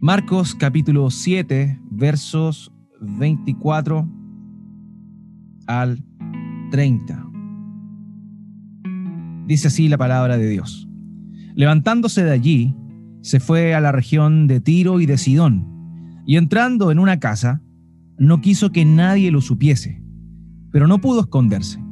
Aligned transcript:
Marcos 0.00 0.54
capítulo 0.54 1.10
7, 1.10 1.80
versos 1.90 2.72
24 3.00 4.08
al 5.66 6.04
30. 6.70 7.26
Dice 9.48 9.66
así 9.66 9.88
la 9.88 9.98
palabra 9.98 10.38
de 10.38 10.48
Dios. 10.48 10.88
Levantándose 11.56 12.22
de 12.22 12.30
allí, 12.30 12.76
se 13.22 13.40
fue 13.40 13.74
a 13.74 13.80
la 13.80 13.90
región 13.90 14.46
de 14.46 14.60
Tiro 14.60 15.00
y 15.00 15.06
de 15.06 15.18
Sidón, 15.18 15.66
y 16.24 16.36
entrando 16.36 16.92
en 16.92 17.00
una 17.00 17.18
casa, 17.18 17.60
no 18.18 18.40
quiso 18.40 18.70
que 18.70 18.84
nadie 18.84 19.32
lo 19.32 19.40
supiese, 19.40 20.00
pero 20.70 20.86
no 20.86 21.00
pudo 21.00 21.22
esconderse, 21.22 21.82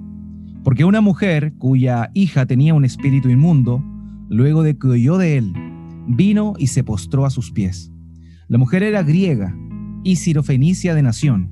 porque 0.63 0.85
una 0.85 1.01
mujer 1.01 1.55
cuya 1.59 2.13
hija 2.15 2.47
tenía 2.47 2.73
un 2.73 2.85
espíritu 2.85 3.31
inmundo, 3.31 3.83
luego 4.29 4.63
de 4.63 4.79
que 4.79 4.87
oyó 4.87 5.19
de 5.19 5.39
él, 5.39 5.53
vino 6.07 6.55
y 6.57 6.69
se 6.69 6.85
postró 6.85 7.27
a 7.27 7.31
sus 7.31 7.51
pies. 7.51 7.93
La 8.49 8.59
mujer 8.59 8.85
era 8.85 9.03
griega 9.03 9.57
y 10.05 10.17
sirofenicia 10.17 10.95
de 10.95 11.03
nación, 11.03 11.51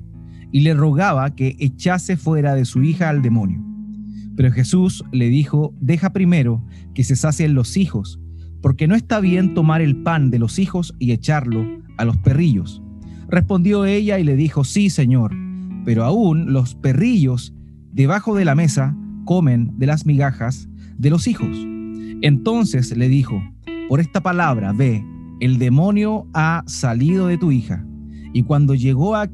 y 0.51 0.61
le 0.61 0.73
rogaba 0.73 1.35
que 1.35 1.57
echase 1.59 2.15
fuera 2.15 2.55
de 2.55 2.63
su 2.63 2.83
hija 2.83 3.09
al 3.09 3.21
demonio. 3.21 3.61
Pero 4.37 4.51
Jesús 4.51 5.03
le 5.11 5.29
dijo, 5.29 5.73
deja 5.81 6.13
primero 6.13 6.65
que 6.93 7.03
se 7.03 7.17
sacien 7.17 7.53
los 7.53 7.75
hijos, 7.75 8.21
porque 8.61 8.87
no 8.87 8.95
está 8.95 9.19
bien 9.19 9.53
tomar 9.53 9.81
el 9.81 9.97
pan 10.03 10.31
de 10.31 10.39
los 10.39 10.57
hijos 10.57 10.95
y 10.97 11.11
echarlo 11.11 11.65
a 11.97 12.05
los 12.05 12.17
perrillos. 12.17 12.81
Respondió 13.27 13.83
ella 13.83 14.17
y 14.17 14.23
le 14.23 14.37
dijo, 14.37 14.63
sí, 14.63 14.89
Señor, 14.89 15.35
pero 15.83 16.05
aún 16.05 16.53
los 16.53 16.75
perrillos 16.75 17.53
debajo 17.91 18.35
de 18.35 18.45
la 18.45 18.55
mesa 18.55 18.95
comen 19.25 19.77
de 19.77 19.87
las 19.87 20.05
migajas 20.05 20.69
de 20.97 21.09
los 21.09 21.27
hijos. 21.27 21.57
Entonces 22.21 22.95
le 22.95 23.09
dijo, 23.09 23.43
por 23.89 23.99
esta 23.99 24.21
palabra, 24.21 24.71
ve, 24.71 25.03
el 25.39 25.59
demonio 25.59 26.27
ha 26.33 26.63
salido 26.65 27.27
de 27.27 27.37
tu 27.37 27.51
hija. 27.51 27.85
Y 28.33 28.43
cuando 28.43 28.75
llegó 28.75 29.15
a 29.15 29.29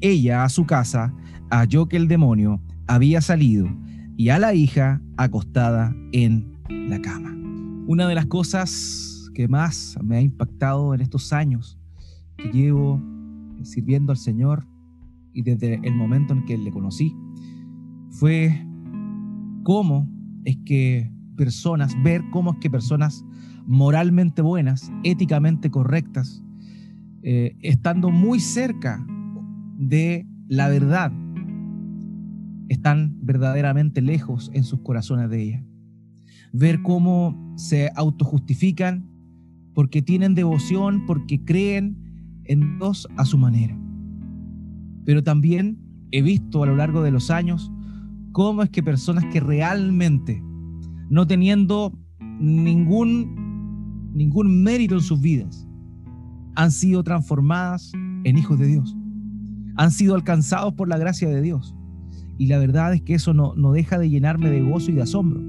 ella 0.00 0.44
a 0.44 0.48
su 0.48 0.66
casa, 0.66 1.14
halló 1.50 1.86
que 1.86 1.96
el 1.96 2.08
demonio 2.08 2.60
había 2.86 3.20
salido 3.20 3.68
y 4.16 4.30
a 4.30 4.38
la 4.38 4.54
hija 4.54 5.00
acostada 5.16 5.94
en 6.12 6.56
la 6.68 7.00
cama. 7.00 7.34
Una 7.86 8.08
de 8.08 8.14
las 8.14 8.26
cosas 8.26 9.30
que 9.34 9.48
más 9.48 9.98
me 10.02 10.16
ha 10.16 10.20
impactado 10.20 10.94
en 10.94 11.00
estos 11.00 11.32
años 11.32 11.78
que 12.36 12.50
llevo 12.50 13.00
sirviendo 13.62 14.12
al 14.12 14.18
Señor 14.18 14.66
y 15.32 15.42
desde 15.42 15.80
el 15.82 15.94
momento 15.94 16.32
en 16.32 16.44
que 16.44 16.56
le 16.56 16.70
conocí 16.70 17.14
fue 18.10 18.66
cómo 19.62 20.08
es 20.44 20.56
que 20.64 21.12
personas, 21.36 21.94
ver 22.02 22.22
cómo 22.32 22.52
es 22.52 22.58
que 22.58 22.70
personas 22.70 23.24
moralmente 23.66 24.42
buenas, 24.42 24.92
éticamente 25.02 25.70
correctas, 25.70 26.42
eh, 27.22 27.56
estando 27.60 28.10
muy 28.10 28.40
cerca 28.40 29.04
de 29.78 30.26
la 30.48 30.68
verdad, 30.68 31.12
están 32.68 33.16
verdaderamente 33.20 34.00
lejos 34.00 34.50
en 34.54 34.64
sus 34.64 34.80
corazones 34.80 35.28
de 35.30 35.42
ella. 35.42 35.64
Ver 36.52 36.82
cómo 36.82 37.54
se 37.56 37.90
autojustifican 37.96 39.08
porque 39.74 40.02
tienen 40.02 40.34
devoción, 40.34 41.04
porque 41.06 41.44
creen 41.44 41.96
en 42.44 42.78
Dios 42.78 43.08
a 43.16 43.24
su 43.24 43.36
manera. 43.36 43.76
Pero 45.04 45.22
también 45.22 45.78
he 46.12 46.22
visto 46.22 46.62
a 46.62 46.66
lo 46.66 46.76
largo 46.76 47.02
de 47.02 47.10
los 47.10 47.30
años 47.30 47.70
cómo 48.32 48.62
es 48.62 48.70
que 48.70 48.82
personas 48.82 49.24
que 49.26 49.40
realmente, 49.40 50.42
no 51.10 51.26
teniendo 51.26 51.92
ningún 52.38 53.45
ningún 54.16 54.62
mérito 54.62 54.94
en 54.94 55.02
sus 55.02 55.20
vidas, 55.20 55.68
han 56.54 56.70
sido 56.70 57.04
transformadas 57.04 57.92
en 58.24 58.38
hijos 58.38 58.58
de 58.58 58.66
Dios. 58.66 58.96
Han 59.76 59.90
sido 59.90 60.14
alcanzados 60.14 60.72
por 60.72 60.88
la 60.88 60.96
gracia 60.96 61.28
de 61.28 61.42
Dios. 61.42 61.74
Y 62.38 62.46
la 62.46 62.58
verdad 62.58 62.94
es 62.94 63.02
que 63.02 63.14
eso 63.14 63.34
no, 63.34 63.54
deja 63.72 63.98
de 63.98 64.08
llenarme 64.08 64.50
de 64.50 64.62
gozo 64.62 64.90
y 64.90 64.94
de 64.94 65.02
asombro. 65.02 65.42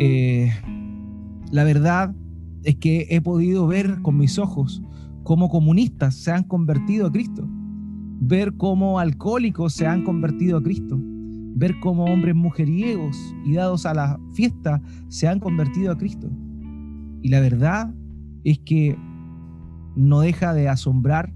Eh, 0.00 0.52
la 1.52 1.62
verdad 1.62 2.14
es 2.64 2.74
que 2.76 3.06
he 3.10 3.20
podido 3.20 3.68
ver 3.68 4.02
con 4.02 4.16
mis 4.16 4.38
ojos 4.38 4.82
cómo 5.22 5.48
comunistas 5.48 6.16
se 6.16 6.32
han 6.32 6.42
convertido 6.42 7.06
a 7.06 7.12
Cristo. 7.12 7.48
Ver 8.20 8.56
cómo 8.56 8.98
alcohólicos 8.98 9.74
se 9.74 9.86
han 9.86 10.02
convertido 10.02 10.58
a 10.58 10.62
Cristo. 10.62 10.98
Ver 11.00 11.78
cómo 11.78 12.04
hombres 12.06 12.34
mujeriegos 12.34 13.16
y 13.44 13.54
dados 13.54 13.86
a 13.86 13.94
la 13.94 14.18
fiesta 14.32 14.82
se 15.06 15.28
han 15.28 15.38
convertido 15.38 15.92
a 15.92 15.98
Cristo 15.98 16.28
y 17.22 17.28
la 17.28 17.40
verdad 17.40 17.94
es 18.44 18.58
que 18.58 18.96
no 19.96 20.20
deja 20.20 20.54
de 20.54 20.68
asombrar 20.68 21.34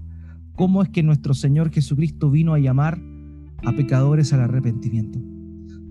cómo 0.55 0.83
es 0.83 0.89
que 0.89 1.03
nuestro 1.03 1.33
Señor 1.33 1.71
Jesucristo 1.71 2.29
vino 2.31 2.53
a 2.53 2.59
llamar 2.59 3.01
a 3.65 3.73
pecadores 3.73 4.33
al 4.33 4.41
arrepentimiento. 4.41 5.19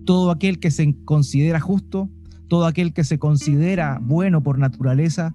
Todo 0.05 0.31
aquel 0.31 0.59
que 0.59 0.71
se 0.71 0.97
considera 1.05 1.61
justo, 1.61 2.11
todo 2.49 2.67
aquel 2.67 2.93
que 2.93 3.05
se 3.05 3.19
considera 3.19 4.01
bueno 4.03 4.43
por 4.43 4.59
naturaleza, 4.59 5.35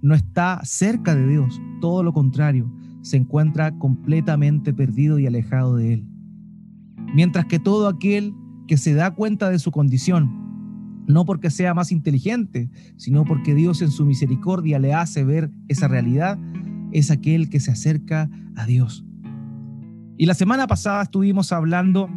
no 0.00 0.14
está 0.14 0.60
cerca 0.64 1.14
de 1.14 1.26
Dios, 1.26 1.60
todo 1.80 2.02
lo 2.02 2.12
contrario, 2.12 2.70
se 3.02 3.16
encuentra 3.16 3.76
completamente 3.78 4.72
perdido 4.72 5.18
y 5.18 5.26
alejado 5.26 5.76
de 5.76 5.94
Él. 5.94 6.06
Mientras 7.14 7.46
que 7.46 7.58
todo 7.58 7.88
aquel 7.88 8.34
que 8.66 8.76
se 8.76 8.94
da 8.94 9.14
cuenta 9.14 9.50
de 9.50 9.58
su 9.58 9.70
condición, 9.70 10.47
no 11.08 11.24
porque 11.24 11.50
sea 11.50 11.74
más 11.74 11.90
inteligente, 11.90 12.70
sino 12.96 13.24
porque 13.24 13.54
Dios 13.54 13.82
en 13.82 13.90
su 13.90 14.04
misericordia 14.04 14.78
le 14.78 14.92
hace 14.92 15.24
ver 15.24 15.50
esa 15.66 15.88
realidad, 15.88 16.38
es 16.92 17.10
aquel 17.10 17.48
que 17.48 17.60
se 17.60 17.70
acerca 17.70 18.30
a 18.54 18.66
Dios. 18.66 19.04
Y 20.18 20.26
la 20.26 20.34
semana 20.34 20.66
pasada 20.66 21.02
estuvimos 21.02 21.50
hablando, 21.50 22.08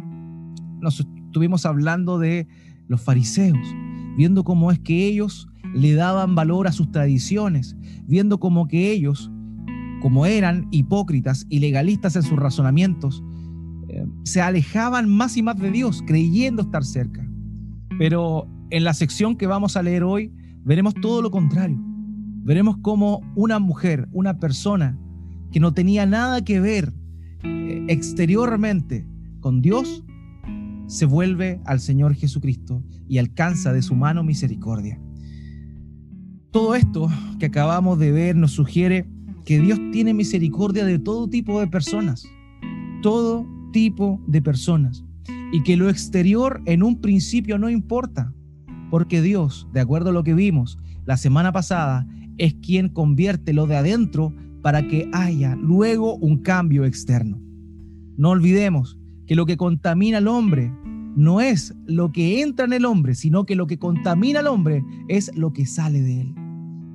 nos 0.80 1.00
estuvimos 1.00 1.64
hablando 1.64 2.18
de 2.18 2.46
los 2.86 3.00
fariseos, 3.00 3.74
viendo 4.16 4.44
cómo 4.44 4.70
es 4.70 4.78
que 4.78 5.06
ellos 5.06 5.48
le 5.74 5.94
daban 5.94 6.34
valor 6.34 6.66
a 6.66 6.72
sus 6.72 6.90
tradiciones, 6.90 7.76
viendo 8.06 8.38
cómo 8.38 8.68
que 8.68 8.92
ellos, 8.92 9.30
como 10.02 10.26
eran 10.26 10.68
hipócritas 10.70 11.46
y 11.48 11.60
legalistas 11.60 12.14
en 12.16 12.24
sus 12.24 12.38
razonamientos, 12.38 13.24
eh, 13.88 14.04
se 14.24 14.42
alejaban 14.42 15.08
más 15.08 15.38
y 15.38 15.42
más 15.42 15.56
de 15.56 15.70
Dios, 15.70 16.02
creyendo 16.06 16.60
estar 16.60 16.84
cerca. 16.84 17.26
Pero 17.98 18.48
en 18.72 18.84
la 18.84 18.94
sección 18.94 19.36
que 19.36 19.46
vamos 19.46 19.76
a 19.76 19.82
leer 19.82 20.02
hoy 20.02 20.32
veremos 20.64 20.94
todo 20.94 21.20
lo 21.20 21.30
contrario. 21.30 21.78
Veremos 22.42 22.78
cómo 22.80 23.20
una 23.36 23.58
mujer, 23.58 24.08
una 24.12 24.38
persona 24.38 24.98
que 25.52 25.60
no 25.60 25.74
tenía 25.74 26.06
nada 26.06 26.42
que 26.42 26.58
ver 26.58 26.90
eh, 27.44 27.84
exteriormente 27.88 29.06
con 29.40 29.60
Dios, 29.60 30.02
se 30.86 31.04
vuelve 31.04 31.60
al 31.66 31.80
Señor 31.80 32.14
Jesucristo 32.14 32.82
y 33.06 33.18
alcanza 33.18 33.74
de 33.74 33.82
su 33.82 33.94
mano 33.94 34.24
misericordia. 34.24 34.98
Todo 36.50 36.74
esto 36.74 37.10
que 37.38 37.46
acabamos 37.46 37.98
de 37.98 38.10
ver 38.10 38.36
nos 38.36 38.52
sugiere 38.52 39.06
que 39.44 39.60
Dios 39.60 39.78
tiene 39.92 40.14
misericordia 40.14 40.86
de 40.86 40.98
todo 40.98 41.28
tipo 41.28 41.60
de 41.60 41.66
personas, 41.66 42.26
todo 43.02 43.46
tipo 43.70 44.18
de 44.26 44.40
personas, 44.40 45.04
y 45.52 45.62
que 45.62 45.76
lo 45.76 45.90
exterior 45.90 46.62
en 46.64 46.82
un 46.82 47.02
principio 47.02 47.58
no 47.58 47.68
importa, 47.68 48.32
porque 48.92 49.22
Dios, 49.22 49.66
de 49.72 49.80
acuerdo 49.80 50.10
a 50.10 50.12
lo 50.12 50.22
que 50.22 50.34
vimos 50.34 50.78
la 51.06 51.16
semana 51.16 51.50
pasada, 51.50 52.06
es 52.36 52.52
quien 52.52 52.90
convierte 52.90 53.54
lo 53.54 53.66
de 53.66 53.76
adentro 53.76 54.34
para 54.60 54.86
que 54.86 55.08
haya 55.14 55.56
luego 55.56 56.16
un 56.16 56.42
cambio 56.42 56.84
externo. 56.84 57.40
No 58.18 58.28
olvidemos 58.28 58.98
que 59.26 59.34
lo 59.34 59.46
que 59.46 59.56
contamina 59.56 60.18
al 60.18 60.28
hombre 60.28 60.70
no 61.16 61.40
es 61.40 61.74
lo 61.86 62.12
que 62.12 62.42
entra 62.42 62.66
en 62.66 62.74
el 62.74 62.84
hombre, 62.84 63.14
sino 63.14 63.46
que 63.46 63.56
lo 63.56 63.66
que 63.66 63.78
contamina 63.78 64.40
al 64.40 64.46
hombre 64.46 64.84
es 65.08 65.34
lo 65.34 65.54
que 65.54 65.64
sale 65.64 66.02
de 66.02 66.20
él. 66.20 66.34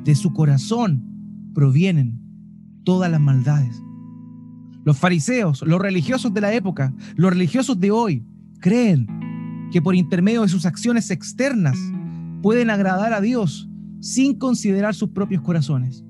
De 0.04 0.14
su 0.14 0.34
corazón 0.34 1.04
provienen 1.56 2.22
todas 2.84 3.10
las 3.10 3.20
maldades. 3.20 3.82
Los 4.84 5.00
fariseos, 5.00 5.64
los 5.64 5.82
religiosos 5.82 6.32
de 6.32 6.42
la 6.42 6.54
época, 6.54 6.94
los 7.16 7.32
religiosos 7.32 7.80
de 7.80 7.90
hoy, 7.90 8.24
creen 8.60 9.08
que 9.72 9.82
por 9.82 9.96
intermedio 9.96 10.44
de 10.44 10.50
sus 10.50 10.68
acciones 10.68 11.10
externas 11.10 11.76
pueden 12.48 12.70
agradar 12.70 13.12
a 13.12 13.20
Dios 13.20 13.68
sin 14.00 14.40
considerar 14.40 14.96
sus 14.96 15.10
propios 15.10 15.42
corazones. 15.42 16.06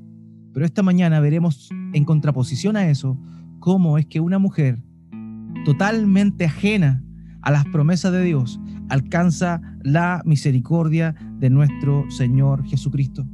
Pero 0.54 0.68
esta 0.68 0.84
mañana 0.84 1.20
veremos 1.20 1.68
en 1.94 2.06
contraposición 2.06 2.78
a 2.78 2.92
eso 2.92 3.20
cómo 3.60 3.98
es 3.98 4.06
que 4.06 4.20
una 4.20 4.38
mujer 4.38 4.84
totalmente 5.66 6.46
ajena 6.46 7.04
a 7.42 7.50
las 7.50 7.66
promesas 7.66 8.12
de 8.12 8.24
Dios 8.24 8.60
alcanza 8.88 9.62
la 9.82 10.22
misericordia 10.26 11.16
de 11.40 11.50
nuestro 11.50 12.06
Señor 12.12 12.64
Jesucristo. 12.68 13.26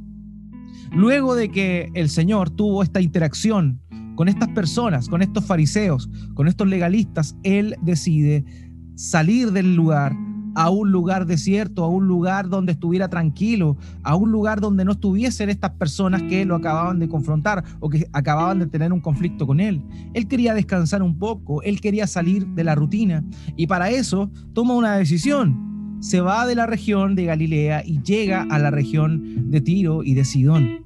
Luego 0.90 1.34
de 1.34 1.50
que 1.50 1.90
el 1.92 2.08
Señor 2.08 2.48
tuvo 2.48 2.82
esta 2.82 3.02
interacción 3.02 3.82
con 4.14 4.28
estas 4.28 4.48
personas, 4.48 5.10
con 5.10 5.20
estos 5.20 5.44
fariseos, 5.44 6.08
con 6.32 6.48
estos 6.48 6.68
legalistas, 6.68 7.36
Él 7.42 7.76
decide 7.82 8.46
salir 8.94 9.52
del 9.52 9.76
lugar 9.76 10.16
a 10.54 10.70
un 10.70 10.90
lugar 10.90 11.26
desierto, 11.26 11.84
a 11.84 11.88
un 11.88 12.06
lugar 12.06 12.48
donde 12.48 12.72
estuviera 12.72 13.08
tranquilo, 13.08 13.76
a 14.02 14.16
un 14.16 14.30
lugar 14.30 14.60
donde 14.60 14.84
no 14.84 14.92
estuviesen 14.92 15.50
estas 15.50 15.72
personas 15.72 16.22
que 16.22 16.44
lo 16.44 16.54
acababan 16.56 16.98
de 16.98 17.08
confrontar 17.08 17.64
o 17.80 17.88
que 17.88 18.06
acababan 18.12 18.58
de 18.58 18.66
tener 18.66 18.92
un 18.92 19.00
conflicto 19.00 19.46
con 19.46 19.60
él. 19.60 19.82
Él 20.14 20.28
quería 20.28 20.54
descansar 20.54 21.02
un 21.02 21.18
poco, 21.18 21.62
él 21.62 21.80
quería 21.80 22.06
salir 22.06 22.46
de 22.46 22.64
la 22.64 22.74
rutina 22.74 23.24
y 23.56 23.66
para 23.66 23.90
eso 23.90 24.30
toma 24.52 24.74
una 24.74 24.96
decisión. 24.96 25.98
Se 26.00 26.20
va 26.20 26.46
de 26.46 26.54
la 26.54 26.66
región 26.66 27.14
de 27.14 27.24
Galilea 27.24 27.82
y 27.84 28.02
llega 28.02 28.46
a 28.50 28.58
la 28.58 28.70
región 28.70 29.50
de 29.50 29.60
Tiro 29.60 30.02
y 30.02 30.14
de 30.14 30.24
Sidón. 30.24 30.84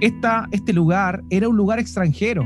Esta, 0.00 0.48
este 0.52 0.72
lugar 0.72 1.22
era 1.28 1.48
un 1.48 1.56
lugar 1.56 1.78
extranjero, 1.78 2.44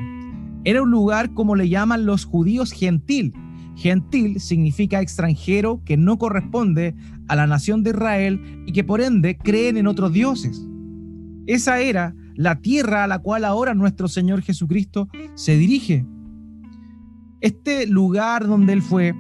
era 0.64 0.82
un 0.82 0.90
lugar 0.90 1.34
como 1.34 1.54
le 1.54 1.68
llaman 1.68 2.06
los 2.06 2.24
judíos 2.24 2.72
gentil, 2.72 3.34
Gentil 3.74 4.40
significa 4.40 5.00
extranjero 5.00 5.82
que 5.84 5.96
no 5.96 6.18
corresponde 6.18 6.94
a 7.28 7.36
la 7.36 7.46
nación 7.46 7.82
de 7.82 7.90
Israel 7.90 8.64
y 8.66 8.72
que 8.72 8.84
por 8.84 9.00
ende 9.00 9.36
creen 9.38 9.76
en 9.76 9.86
otros 9.86 10.12
dioses. 10.12 10.66
Esa 11.46 11.80
era 11.80 12.14
la 12.34 12.60
tierra 12.60 13.04
a 13.04 13.06
la 13.06 13.18
cual 13.18 13.44
ahora 13.44 13.74
nuestro 13.74 14.08
Señor 14.08 14.42
Jesucristo 14.42 15.08
se 15.34 15.56
dirige. 15.56 16.06
Este 17.40 17.86
lugar 17.86 18.46
donde 18.46 18.72
Él 18.72 18.82
fue 18.82 19.14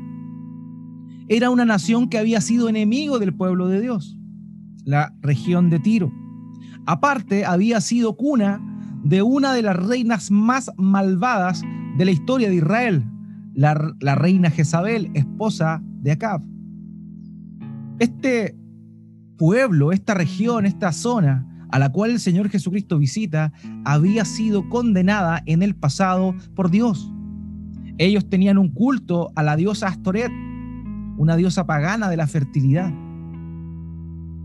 era 1.28 1.50
una 1.50 1.64
nación 1.64 2.08
que 2.08 2.18
había 2.18 2.40
sido 2.40 2.68
enemigo 2.68 3.18
del 3.18 3.34
pueblo 3.34 3.68
de 3.68 3.80
Dios, 3.80 4.18
la 4.84 5.14
región 5.22 5.70
de 5.70 5.78
Tiro. 5.78 6.12
Aparte, 6.86 7.44
había 7.44 7.80
sido 7.80 8.16
cuna 8.16 8.60
de 9.04 9.22
una 9.22 9.52
de 9.52 9.62
las 9.62 9.76
reinas 9.76 10.30
más 10.30 10.70
malvadas 10.76 11.62
de 11.96 12.04
la 12.04 12.10
historia 12.10 12.48
de 12.48 12.56
Israel, 12.56 13.04
la, 13.54 13.74
reina 14.14 14.50
Jezabel, 14.50 15.10
esposa 15.14 15.82
de 16.00 16.12
Acab. 16.12 16.42
Este 17.98 18.56
pueblo, 19.36 19.92
esta 19.92 20.14
región, 20.14 20.66
esta 20.66 20.92
zona 20.92 21.48
a 21.70 21.78
la 21.78 21.90
cual 21.90 22.10
el 22.10 22.20
Señor 22.20 22.50
Jesucristo 22.50 22.98
visita, 22.98 23.52
había 23.84 24.26
sido 24.26 24.68
condenada 24.68 25.42
en 25.46 25.62
el 25.62 25.74
pasado 25.74 26.34
por 26.54 26.70
Dios. 26.70 27.10
Ellos 27.96 28.28
tenían 28.28 28.58
un 28.58 28.68
culto 28.68 29.32
a 29.36 29.42
la 29.42 29.56
diosa 29.56 29.88
Astoret, 29.88 30.30
una 31.16 31.34
diosa 31.34 31.66
pagana 31.66 32.10
de 32.10 32.18
la 32.18 32.26
fertilidad. 32.26 32.92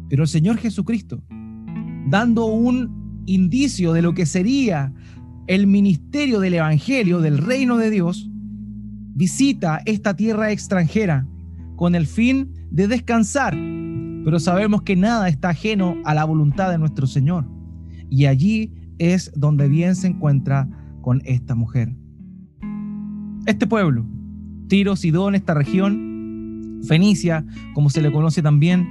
Pero 0.10 0.24
el 0.24 0.30
Señor 0.30 0.58
Jesucristo, 0.58 1.22
dando 2.08 2.46
un 2.46 3.24
indicio 3.26 3.92
de 3.92 4.02
lo 4.02 4.14
que 4.14 4.26
sería 4.26 4.94
el 5.48 5.68
ministerio 5.68 6.40
del 6.40 6.54
Evangelio, 6.54 7.20
del 7.20 7.40
reino 7.40 7.78
de 7.78 7.90
Dios, 7.90 8.30
visita 9.18 9.82
esta 9.86 10.16
tierra 10.16 10.52
extranjera 10.52 11.26
con 11.76 11.96
el 11.96 12.06
fin 12.06 12.54
de 12.70 12.88
descansar, 12.88 13.58
pero 14.24 14.40
sabemos 14.40 14.84
que 14.84 14.96
nada 14.96 15.28
está 15.28 15.50
ajeno 15.50 15.96
a 16.06 16.14
la 16.14 16.24
voluntad 16.24 16.70
de 16.70 16.78
nuestro 16.78 17.08
Señor. 17.08 17.50
Y 18.12 18.28
allí 18.28 18.72
es 19.00 19.32
donde 19.36 19.70
bien 19.70 19.96
se 19.96 20.08
encuentra 20.08 20.70
con 21.02 21.24
esta 21.26 21.56
mujer. 21.56 21.96
Este 23.48 23.66
pueblo, 23.66 24.06
Tiro, 24.68 24.96
Sidón, 24.96 25.34
esta 25.34 25.56
región, 25.56 26.82
Fenicia, 26.88 27.44
como 27.74 27.90
se 27.90 28.04
le 28.04 28.12
conoce 28.12 28.44
también, 28.44 28.88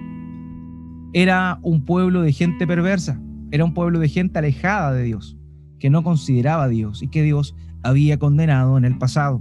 era 1.12 1.60
un 1.62 1.84
pueblo 1.84 2.22
de 2.22 2.32
gente 2.32 2.66
perversa, 2.66 3.20
era 3.52 3.64
un 3.64 3.74
pueblo 3.74 4.00
de 4.00 4.08
gente 4.08 4.40
alejada 4.40 4.92
de 4.92 5.04
Dios, 5.04 5.38
que 5.78 5.88
no 5.88 6.02
consideraba 6.02 6.64
a 6.64 6.68
Dios 6.68 7.00
y 7.00 7.08
que 7.08 7.22
Dios 7.22 7.54
había 7.84 8.18
condenado 8.18 8.76
en 8.76 8.84
el 8.84 8.98
pasado. 8.98 9.40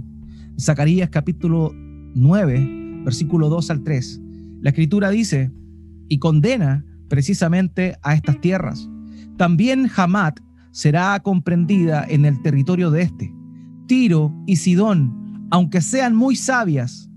Zacarías 0.58 1.10
capítulo 1.10 1.70
9, 1.74 3.02
versículo 3.04 3.50
2 3.50 3.70
al 3.70 3.84
3. 3.84 4.20
La 4.62 4.70
escritura 4.70 5.10
dice, 5.10 5.52
y 6.08 6.18
condena 6.18 6.82
precisamente 7.08 7.96
a 8.02 8.14
estas 8.14 8.40
tierras. 8.40 8.88
También 9.36 9.86
Hamat 9.94 10.40
será 10.70 11.20
comprendida 11.20 12.06
en 12.08 12.24
el 12.24 12.40
territorio 12.40 12.90
de 12.90 13.02
este. 13.02 13.34
Tiro 13.86 14.32
y 14.46 14.56
Sidón, 14.56 15.46
aunque 15.50 15.82
sean 15.82 16.16
muy 16.16 16.36
sabias, 16.36 17.10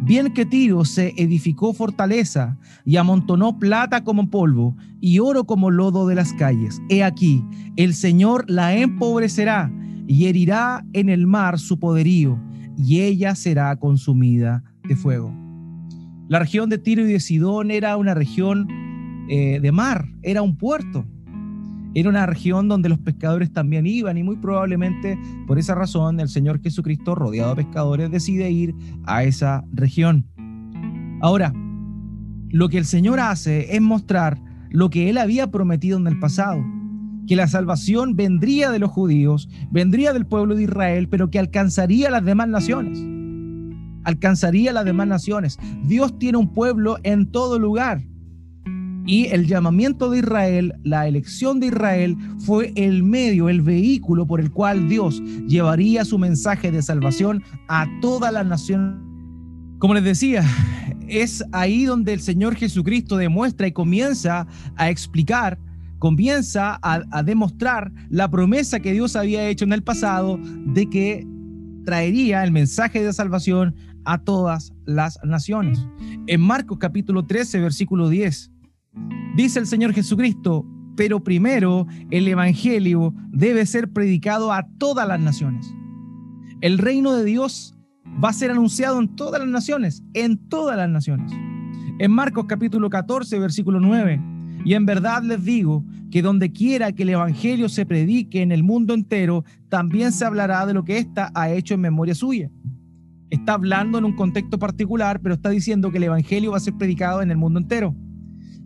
bien 0.00 0.32
que 0.32 0.46
Tiro 0.46 0.86
se 0.86 1.12
edificó 1.18 1.74
fortaleza 1.74 2.58
y 2.86 2.96
amontonó 2.96 3.58
plata 3.58 4.02
como 4.02 4.30
polvo 4.30 4.76
y 4.98 5.18
oro 5.18 5.44
como 5.44 5.70
lodo 5.70 6.06
de 6.06 6.14
las 6.14 6.32
calles. 6.32 6.80
He 6.88 7.04
aquí, 7.04 7.44
el 7.76 7.92
Señor 7.92 8.46
la 8.48 8.74
empobrecerá 8.74 9.70
y 10.06 10.24
herirá 10.24 10.86
en 10.94 11.10
el 11.10 11.26
mar 11.26 11.58
su 11.58 11.78
poderío 11.78 12.47
y 12.78 13.00
ella 13.00 13.34
será 13.34 13.74
consumida 13.76 14.62
de 14.84 14.94
fuego. 14.94 15.34
La 16.28 16.38
región 16.38 16.70
de 16.70 16.78
Tiro 16.78 17.02
y 17.02 17.12
de 17.12 17.20
Sidón 17.20 17.70
era 17.70 17.96
una 17.96 18.14
región 18.14 18.68
eh, 19.28 19.58
de 19.60 19.72
mar, 19.72 20.06
era 20.22 20.42
un 20.42 20.56
puerto. 20.56 21.04
Era 21.94 22.10
una 22.10 22.26
región 22.26 22.68
donde 22.68 22.90
los 22.90 22.98
pescadores 22.98 23.52
también 23.52 23.86
iban 23.86 24.18
y 24.18 24.22
muy 24.22 24.36
probablemente 24.36 25.18
por 25.46 25.58
esa 25.58 25.74
razón 25.74 26.20
el 26.20 26.28
Señor 26.28 26.60
Jesucristo, 26.60 27.14
rodeado 27.14 27.54
de 27.54 27.64
pescadores, 27.64 28.10
decide 28.10 28.50
ir 28.50 28.74
a 29.04 29.24
esa 29.24 29.64
región. 29.72 30.26
Ahora, 31.20 31.52
lo 32.50 32.68
que 32.68 32.78
el 32.78 32.84
Señor 32.84 33.18
hace 33.20 33.74
es 33.74 33.80
mostrar 33.80 34.38
lo 34.70 34.90
que 34.90 35.10
Él 35.10 35.18
había 35.18 35.50
prometido 35.50 35.98
en 35.98 36.06
el 36.06 36.18
pasado 36.18 36.62
que 37.28 37.36
la 37.36 37.46
salvación 37.46 38.16
vendría 38.16 38.70
de 38.70 38.78
los 38.78 38.90
judíos, 38.90 39.48
vendría 39.70 40.12
del 40.12 40.26
pueblo 40.26 40.56
de 40.56 40.64
Israel, 40.64 41.08
pero 41.08 41.30
que 41.30 41.38
alcanzaría 41.38 42.08
a 42.08 42.10
las 42.10 42.24
demás 42.24 42.48
naciones. 42.48 42.98
Alcanzaría 44.04 44.70
a 44.70 44.74
las 44.74 44.86
demás 44.86 45.06
naciones. 45.06 45.58
Dios 45.84 46.18
tiene 46.18 46.38
un 46.38 46.52
pueblo 46.52 46.96
en 47.02 47.30
todo 47.30 47.58
lugar. 47.58 48.02
Y 49.06 49.26
el 49.26 49.46
llamamiento 49.46 50.10
de 50.10 50.18
Israel, 50.18 50.74
la 50.84 51.06
elección 51.06 51.60
de 51.60 51.66
Israel, 51.68 52.16
fue 52.38 52.72
el 52.76 53.02
medio, 53.02 53.48
el 53.48 53.62
vehículo 53.62 54.26
por 54.26 54.40
el 54.40 54.50
cual 54.50 54.88
Dios 54.88 55.22
llevaría 55.46 56.04
su 56.04 56.18
mensaje 56.18 56.70
de 56.72 56.82
salvación 56.82 57.42
a 57.68 57.86
toda 58.00 58.32
la 58.32 58.44
nación. 58.44 59.04
Como 59.78 59.94
les 59.94 60.04
decía, 60.04 60.44
es 61.08 61.44
ahí 61.52 61.84
donde 61.84 62.12
el 62.12 62.20
Señor 62.20 62.54
Jesucristo 62.54 63.16
demuestra 63.16 63.66
y 63.66 63.72
comienza 63.72 64.46
a 64.76 64.90
explicar 64.90 65.58
comienza 65.98 66.78
a, 66.82 67.22
demostrar 67.22 67.92
la 68.08 68.30
promesa 68.30 68.80
que 68.80 68.92
Dios 68.92 69.16
había 69.16 69.48
hecho 69.48 69.64
en 69.64 69.72
el 69.72 69.82
pasado 69.82 70.38
de 70.42 70.88
que 70.88 71.26
traería 71.84 72.44
el 72.44 72.52
mensaje 72.52 73.02
de 73.02 73.12
salvación 73.12 73.74
a 74.04 74.18
todas 74.18 74.72
las 74.84 75.18
naciones. 75.24 75.78
En 76.26 76.40
Marcos 76.40 76.78
capítulo 76.78 77.26
13, 77.26 77.60
versículo 77.60 78.08
10, 78.08 78.50
dice 79.36 79.58
el 79.58 79.66
Señor 79.66 79.92
Jesucristo, 79.92 80.66
pero 80.96 81.22
primero 81.22 81.86
el 82.10 82.26
Evangelio 82.28 83.14
debe 83.30 83.66
ser 83.66 83.92
predicado 83.92 84.52
a 84.52 84.66
todas 84.78 85.06
las 85.06 85.20
naciones. 85.20 85.74
El 86.60 86.78
reino 86.78 87.14
de 87.14 87.24
Dios 87.24 87.74
va 88.22 88.30
a 88.30 88.32
ser 88.32 88.50
anunciado 88.50 88.98
en 88.98 89.14
todas 89.14 89.40
las 89.40 89.48
naciones, 89.48 90.02
en 90.14 90.48
todas 90.48 90.76
las 90.76 90.88
naciones. 90.88 91.32
En 92.00 92.10
Marcos 92.10 92.46
capítulo 92.48 92.90
14, 92.90 93.38
versículo 93.38 93.80
9, 93.80 94.20
y 94.64 94.74
en 94.74 94.86
verdad 94.86 95.22
les 95.22 95.44
digo 95.44 95.84
que 96.10 96.22
donde 96.22 96.52
quiera 96.52 96.92
que 96.92 97.02
el 97.02 97.10
Evangelio 97.10 97.68
se 97.68 97.86
predique 97.86 98.42
en 98.42 98.52
el 98.52 98.62
mundo 98.62 98.94
entero, 98.94 99.44
también 99.68 100.12
se 100.12 100.24
hablará 100.24 100.66
de 100.66 100.74
lo 100.74 100.84
que 100.84 100.98
ésta 100.98 101.30
ha 101.34 101.50
hecho 101.50 101.74
en 101.74 101.80
memoria 101.80 102.14
suya. 102.14 102.50
Está 103.30 103.54
hablando 103.54 103.98
en 103.98 104.04
un 104.04 104.16
contexto 104.16 104.58
particular, 104.58 105.20
pero 105.20 105.34
está 105.34 105.50
diciendo 105.50 105.90
que 105.90 105.98
el 105.98 106.04
Evangelio 106.04 106.52
va 106.52 106.56
a 106.56 106.60
ser 106.60 106.74
predicado 106.74 107.20
en 107.20 107.30
el 107.30 107.36
mundo 107.36 107.60
entero. 107.60 107.94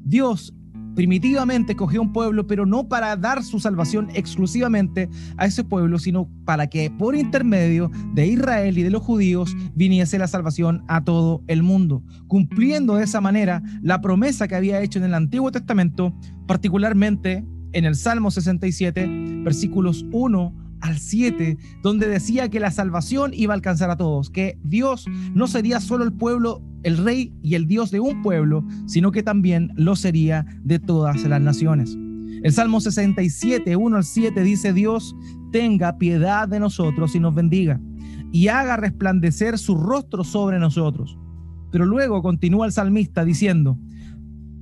Dios 0.05 0.55
primitivamente 0.95 1.77
cogió 1.77 2.03
un 2.03 2.13
pueblo, 2.13 2.47
pero 2.47 2.67
no 2.67 2.89
para 2.89 3.17
dar 3.17 3.43
su 3.43 3.61
salvación 3.61 4.09
exclusivamente 4.15 5.09
a 5.37 5.47
ese 5.47 5.65
pueblo, 5.65 5.99
sino 5.99 6.29
para 6.45 6.69
que 6.69 6.91
por 6.91 7.15
intermedio 7.15 7.91
de 8.15 8.27
Israel 8.27 8.77
y 8.79 8.83
de 8.83 8.91
los 8.91 9.03
judíos 9.03 9.55
viniese 9.75 10.19
la 10.19 10.29
salvación 10.29 10.85
a 10.89 11.05
todo 11.05 11.43
el 11.47 11.63
mundo, 11.63 12.03
cumpliendo 12.29 12.97
de 12.97 13.05
esa 13.05 13.21
manera 13.21 13.63
la 13.83 14.01
promesa 14.01 14.49
que 14.49 14.57
había 14.57 14.81
hecho 14.81 14.99
en 14.99 15.05
el 15.05 15.15
Antiguo 15.15 15.51
Testamento, 15.51 16.15
particularmente 16.47 17.45
en 17.73 17.85
el 17.85 17.95
Salmo 17.97 18.31
67, 18.31 19.09
versículos 19.45 20.05
1 20.13 20.55
al 20.81 20.99
7, 20.99 21.57
donde 21.83 22.09
decía 22.09 22.49
que 22.51 22.61
la 22.61 22.71
salvación 22.71 23.33
iba 23.35 23.55
a 23.55 23.57
alcanzar 23.57 23.91
a 23.91 23.97
todos, 23.97 24.31
que 24.31 24.59
Dios 24.63 25.07
no 25.33 25.47
sería 25.47 25.81
solo 25.81 26.05
el 26.05 26.13
pueblo, 26.13 26.61
el 26.83 26.99
rey 26.99 27.33
y 27.43 27.55
el 27.55 27.67
Dios 27.67 27.91
de 27.91 28.01
un 28.01 28.23
pueblo, 28.23 28.65
sino 28.87 29.12
que 29.12 29.23
también 29.23 29.73
lo 29.77 29.97
sería 29.97 30.47
de 30.62 30.79
todas 30.79 31.23
las 31.25 31.41
naciones. 31.41 31.97
El 32.43 32.53
Salmo 32.53 32.81
67, 32.81 33.77
1 33.77 33.97
al 33.97 34.05
7 34.05 34.43
dice, 34.43 34.73
Dios 34.73 35.15
tenga 35.53 35.99
piedad 35.99 36.49
de 36.49 36.59
nosotros 36.59 37.15
y 37.15 37.21
nos 37.21 37.35
bendiga, 37.35 37.81
y 38.33 38.49
haga 38.49 38.77
resplandecer 38.77 39.59
su 39.59 39.77
rostro 39.77 40.25
sobre 40.25 40.59
nosotros. 40.59 41.19
Pero 41.71 41.87
luego 41.87 42.23
continúa 42.23 42.67
el 42.67 42.73
salmista 42.73 43.25
diciendo, 43.25 43.79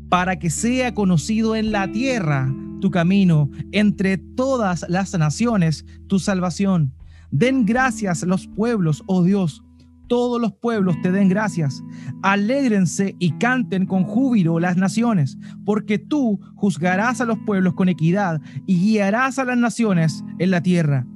para 0.09 0.39
que 0.39 0.50
sea 0.50 0.93
conocido 0.93 1.57
en 1.57 1.73
la 1.73 1.91
tierra 1.91 2.53
tu 2.81 2.91
camino, 2.91 3.50
entre 3.73 4.19
todas 4.19 4.85
las 4.89 5.17
naciones 5.17 5.85
tu 6.07 6.19
salvación. 6.19 6.93
Den 7.31 7.65
gracias 7.65 8.23
los 8.25 8.49
pueblos, 8.49 9.05
oh 9.07 9.23
Dios, 9.23 9.62
todos 10.11 10.40
los 10.40 10.52
pueblos 10.52 11.00
te 11.02 11.12
den 11.12 11.29
gracias. 11.29 11.85
Alégrense 12.23 13.14
y 13.21 13.31
canten 13.38 13.87
con 13.87 14.02
júbilo 14.02 14.59
las 14.59 14.76
naciones, 14.76 15.38
porque 15.64 16.00
tú 16.00 16.40
juzgarás 16.57 17.21
a 17.21 17.25
los 17.25 17.38
pueblos 17.47 17.75
con 17.75 17.88
equidad 17.88 18.40
y 18.67 18.76
guiarás 18.76 19.38
a 19.38 19.45
las 19.45 19.57
naciones 19.57 20.25
en 20.40 20.50
la 20.50 20.62
tierra. 20.62 21.07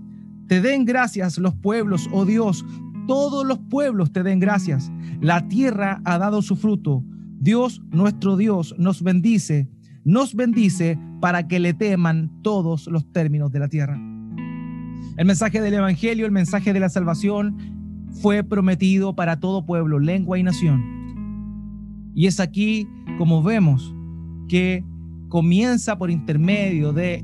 Te 0.46 0.60
den 0.60 0.84
gracias 0.84 1.38
los 1.38 1.56
pueblos, 1.56 2.08
oh 2.12 2.24
Dios, 2.24 2.64
todos 3.08 3.44
los 3.44 3.58
pueblos 3.58 4.12
te 4.12 4.22
den 4.22 4.38
gracias. 4.38 4.92
La 5.20 5.48
tierra 5.48 6.00
ha 6.04 6.16
dado 6.18 6.40
su 6.40 6.54
fruto. 6.54 7.02
Dios, 7.40 7.82
nuestro 7.90 8.36
Dios, 8.36 8.76
nos 8.78 9.02
bendice, 9.02 9.68
nos 10.04 10.36
bendice 10.36 11.00
para 11.20 11.48
que 11.48 11.58
le 11.58 11.74
teman 11.74 12.30
todos 12.42 12.86
los 12.86 13.10
términos 13.10 13.50
de 13.50 13.58
la 13.58 13.68
tierra. 13.68 13.98
El 15.16 15.26
mensaje 15.26 15.60
del 15.60 15.74
Evangelio, 15.74 16.26
el 16.26 16.32
mensaje 16.32 16.72
de 16.72 16.80
la 16.80 16.88
salvación, 16.88 17.73
fue 18.20 18.42
prometido 18.42 19.14
para 19.14 19.40
todo 19.40 19.66
pueblo, 19.66 19.98
lengua 19.98 20.38
y 20.38 20.42
nación. 20.42 20.82
Y 22.14 22.26
es 22.26 22.40
aquí 22.40 22.88
como 23.18 23.42
vemos 23.42 23.94
que 24.48 24.84
comienza 25.28 25.98
por 25.98 26.10
intermedio 26.10 26.92
de 26.92 27.22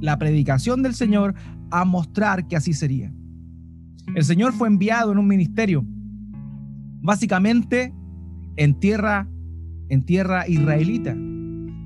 la 0.00 0.18
predicación 0.18 0.82
del 0.82 0.94
Señor 0.94 1.34
a 1.70 1.84
mostrar 1.84 2.48
que 2.48 2.56
así 2.56 2.72
sería. 2.72 3.12
El 4.14 4.24
Señor 4.24 4.52
fue 4.52 4.68
enviado 4.68 5.12
en 5.12 5.18
un 5.18 5.28
ministerio, 5.28 5.84
básicamente 7.00 7.94
en 8.56 8.74
tierra, 8.74 9.28
en 9.88 10.02
tierra 10.02 10.48
israelita. 10.48 11.16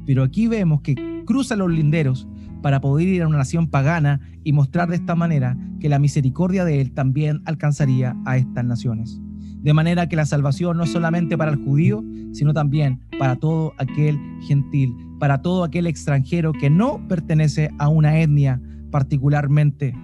Pero 0.07 0.23
aquí 0.23 0.47
vemos 0.47 0.81
que 0.81 0.95
cruza 1.27 1.57
los 1.57 1.71
linderos 1.71 2.27
para 2.67 2.81
poder 2.81 3.07
ir 3.07 3.23
a 3.23 3.29
una 3.29 3.39
nación 3.39 3.69
pagana 3.69 4.19
y 4.43 4.53
mostrar 4.53 4.89
de 4.89 4.97
esta 4.97 5.15
manera 5.15 5.57
que 5.79 5.89
la 5.89 6.01
misericordia 6.01 6.65
de 6.65 6.81
Él 6.81 6.91
también 6.91 7.41
alcanzaría 7.45 8.17
a 8.25 8.39
estas 8.39 8.65
naciones. 8.65 9.21
De 9.61 9.73
manera 9.73 10.09
que 10.09 10.17
la 10.17 10.27
salvación 10.27 10.77
no 10.77 10.83
es 10.83 10.91
solamente 10.91 11.39
para 11.39 11.53
el 11.53 11.59
judío, 11.59 12.03
sino 12.33 12.53
también 12.53 13.03
para 13.21 13.37
todo 13.37 13.73
aquel 13.79 14.19
gentil, 14.49 14.97
para 15.21 15.43
todo 15.43 15.63
aquel 15.63 15.87
extranjero 15.87 16.53
que 16.53 16.69
no 16.69 17.07
pertenece 17.07 17.71
a 17.79 17.87
una 17.87 18.19
etnia 18.19 18.61
particularmente. 18.91 19.95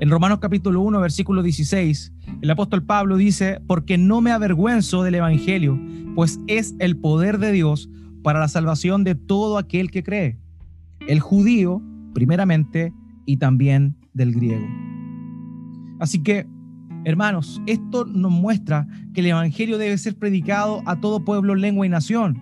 En 0.00 0.10
Romanos 0.10 0.40
capítulo 0.40 0.80
1, 0.80 1.00
versículo 1.00 1.44
16, 1.44 2.12
el 2.42 2.50
apóstol 2.50 2.82
Pablo 2.82 3.16
dice, 3.18 3.60
porque 3.68 3.98
no 3.98 4.20
me 4.20 4.32
avergüenzo 4.32 5.04
del 5.04 5.14
Evangelio, 5.14 5.78
pues 6.16 6.40
es 6.48 6.74
el 6.80 6.96
poder 6.96 7.38
de 7.38 7.52
Dios 7.52 7.88
para 8.24 8.40
la 8.40 8.48
salvación 8.48 9.04
de 9.04 9.14
todo 9.14 9.58
aquel 9.58 9.92
que 9.92 10.02
cree 10.02 10.43
el 11.06 11.20
judío 11.20 11.82
primeramente 12.14 12.92
y 13.26 13.36
también 13.36 13.96
del 14.14 14.32
griego. 14.32 14.66
Así 16.00 16.22
que, 16.22 16.46
hermanos, 17.04 17.60
esto 17.66 18.04
nos 18.04 18.32
muestra 18.32 18.86
que 19.12 19.20
el 19.20 19.28
Evangelio 19.28 19.78
debe 19.78 19.98
ser 19.98 20.16
predicado 20.16 20.82
a 20.86 21.00
todo 21.00 21.24
pueblo, 21.24 21.54
lengua 21.54 21.86
y 21.86 21.88
nación. 21.88 22.40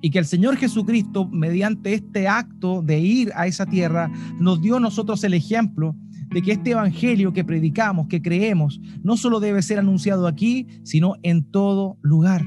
Y 0.00 0.10
que 0.10 0.18
el 0.18 0.26
Señor 0.26 0.56
Jesucristo, 0.56 1.26
mediante 1.28 1.94
este 1.94 2.28
acto 2.28 2.82
de 2.82 3.00
ir 3.00 3.32
a 3.36 3.46
esa 3.46 3.64
tierra, 3.64 4.10
nos 4.38 4.60
dio 4.60 4.76
a 4.76 4.80
nosotros 4.80 5.24
el 5.24 5.32
ejemplo 5.32 5.96
de 6.28 6.42
que 6.42 6.52
este 6.52 6.72
Evangelio 6.72 7.32
que 7.32 7.44
predicamos, 7.44 8.08
que 8.08 8.20
creemos, 8.20 8.80
no 9.02 9.16
solo 9.16 9.40
debe 9.40 9.62
ser 9.62 9.78
anunciado 9.78 10.26
aquí, 10.26 10.66
sino 10.82 11.14
en 11.22 11.44
todo 11.44 11.96
lugar. 12.02 12.44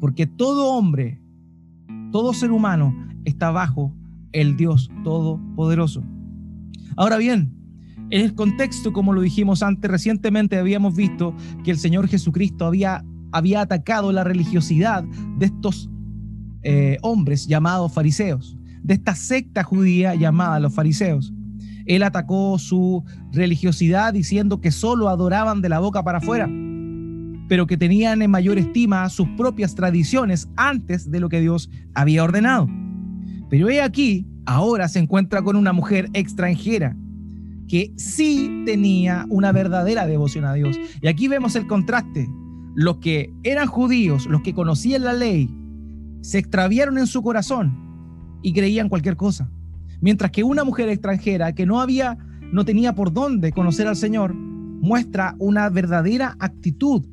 Porque 0.00 0.26
todo 0.26 0.74
hombre, 0.74 1.20
todo 2.10 2.34
ser 2.34 2.50
humano 2.50 2.94
está 3.24 3.50
bajo 3.50 3.94
el 4.32 4.56
Dios 4.56 4.90
Todopoderoso. 5.04 6.02
Ahora 6.96 7.16
bien, 7.16 7.52
en 8.10 8.20
el 8.20 8.34
contexto, 8.34 8.92
como 8.92 9.12
lo 9.12 9.22
dijimos 9.22 9.62
antes, 9.62 9.90
recientemente 9.90 10.58
habíamos 10.58 10.94
visto 10.94 11.34
que 11.64 11.70
el 11.70 11.78
Señor 11.78 12.08
Jesucristo 12.08 12.66
había, 12.66 13.04
había 13.32 13.62
atacado 13.62 14.12
la 14.12 14.22
religiosidad 14.22 15.02
de 15.38 15.46
estos 15.46 15.88
eh, 16.62 16.98
hombres 17.02 17.46
llamados 17.46 17.92
fariseos, 17.92 18.56
de 18.82 18.94
esta 18.94 19.14
secta 19.14 19.62
judía 19.62 20.14
llamada 20.14 20.60
los 20.60 20.74
fariseos. 20.74 21.32
Él 21.86 22.02
atacó 22.02 22.58
su 22.58 23.02
religiosidad 23.32 24.12
diciendo 24.12 24.60
que 24.60 24.70
solo 24.70 25.08
adoraban 25.08 25.62
de 25.62 25.70
la 25.70 25.78
boca 25.78 26.04
para 26.04 26.18
afuera, 26.18 26.48
pero 27.48 27.66
que 27.66 27.76
tenían 27.76 28.22
en 28.22 28.30
mayor 28.30 28.58
estima 28.58 29.08
sus 29.08 29.28
propias 29.36 29.74
tradiciones 29.74 30.48
antes 30.56 31.10
de 31.10 31.18
lo 31.18 31.28
que 31.28 31.40
Dios 31.40 31.70
había 31.94 32.24
ordenado. 32.24 32.68
Pero 33.52 33.68
he 33.68 33.82
aquí, 33.82 34.26
ahora 34.46 34.88
se 34.88 34.98
encuentra 34.98 35.42
con 35.42 35.56
una 35.56 35.74
mujer 35.74 36.08
extranjera 36.14 36.96
que 37.68 37.92
sí 37.98 38.62
tenía 38.64 39.26
una 39.28 39.52
verdadera 39.52 40.06
devoción 40.06 40.46
a 40.46 40.54
Dios. 40.54 40.74
Y 41.02 41.06
aquí 41.06 41.28
vemos 41.28 41.54
el 41.54 41.66
contraste. 41.66 42.30
Los 42.74 42.96
que 42.96 43.30
eran 43.42 43.66
judíos, 43.66 44.24
los 44.24 44.40
que 44.40 44.54
conocían 44.54 45.04
la 45.04 45.12
ley, 45.12 45.54
se 46.22 46.38
extraviaron 46.38 46.96
en 46.96 47.06
su 47.06 47.20
corazón 47.20 48.38
y 48.40 48.54
creían 48.54 48.88
cualquier 48.88 49.18
cosa. 49.18 49.50
Mientras 50.00 50.30
que 50.30 50.44
una 50.44 50.64
mujer 50.64 50.88
extranjera 50.88 51.54
que 51.54 51.66
no 51.66 51.82
había, 51.82 52.16
no 52.54 52.64
tenía 52.64 52.94
por 52.94 53.12
dónde 53.12 53.52
conocer 53.52 53.86
al 53.86 53.96
Señor, 53.96 54.32
muestra 54.32 55.36
una 55.38 55.68
verdadera 55.68 56.36
actitud 56.38 57.04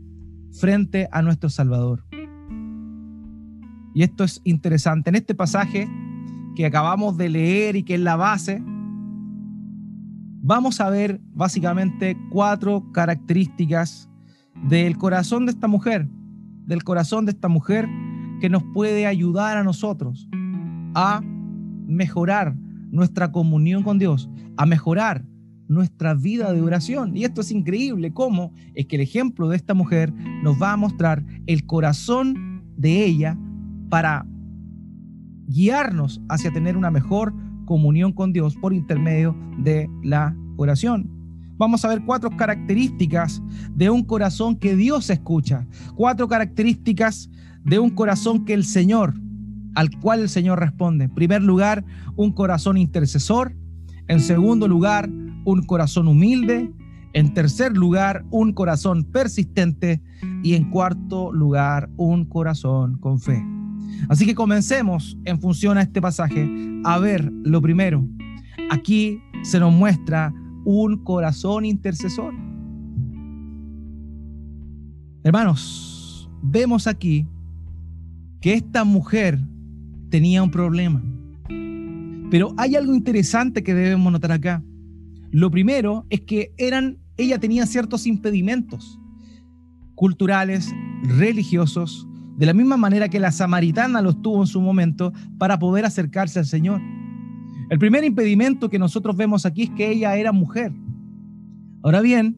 frente 0.53 1.10
a 1.12 1.22
nuestro 1.22 1.50
Salvador. 1.50 2.05
Y 3.93 4.03
esto 4.03 4.24
es 4.24 4.39
interesante. 4.46 5.10
En 5.10 5.17
este 5.17 5.36
pasaje 5.36 5.89
que 6.59 6.65
acabamos 6.65 7.15
de 7.15 7.29
leer 7.29 7.77
y 7.77 7.83
que 7.83 7.93
es 7.95 8.01
la 8.01 8.17
base, 8.17 8.61
vamos 10.41 10.81
a 10.81 10.89
ver 10.89 11.21
básicamente 11.33 12.17
cuatro 12.31 12.91
características 12.91 14.09
del 14.67 14.97
corazón 14.97 15.45
de 15.45 15.53
esta 15.53 15.69
mujer, 15.69 16.09
del 16.65 16.83
corazón 16.83 17.25
de 17.25 17.31
esta 17.31 17.47
mujer 17.47 17.87
que 18.41 18.49
nos 18.49 18.61
puede 18.73 19.05
ayudar 19.07 19.55
a 19.55 19.63
nosotros 19.63 20.27
a 20.95 21.21
mejorar 21.87 22.57
nuestra 22.91 23.31
comunión 23.31 23.81
con 23.81 23.97
Dios, 23.97 24.29
a 24.57 24.65
mejorar 24.65 25.23
nuestra 25.69 26.13
vida 26.13 26.51
de 26.51 26.61
oración. 26.61 27.15
Y 27.15 27.23
esto 27.23 27.39
es 27.39 27.51
increíble, 27.51 28.11
cómo 28.11 28.51
es 28.73 28.85
que 28.85 28.97
el 28.97 29.03
ejemplo 29.03 29.47
de 29.47 29.55
esta 29.55 29.73
mujer 29.73 30.11
nos 30.43 30.61
va 30.61 30.73
a 30.73 30.77
mostrar 30.77 31.23
el 31.47 31.65
corazón 31.65 32.65
de 32.75 33.05
ella 33.05 33.37
para 33.89 34.25
guiarnos 35.50 36.22
hacia 36.29 36.51
tener 36.51 36.77
una 36.77 36.91
mejor 36.91 37.34
comunión 37.65 38.13
con 38.13 38.32
Dios 38.32 38.56
por 38.56 38.74
intermedio 38.74 39.36
de 39.58 39.89
la 40.03 40.36
oración. 40.58 41.10
Vamos 41.58 41.84
a 41.84 41.89
ver 41.89 42.06
cuatro 42.06 42.29
características 42.38 43.41
de 43.75 43.89
un 43.89 44.03
corazón 44.03 44.56
que 44.56 44.75
Dios 44.75 45.10
escucha, 45.10 45.68
cuatro 45.96 46.27
características 46.27 47.29
de 47.65 47.79
un 47.79 47.89
corazón 47.89 48.46
que 48.46 48.53
el 48.53 48.63
Señor, 48.63 49.13
al 49.75 49.89
cual 50.00 50.22
el 50.22 50.29
Señor 50.29 50.60
responde. 50.60 51.06
En 51.06 51.13
primer 51.13 51.44
lugar, 51.44 51.84
un 52.15 52.32
corazón 52.32 52.77
intercesor. 52.77 53.56
En 54.08 54.22
segundo 54.22 54.68
lugar, 54.68 55.10
un 55.44 55.65
corazón 55.65 56.08
humilde. 56.08 56.72
En 57.13 57.34
tercer 57.34 57.75
lugar, 57.75 58.24
un 58.32 58.53
corazón 58.53 59.03
persistente. 59.03 60.01
Y 60.44 60.56
en 60.56 60.70
cuarto 60.70 61.34
lugar, 61.34 61.89
un 61.98 62.25
corazón 62.25 62.98
con 63.00 63.20
fe. 63.20 63.44
Así 64.08 64.25
que 64.25 64.36
comencemos 64.36 65.17
en 65.25 65.39
función 65.39 65.77
a 65.77 65.81
este 65.81 66.01
pasaje 66.01 66.50
a 66.84 67.00
ver 67.00 67.31
lo 67.43 67.62
primero. 67.62 68.08
Aquí 68.69 69.19
se 69.43 69.60
nos 69.60 69.74
muestra 69.74 70.34
un 70.65 71.03
corazón 71.03 71.65
intercesor. 71.65 72.34
Hermanos, 75.24 76.29
vemos 76.41 76.88
aquí 76.88 77.27
que 78.41 78.53
esta 78.53 78.84
mujer 78.84 79.39
tenía 80.10 80.43
un 80.43 80.51
problema. 80.51 81.03
Pero 82.31 82.53
hay 82.58 82.75
algo 82.75 82.93
interesante 82.93 83.63
que 83.63 83.74
debemos 83.74 84.12
notar 84.12 84.31
acá. 84.31 84.63
Lo 85.31 85.51
primero 85.51 86.05
es 86.10 86.22
que 86.22 86.53
eran, 86.58 86.98
ella 87.17 87.39
tenía 87.39 87.65
ciertos 87.65 88.08
impedimentos 88.08 89.00
culturales, 89.96 90.74
religiosos, 91.03 92.08
de 92.39 92.46
la 92.46 92.53
misma 92.53 92.77
manera 92.77 93.10
que 93.10 93.19
la 93.19 93.34
samaritana 93.34 94.01
los 94.01 94.22
tuvo 94.22 94.39
en 94.41 94.48
su 94.48 94.62
momento 94.62 95.12
para 95.38 95.60
poder 95.60 95.84
acercarse 95.84 96.39
al 96.39 96.46
Señor. 96.46 96.79
El 97.69 97.77
primer 97.79 98.05
impedimento 98.05 98.69
que 98.69 98.79
nosotros 98.79 99.17
vemos 99.17 99.46
aquí 99.46 99.63
es 99.63 99.69
que 99.72 99.91
ella 99.91 100.15
era 100.15 100.31
mujer. 100.31 100.72
Ahora 101.84 102.00
bien, 102.00 102.38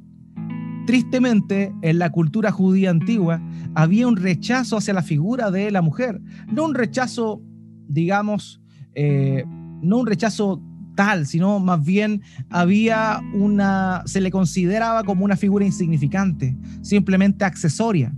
tristemente 0.88 1.72
en 1.84 2.00
la 2.00 2.10
cultura 2.10 2.52
judía 2.52 2.90
antigua 2.90 3.44
había 3.76 4.08
un 4.08 4.16
rechazo 4.16 4.76
hacia 4.76 4.96
la 4.96 5.04
figura 5.04 5.52
de 5.52 5.70
la 5.70 5.84
mujer, 5.84 6.20
no 6.52 6.66
un 6.66 6.74
rechazo, 6.74 7.44
digamos, 7.88 8.60
eh, 8.96 9.46
no 9.84 10.00
un 10.00 10.08
rechazo 10.08 10.64
tal, 10.96 11.28
sino 11.28 11.60
más 11.60 11.86
bien 11.86 12.24
había 12.50 13.22
una, 13.36 14.02
se 14.08 14.20
le 14.20 14.32
consideraba 14.32 15.04
como 15.04 15.26
una 15.26 15.38
figura 15.38 15.64
insignificante, 15.64 16.58
simplemente 16.82 17.46
accesoria 17.46 18.12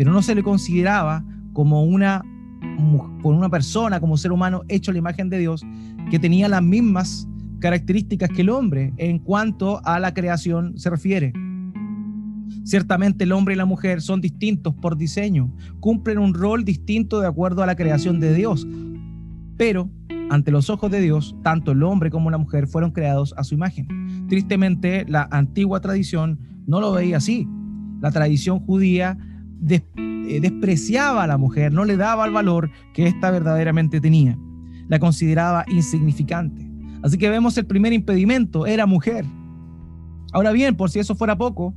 pero 0.00 0.14
no 0.14 0.22
se 0.22 0.34
le 0.34 0.42
consideraba 0.42 1.22
como 1.52 1.84
una, 1.84 2.24
como 3.20 3.36
una 3.36 3.50
persona, 3.50 4.00
como 4.00 4.16
ser 4.16 4.32
humano 4.32 4.62
hecho 4.66 4.90
a 4.90 4.94
la 4.94 4.98
imagen 4.98 5.28
de 5.28 5.36
Dios, 5.36 5.62
que 6.10 6.18
tenía 6.18 6.48
las 6.48 6.62
mismas 6.62 7.28
características 7.58 8.30
que 8.30 8.40
el 8.40 8.48
hombre 8.48 8.94
en 8.96 9.18
cuanto 9.18 9.84
a 9.84 10.00
la 10.00 10.14
creación 10.14 10.78
se 10.78 10.88
refiere. 10.88 11.34
Ciertamente 12.64 13.24
el 13.24 13.32
hombre 13.32 13.52
y 13.52 13.58
la 13.58 13.66
mujer 13.66 14.00
son 14.00 14.22
distintos 14.22 14.74
por 14.74 14.96
diseño, 14.96 15.54
cumplen 15.80 16.16
un 16.16 16.32
rol 16.32 16.64
distinto 16.64 17.20
de 17.20 17.26
acuerdo 17.26 17.62
a 17.62 17.66
la 17.66 17.76
creación 17.76 18.20
de 18.20 18.32
Dios, 18.32 18.66
pero 19.58 19.90
ante 20.30 20.50
los 20.50 20.70
ojos 20.70 20.90
de 20.90 21.02
Dios, 21.02 21.36
tanto 21.42 21.72
el 21.72 21.82
hombre 21.82 22.08
como 22.08 22.30
la 22.30 22.38
mujer 22.38 22.68
fueron 22.68 22.92
creados 22.92 23.34
a 23.36 23.44
su 23.44 23.52
imagen. 23.52 24.26
Tristemente, 24.30 25.04
la 25.06 25.28
antigua 25.30 25.82
tradición 25.82 26.38
no 26.66 26.80
lo 26.80 26.90
veía 26.90 27.18
así. 27.18 27.46
La 28.00 28.10
tradición 28.10 28.60
judía 28.60 29.18
eh, 29.68 30.40
despreciaba 30.40 31.24
a 31.24 31.26
la 31.26 31.36
mujer, 31.36 31.72
no 31.72 31.84
le 31.84 31.96
daba 31.96 32.24
el 32.26 32.32
valor 32.32 32.70
que 32.94 33.06
ésta 33.06 33.30
verdaderamente 33.30 34.00
tenía. 34.00 34.38
La 34.88 34.98
consideraba 34.98 35.64
insignificante. 35.68 36.68
Así 37.02 37.18
que 37.18 37.30
vemos 37.30 37.56
el 37.58 37.66
primer 37.66 37.92
impedimento, 37.92 38.66
era 38.66 38.86
mujer. 38.86 39.24
Ahora 40.32 40.52
bien, 40.52 40.76
por 40.76 40.90
si 40.90 40.98
eso 40.98 41.14
fuera 41.14 41.36
poco, 41.36 41.74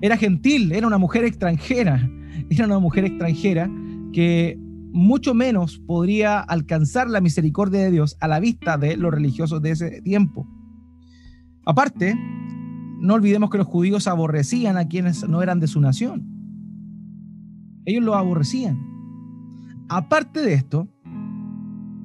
era 0.00 0.16
gentil, 0.16 0.72
era 0.72 0.86
una 0.86 0.98
mujer 0.98 1.24
extranjera, 1.24 2.08
era 2.50 2.66
una 2.66 2.78
mujer 2.78 3.04
extranjera 3.04 3.70
que 4.12 4.58
mucho 4.92 5.34
menos 5.34 5.78
podría 5.78 6.40
alcanzar 6.40 7.08
la 7.10 7.20
misericordia 7.20 7.80
de 7.80 7.90
Dios 7.90 8.16
a 8.20 8.28
la 8.28 8.40
vista 8.40 8.78
de 8.78 8.96
los 8.96 9.12
religiosos 9.12 9.60
de 9.60 9.72
ese 9.72 10.00
tiempo. 10.02 10.46
Aparte, 11.66 12.14
no 13.00 13.14
olvidemos 13.14 13.50
que 13.50 13.58
los 13.58 13.66
judíos 13.66 14.06
aborrecían 14.06 14.78
a 14.78 14.88
quienes 14.88 15.28
no 15.28 15.42
eran 15.42 15.60
de 15.60 15.66
su 15.66 15.80
nación. 15.80 16.35
Ellos 17.86 18.04
lo 18.04 18.14
aborrecían. 18.14 18.78
Aparte 19.88 20.40
de 20.40 20.52
esto, 20.54 20.88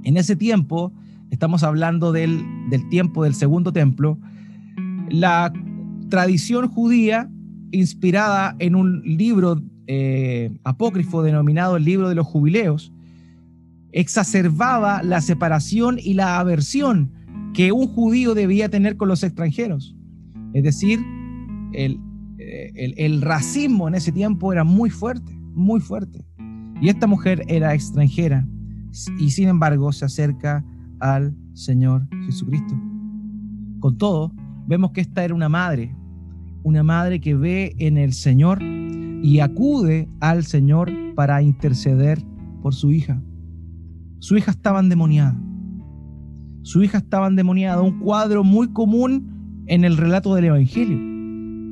en 0.03 0.15
ese 0.15 0.35
tiempo, 0.37 0.93
estamos 1.29 1.63
hablando 1.63 2.11
del, 2.13 2.45
del 2.69 2.87
tiempo 2.87 3.23
del 3.23 3.33
segundo 3.33 3.73
templo, 3.73 4.17
la 5.09 5.51
tradición 6.09 6.69
judía 6.69 7.29
inspirada 7.71 8.55
en 8.59 8.75
un 8.75 9.01
libro 9.03 9.61
eh, 9.87 10.51
apócrifo 10.63 11.23
denominado 11.23 11.75
el 11.75 11.83
libro 11.83 12.07
de 12.07 12.15
los 12.15 12.27
jubileos, 12.27 12.93
exacerbaba 13.91 15.03
la 15.03 15.19
separación 15.19 15.97
y 16.01 16.13
la 16.13 16.39
aversión 16.39 17.11
que 17.53 17.71
un 17.71 17.87
judío 17.87 18.33
debía 18.33 18.69
tener 18.69 18.95
con 18.95 19.07
los 19.09 19.23
extranjeros. 19.23 19.95
Es 20.53 20.63
decir, 20.63 20.99
el, 21.73 21.99
eh, 22.37 22.93
el, 22.97 23.21
racismo 23.21 23.87
en 23.87 23.95
ese 23.95 24.11
tiempo 24.11 24.53
era 24.53 24.63
muy 24.63 24.89
fuerte, 24.89 25.37
muy 25.53 25.79
fuerte. 25.79 26.25
Y 26.81 26.89
esta 26.89 27.07
mujer 27.07 27.43
era 27.47 27.73
extranjera 27.73 28.47
y 29.19 29.29
sin 29.31 29.47
embargo 29.47 29.91
se 29.91 30.05
acerca 30.05 30.65
al 30.99 31.35
Señor 31.53 32.07
Jesucristo. 32.25 32.75
Con 33.79 33.97
todo, 33.97 34.31
vemos 34.67 34.91
que 34.91 35.01
esta 35.01 35.23
era 35.23 35.33
una 35.33 35.49
madre, 35.49 35.95
una 36.63 36.83
madre 36.83 37.19
que 37.19 37.35
ve 37.35 37.75
en 37.77 37.97
el 37.97 38.13
Señor 38.13 38.61
y 38.61 39.39
acude 39.39 40.09
al 40.19 40.43
Señor 40.43 40.91
para 41.15 41.41
interceder 41.41 42.23
por 42.61 42.73
su 42.73 42.91
hija. 42.91 43.21
Su 44.19 44.37
hija 44.37 44.51
estaba 44.51 44.79
endemoniada. 44.79 45.39
Su 46.63 46.83
hija 46.83 46.99
estaba 46.99 47.27
endemoniada, 47.27 47.81
un 47.81 47.99
cuadro 47.99 48.43
muy 48.43 48.71
común 48.71 49.63
en 49.67 49.83
el 49.83 49.97
relato 49.97 50.35
del 50.35 50.45
Evangelio. 50.45 51.10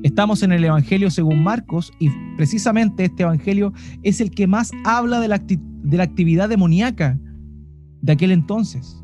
Estamos 0.03 0.43
en 0.43 0.51
el 0.51 0.63
Evangelio 0.63 1.11
según 1.11 1.43
Marcos 1.43 1.91
y 1.99 2.09
precisamente 2.37 3.05
este 3.05 3.23
Evangelio 3.23 3.73
es 4.03 4.21
el 4.21 4.31
que 4.31 4.47
más 4.47 4.71
habla 4.85 5.19
de 5.19 5.27
la, 5.27 5.39
de 5.39 5.97
la 5.97 6.03
actividad 6.03 6.49
demoníaca 6.49 7.19
de 8.01 8.13
aquel 8.13 8.31
entonces 8.31 9.03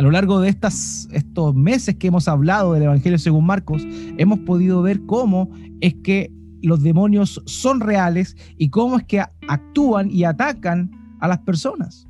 a 0.00 0.02
lo 0.02 0.10
largo 0.10 0.40
de 0.40 0.48
estas, 0.48 1.10
estos 1.12 1.54
meses 1.54 1.96
que 1.96 2.06
hemos 2.06 2.26
hablado 2.26 2.72
del 2.72 2.84
Evangelio 2.84 3.18
según 3.18 3.44
Marcos, 3.44 3.86
hemos 4.16 4.38
podido 4.38 4.80
ver 4.80 5.04
cómo 5.04 5.50
es 5.82 5.92
que 6.02 6.32
los 6.62 6.82
demonios 6.82 7.42
son 7.44 7.80
reales 7.80 8.34
y 8.56 8.70
cómo 8.70 8.96
es 8.96 9.04
que 9.04 9.20
actúan 9.46 10.10
y 10.10 10.24
atacan 10.24 10.90
a 11.20 11.28
las 11.28 11.40
personas. 11.40 12.08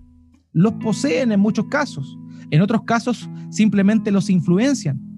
Los 0.53 0.75
poseen 0.75 1.33
en 1.33 1.41
muchos 1.41 1.65
casos, 1.65 2.17
en 2.53 2.63
otros 2.63 2.83
casos 2.83 3.29
simplemente 3.51 4.13
los 4.13 4.31
influencian. 4.31 5.10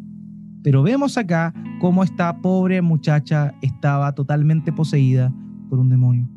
Pero 0.62 0.82
vemos 0.82 1.18
acá 1.18 1.52
cómo 1.80 2.04
esta 2.04 2.36
pobre 2.40 2.82
muchacha 2.82 3.54
estaba 3.62 4.12
totalmente 4.12 4.72
poseída 4.72 5.32
por 5.68 5.78
un 5.78 5.88
demonio. 5.88 6.28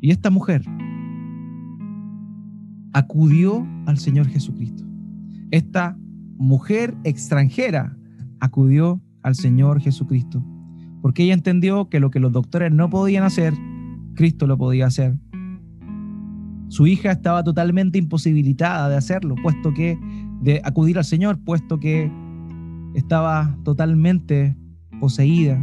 Y 0.00 0.10
esta 0.10 0.30
mujer 0.30 0.62
acudió 2.92 3.66
al 3.86 3.98
Señor 3.98 4.28
Jesucristo 4.28 4.88
esta 5.50 5.96
mujer 6.36 6.94
extranjera 7.04 7.96
acudió 8.40 9.00
al 9.22 9.34
Señor 9.34 9.80
Jesucristo, 9.80 10.44
porque 11.00 11.24
ella 11.24 11.34
entendió 11.34 11.88
que 11.88 12.00
lo 12.00 12.10
que 12.10 12.20
los 12.20 12.32
doctores 12.32 12.72
no 12.72 12.90
podían 12.90 13.24
hacer, 13.24 13.54
Cristo 14.14 14.46
lo 14.46 14.58
podía 14.58 14.86
hacer. 14.86 15.16
Su 16.68 16.86
hija 16.86 17.12
estaba 17.12 17.42
totalmente 17.42 17.98
imposibilitada 17.98 18.88
de 18.90 18.96
hacerlo, 18.96 19.36
puesto 19.42 19.72
que 19.72 19.98
de 20.42 20.60
acudir 20.64 20.98
al 20.98 21.04
Señor, 21.04 21.38
puesto 21.42 21.80
que 21.80 22.12
estaba 22.98 23.58
totalmente 23.64 24.56
poseída 25.00 25.62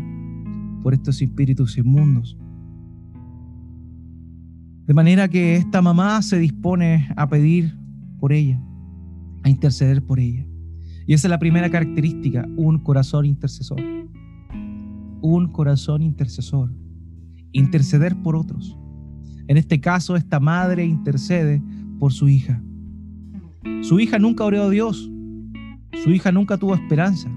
por 0.82 0.94
estos 0.94 1.22
espíritus 1.22 1.78
inmundos. 1.78 2.38
De 4.86 4.94
manera 4.94 5.28
que 5.28 5.56
esta 5.56 5.82
mamá 5.82 6.22
se 6.22 6.38
dispone 6.38 7.10
a 7.16 7.28
pedir 7.28 7.76
por 8.20 8.34
ella 8.34 8.62
a 9.46 9.50
interceder 9.50 10.02
por 10.02 10.20
ella. 10.20 10.44
Y 11.06 11.14
esa 11.14 11.28
es 11.28 11.30
la 11.30 11.38
primera 11.38 11.70
característica, 11.70 12.48
un 12.58 12.80
corazón 12.80 13.28
intercesor. 13.28 13.80
Un 15.22 15.52
corazón 15.52 16.02
intercesor. 16.02 16.74
Interceder 17.52 18.16
por 18.24 18.36
otros. 18.36 18.76
En 19.48 19.58
este 19.58 19.80
caso, 19.80 20.16
esta 20.16 20.40
madre 20.40 20.84
intercede 20.84 21.62
por 22.00 22.12
su 22.12 22.28
hija. 22.28 22.60
Su 23.82 24.00
hija 24.00 24.18
nunca 24.18 24.44
oró 24.44 24.64
a 24.64 24.70
Dios. 24.72 25.12
Su 26.04 26.12
hija 26.12 26.32
nunca 26.32 26.58
tuvo 26.58 26.76
esperanza. 26.76 27.30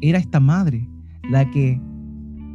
Era 0.00 0.18
esta 0.18 0.40
madre 0.40 0.88
la 1.30 1.50
que 1.50 1.80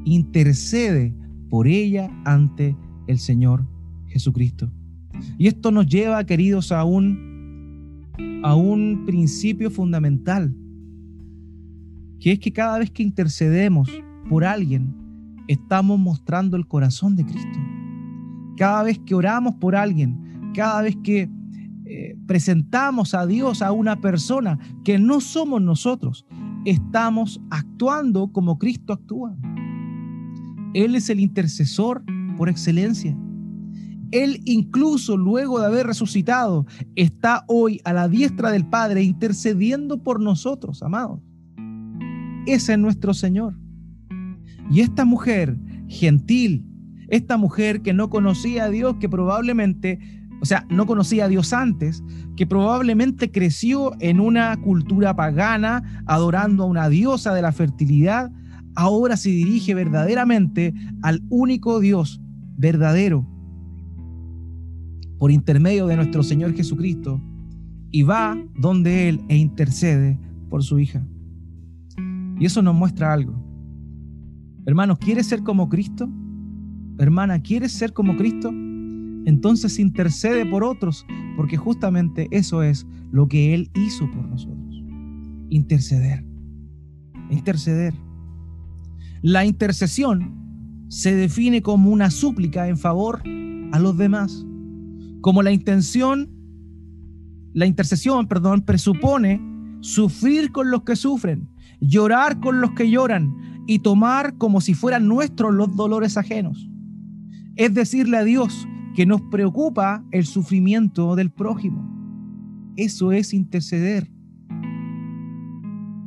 intercede 0.05 1.13
por 1.49 1.67
ella 1.67 2.09
ante 2.25 2.75
el 3.07 3.19
Señor 3.19 3.65
Jesucristo. 4.07 4.71
Y 5.37 5.47
esto 5.47 5.71
nos 5.71 5.87
lleva, 5.87 6.23
queridos, 6.25 6.71
a 6.71 6.83
un 6.83 7.29
a 8.43 8.55
un 8.55 9.03
principio 9.05 9.69
fundamental, 9.69 10.55
que 12.19 12.33
es 12.33 12.39
que 12.39 12.51
cada 12.51 12.79
vez 12.79 12.89
que 12.91 13.03
intercedemos 13.03 13.89
por 14.29 14.43
alguien, 14.43 14.93
estamos 15.47 15.99
mostrando 15.99 16.57
el 16.57 16.67
corazón 16.67 17.15
de 17.15 17.25
Cristo. 17.25 17.59
Cada 18.57 18.83
vez 18.83 18.99
que 18.99 19.15
oramos 19.15 19.55
por 19.55 19.75
alguien, 19.75 20.51
cada 20.53 20.81
vez 20.81 20.97
que 21.03 21.29
presentamos 22.29 23.15
a 23.15 23.25
Dios 23.25 23.63
a 23.63 23.71
una 23.71 24.01
persona 24.01 24.59
que 24.83 24.99
no 24.99 25.19
somos 25.19 25.63
nosotros, 25.63 26.27
estamos 26.63 27.41
actuando 27.49 28.31
como 28.31 28.59
Cristo 28.59 28.93
actúa. 28.93 29.35
Él 30.75 30.93
es 30.93 31.09
el 31.09 31.21
intercesor 31.21 32.03
por 32.37 32.47
excelencia. 32.47 33.17
Él 34.11 34.41
incluso 34.45 35.17
luego 35.17 35.59
de 35.59 35.65
haber 35.65 35.87
resucitado 35.87 36.67
está 36.95 37.45
hoy 37.47 37.81
a 37.83 37.93
la 37.93 38.07
diestra 38.07 38.51
del 38.51 38.67
Padre 38.67 39.01
intercediendo 39.01 40.03
por 40.03 40.21
nosotros, 40.21 40.83
amados. 40.83 41.21
Ese 42.45 42.73
es 42.73 42.79
nuestro 42.79 43.15
Señor. 43.15 43.57
Y 44.69 44.81
esta 44.81 45.03
mujer 45.03 45.57
gentil, 45.87 46.63
esta 47.07 47.37
mujer 47.37 47.81
que 47.81 47.93
no 47.93 48.11
conocía 48.11 48.65
a 48.65 48.69
Dios, 48.69 48.97
que 48.99 49.09
probablemente, 49.09 50.18
o 50.41 50.45
sea, 50.45 50.65
no 50.69 50.85
conocía 50.85 51.25
a 51.25 51.27
Dios 51.27 51.53
antes, 51.53 52.03
que 52.35 52.47
probablemente 52.47 53.31
creció 53.31 53.91
en 53.99 54.19
una 54.19 54.55
cultura 54.57 55.15
pagana, 55.15 56.03
adorando 56.05 56.63
a 56.63 56.67
una 56.67 56.89
diosa 56.89 57.33
de 57.33 57.41
la 57.41 57.51
fertilidad, 57.51 58.31
ahora 58.75 59.17
se 59.17 59.29
dirige 59.29 59.73
verdaderamente 59.73 60.73
al 61.01 61.21
único 61.29 61.79
Dios 61.79 62.21
verdadero 62.57 63.27
por 65.17 65.31
intermedio 65.31 65.87
de 65.87 65.97
nuestro 65.97 66.23
Señor 66.23 66.53
Jesucristo 66.53 67.21
y 67.91 68.03
va 68.03 68.37
donde 68.55 69.09
Él 69.09 69.21
e 69.27 69.35
intercede 69.35 70.17
por 70.49 70.63
su 70.63 70.79
hija. 70.79 71.05
Y 72.39 72.45
eso 72.45 72.61
nos 72.61 72.73
muestra 72.73 73.11
algo. 73.11 73.33
Hermanos, 74.65 74.97
¿quieres 74.99 75.27
ser 75.27 75.43
como 75.43 75.67
Cristo? 75.67 76.09
Hermana, 76.97 77.41
¿quieres 77.41 77.73
ser 77.73 77.91
como 77.91 78.15
Cristo? 78.15 78.51
Entonces 79.25 79.79
intercede 79.79 80.45
por 80.45 80.63
otros, 80.63 81.05
porque 81.35 81.57
justamente 81.57 82.27
eso 82.31 82.63
es 82.63 82.87
lo 83.11 83.27
que 83.27 83.53
Él 83.53 83.69
hizo 83.75 84.09
por 84.11 84.25
nosotros. 84.25 84.83
Interceder. 85.49 86.25
Interceder. 87.29 87.93
La 89.21 89.45
intercesión 89.45 90.35
se 90.87 91.15
define 91.15 91.61
como 91.61 91.91
una 91.91 92.09
súplica 92.09 92.67
en 92.67 92.77
favor 92.77 93.21
a 93.71 93.79
los 93.79 93.97
demás 93.97 94.45
como 95.21 95.43
la 95.43 95.51
intención, 95.51 96.29
la 97.53 97.65
intercesión, 97.65 98.27
perdón, 98.27 98.61
presupone 98.61 99.41
sufrir 99.81 100.51
con 100.51 100.71
los 100.71 100.83
que 100.83 100.95
sufren, 100.95 101.49
llorar 101.79 102.39
con 102.39 102.61
los 102.61 102.71
que 102.71 102.89
lloran 102.89 103.35
y 103.67 103.79
tomar 103.79 104.37
como 104.37 104.61
si 104.61 104.73
fueran 104.73 105.07
nuestros 105.07 105.53
los 105.53 105.75
dolores 105.75 106.17
ajenos. 106.17 106.69
Es 107.55 107.73
decirle 107.73 108.17
a 108.17 108.23
Dios 108.23 108.67
que 108.99 109.05
nos 109.05 109.21
preocupa 109.21 110.03
el 110.11 110.25
sufrimiento 110.25 111.15
del 111.15 111.31
prójimo. 111.31 111.89
Eso 112.75 113.13
es 113.13 113.33
interceder. 113.33 114.11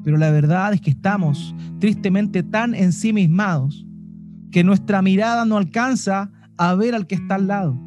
Pero 0.05 0.19
la 0.19 0.31
verdad 0.31 0.75
es 0.75 0.83
que 0.83 0.91
estamos 0.91 1.55
tristemente 1.79 2.43
tan 2.43 2.75
ensimismados 2.75 3.87
que 4.51 4.63
nuestra 4.63 5.01
mirada 5.01 5.47
no 5.47 5.57
alcanza 5.57 6.31
a 6.59 6.75
ver 6.75 6.95
al 6.95 7.07
que 7.07 7.15
está 7.15 7.37
al 7.37 7.47
lado. 7.47 7.81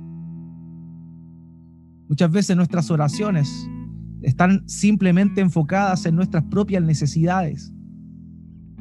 Muchas 2.10 2.32
veces 2.32 2.58
nuestras 2.58 2.90
oraciones 2.90 3.70
están 4.24 4.68
simplemente 4.68 5.40
enfocadas 5.40 6.08
en 6.08 6.16
nuestras 6.16 6.46
propias 6.46 6.82
necesidades, 6.82 7.72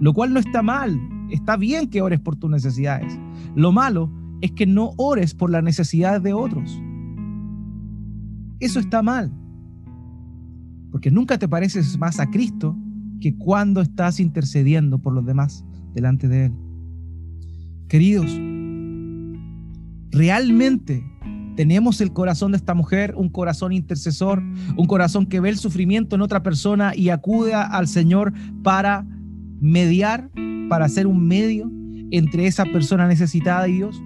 lo 0.01 0.15
cual 0.15 0.33
no 0.33 0.41
está 0.41 0.63
mal, 0.63 0.99
está 1.31 1.59
bien 1.59 1.91
que 1.91 2.01
ores 2.01 2.21
por 2.21 2.37
tus 2.37 2.49
necesidades. 2.51 3.13
Lo 3.55 3.73
malo 3.73 4.24
es 4.45 4.53
que 4.53 4.67
no 4.67 4.93
ores 4.99 5.33
por 5.35 5.49
las 5.49 5.63
necesidades 5.63 6.23
de 6.23 6.35
otros. 6.35 6.79
Eso 8.61 8.79
está 8.79 9.03
mal, 9.03 9.33
porque 10.91 11.11
nunca 11.11 11.39
te 11.39 11.49
pareces 11.49 11.97
más 11.99 12.21
a 12.21 12.31
Cristo 12.31 12.77
que 13.23 13.35
cuando 13.39 13.81
estás 13.81 14.21
intercediendo 14.21 14.99
por 15.01 15.15
los 15.15 15.25
demás 15.25 15.65
delante 15.95 16.29
de 16.29 16.45
Él. 16.45 16.53
Queridos, 17.89 18.39
realmente 20.11 21.03
tenemos 21.57 22.03
el 22.03 22.13
corazón 22.13 22.53
de 22.53 22.59
esta 22.59 22.75
mujer, 22.75 23.15
un 23.17 23.31
corazón 23.31 23.73
intercesor, 23.73 24.43
un 24.77 24.87
corazón 24.87 25.25
que 25.25 25.41
ve 25.41 25.49
el 25.49 25.57
sufrimiento 25.57 26.17
en 26.17 26.21
otra 26.21 26.43
persona 26.43 26.95
y 26.95 27.09
acude 27.09 27.55
al 27.55 27.89
Señor 27.89 28.35
para 28.63 29.07
mediar, 29.59 30.31
para 30.69 30.87
ser 30.91 31.07
un 31.07 31.27
medio 31.27 31.73
entre 32.11 32.47
esa 32.47 32.67
persona 32.67 33.09
necesitada 33.09 33.67
y 33.69 33.77
Dios. 33.77 34.03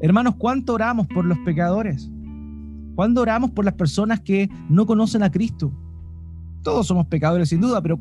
Hermanos, 0.00 0.36
¿cuánto 0.38 0.74
oramos 0.74 1.06
por 1.06 1.24
los 1.24 1.38
pecadores? 1.38 2.10
¿Cuánto 2.94 3.20
oramos 3.20 3.50
por 3.50 3.64
las 3.64 3.74
personas 3.74 4.20
que 4.20 4.50
no 4.68 4.86
conocen 4.86 5.22
a 5.22 5.30
Cristo? 5.30 5.72
Todos 6.62 6.86
somos 6.86 7.06
pecadores 7.06 7.48
sin 7.48 7.60
duda, 7.60 7.80
pero 7.80 7.98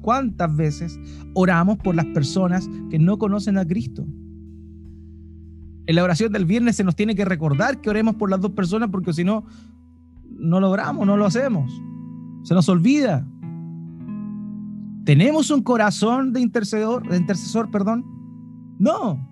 ¿cuántas 0.00 0.56
veces 0.56 0.98
oramos 1.34 1.78
por 1.78 1.94
las 1.94 2.06
personas 2.06 2.68
que 2.90 2.98
no 2.98 3.18
conocen 3.18 3.58
a 3.58 3.66
Cristo? 3.66 4.06
En 5.86 5.96
la 5.96 6.04
oración 6.04 6.32
del 6.32 6.44
viernes 6.44 6.76
se 6.76 6.84
nos 6.84 6.94
tiene 6.94 7.14
que 7.14 7.24
recordar 7.24 7.80
que 7.80 7.90
oremos 7.90 8.14
por 8.14 8.30
las 8.30 8.40
dos 8.40 8.52
personas 8.52 8.90
porque 8.90 9.12
si 9.12 9.24
no, 9.24 9.44
no 10.30 10.60
lo 10.60 10.70
oramos, 10.70 11.06
no 11.06 11.16
lo 11.16 11.26
hacemos. 11.26 11.72
Se 12.44 12.54
nos 12.54 12.68
olvida. 12.68 13.26
¿Tenemos 15.04 15.50
un 15.50 15.62
corazón 15.62 16.32
de 16.32 16.40
intercedor, 16.40 17.08
de 17.08 17.16
intercesor, 17.16 17.70
perdón? 17.70 18.04
No. 18.78 19.31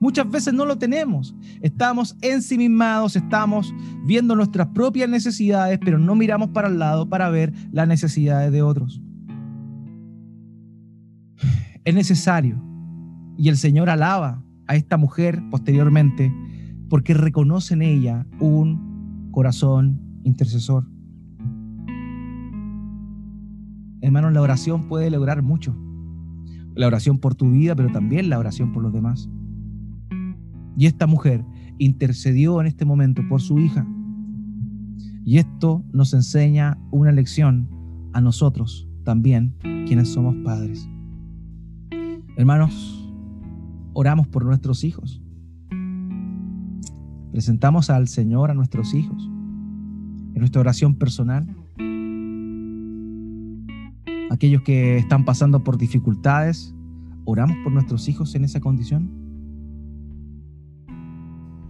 Muchas 0.00 0.30
veces 0.30 0.54
no 0.54 0.64
lo 0.64 0.78
tenemos. 0.78 1.36
Estamos 1.60 2.16
ensimismados, 2.22 3.16
estamos 3.16 3.74
viendo 4.06 4.34
nuestras 4.34 4.68
propias 4.68 5.10
necesidades, 5.10 5.78
pero 5.84 5.98
no 5.98 6.14
miramos 6.14 6.48
para 6.48 6.68
el 6.68 6.78
lado 6.78 7.06
para 7.06 7.28
ver 7.28 7.52
las 7.70 7.86
necesidades 7.86 8.50
de 8.50 8.62
otros. 8.62 9.02
Es 11.84 11.94
necesario. 11.94 12.62
Y 13.36 13.50
el 13.50 13.58
Señor 13.58 13.90
alaba 13.90 14.42
a 14.66 14.74
esta 14.74 14.96
mujer 14.96 15.42
posteriormente 15.50 16.34
porque 16.88 17.12
reconoce 17.12 17.74
en 17.74 17.82
ella 17.82 18.26
un 18.40 19.28
corazón 19.32 20.00
intercesor. 20.24 20.86
Hermanos, 24.00 24.32
la 24.32 24.40
oración 24.40 24.88
puede 24.88 25.10
lograr 25.10 25.42
mucho. 25.42 25.76
La 26.74 26.86
oración 26.86 27.18
por 27.18 27.34
tu 27.34 27.50
vida, 27.50 27.76
pero 27.76 27.92
también 27.92 28.30
la 28.30 28.38
oración 28.38 28.72
por 28.72 28.82
los 28.82 28.94
demás. 28.94 29.28
Y 30.76 30.86
esta 30.86 31.06
mujer 31.06 31.44
intercedió 31.78 32.60
en 32.60 32.66
este 32.66 32.84
momento 32.84 33.22
por 33.28 33.40
su 33.40 33.58
hija. 33.58 33.86
Y 35.24 35.38
esto 35.38 35.84
nos 35.92 36.14
enseña 36.14 36.78
una 36.90 37.12
lección 37.12 37.68
a 38.12 38.20
nosotros 38.20 38.88
también, 39.04 39.54
quienes 39.86 40.08
somos 40.08 40.34
padres. 40.44 40.88
Hermanos, 42.36 43.12
oramos 43.92 44.28
por 44.28 44.44
nuestros 44.44 44.84
hijos. 44.84 45.22
Presentamos 47.32 47.90
al 47.90 48.08
Señor 48.08 48.50
a 48.50 48.54
nuestros 48.54 48.94
hijos 48.94 49.30
en 50.34 50.38
nuestra 50.38 50.60
oración 50.60 50.94
personal. 50.94 51.46
Aquellos 54.30 54.62
que 54.62 54.96
están 54.96 55.24
pasando 55.24 55.62
por 55.62 55.76
dificultades, 55.76 56.74
oramos 57.24 57.56
por 57.62 57.72
nuestros 57.72 58.08
hijos 58.08 58.34
en 58.34 58.44
esa 58.44 58.60
condición. 58.60 59.19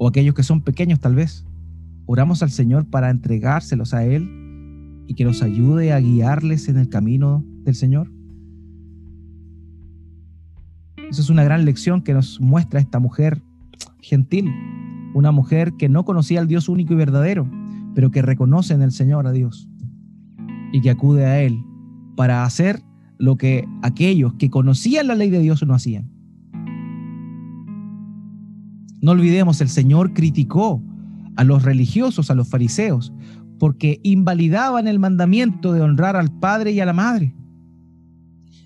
O 0.03 0.09
aquellos 0.09 0.35
que 0.35 0.43
son 0.43 0.63
pequeños 0.63 0.99
tal 0.99 1.15
vez, 1.15 1.45
oramos 2.07 2.43
al 2.43 2.51
Señor 2.51 2.87
para 2.87 3.11
entregárselos 3.11 3.93
a 3.93 4.03
Él 4.03 5.05
y 5.07 5.13
que 5.13 5.27
nos 5.27 5.43
ayude 5.43 5.93
a 5.93 6.01
guiarles 6.01 6.71
en 6.71 6.79
el 6.79 6.89
camino 6.89 7.45
del 7.65 7.75
Señor. 7.75 8.11
Esa 11.11 11.21
es 11.21 11.29
una 11.29 11.45
gran 11.45 11.67
lección 11.67 12.01
que 12.01 12.15
nos 12.15 12.41
muestra 12.41 12.81
esta 12.81 12.99
mujer 12.99 13.43
gentil, 14.01 14.51
una 15.13 15.33
mujer 15.33 15.75
que 15.75 15.91
no 15.91 16.07
conocía 16.07 16.41
al 16.41 16.49
Dios 16.49 16.71
único 16.71 16.95
y 16.95 16.97
verdadero, 16.97 17.47
pero 17.95 18.11
que 18.11 18.23
reconoce 18.23 18.73
en 18.73 18.81
el 18.81 18.93
Señor 18.93 19.27
a 19.27 19.33
Dios 19.33 19.69
y 20.73 20.81
que 20.81 20.89
acude 20.89 21.27
a 21.27 21.43
Él 21.43 21.63
para 22.17 22.45
hacer 22.45 22.81
lo 23.19 23.37
que 23.37 23.69
aquellos 23.83 24.33
que 24.39 24.49
conocían 24.49 25.09
la 25.09 25.15
ley 25.15 25.29
de 25.29 25.41
Dios 25.41 25.63
no 25.67 25.75
hacían. 25.75 26.20
No 29.01 29.13
olvidemos, 29.13 29.61
el 29.61 29.69
Señor 29.69 30.13
criticó 30.13 30.83
a 31.37 31.45
los 31.45 31.63
religiosos, 31.63 32.31
a 32.31 32.35
los 32.35 32.49
fariseos, 32.49 33.13
porque 33.59 34.01
invalidaban 34.03 34.89
el 34.89 34.99
mandamiento 34.99 35.73
de 35.73 35.81
honrar 35.81 36.17
al 36.17 36.31
Padre 36.31 36.73
y 36.73 36.81
a 36.81 36.87
la 36.87 36.93
Madre. 36.93 37.35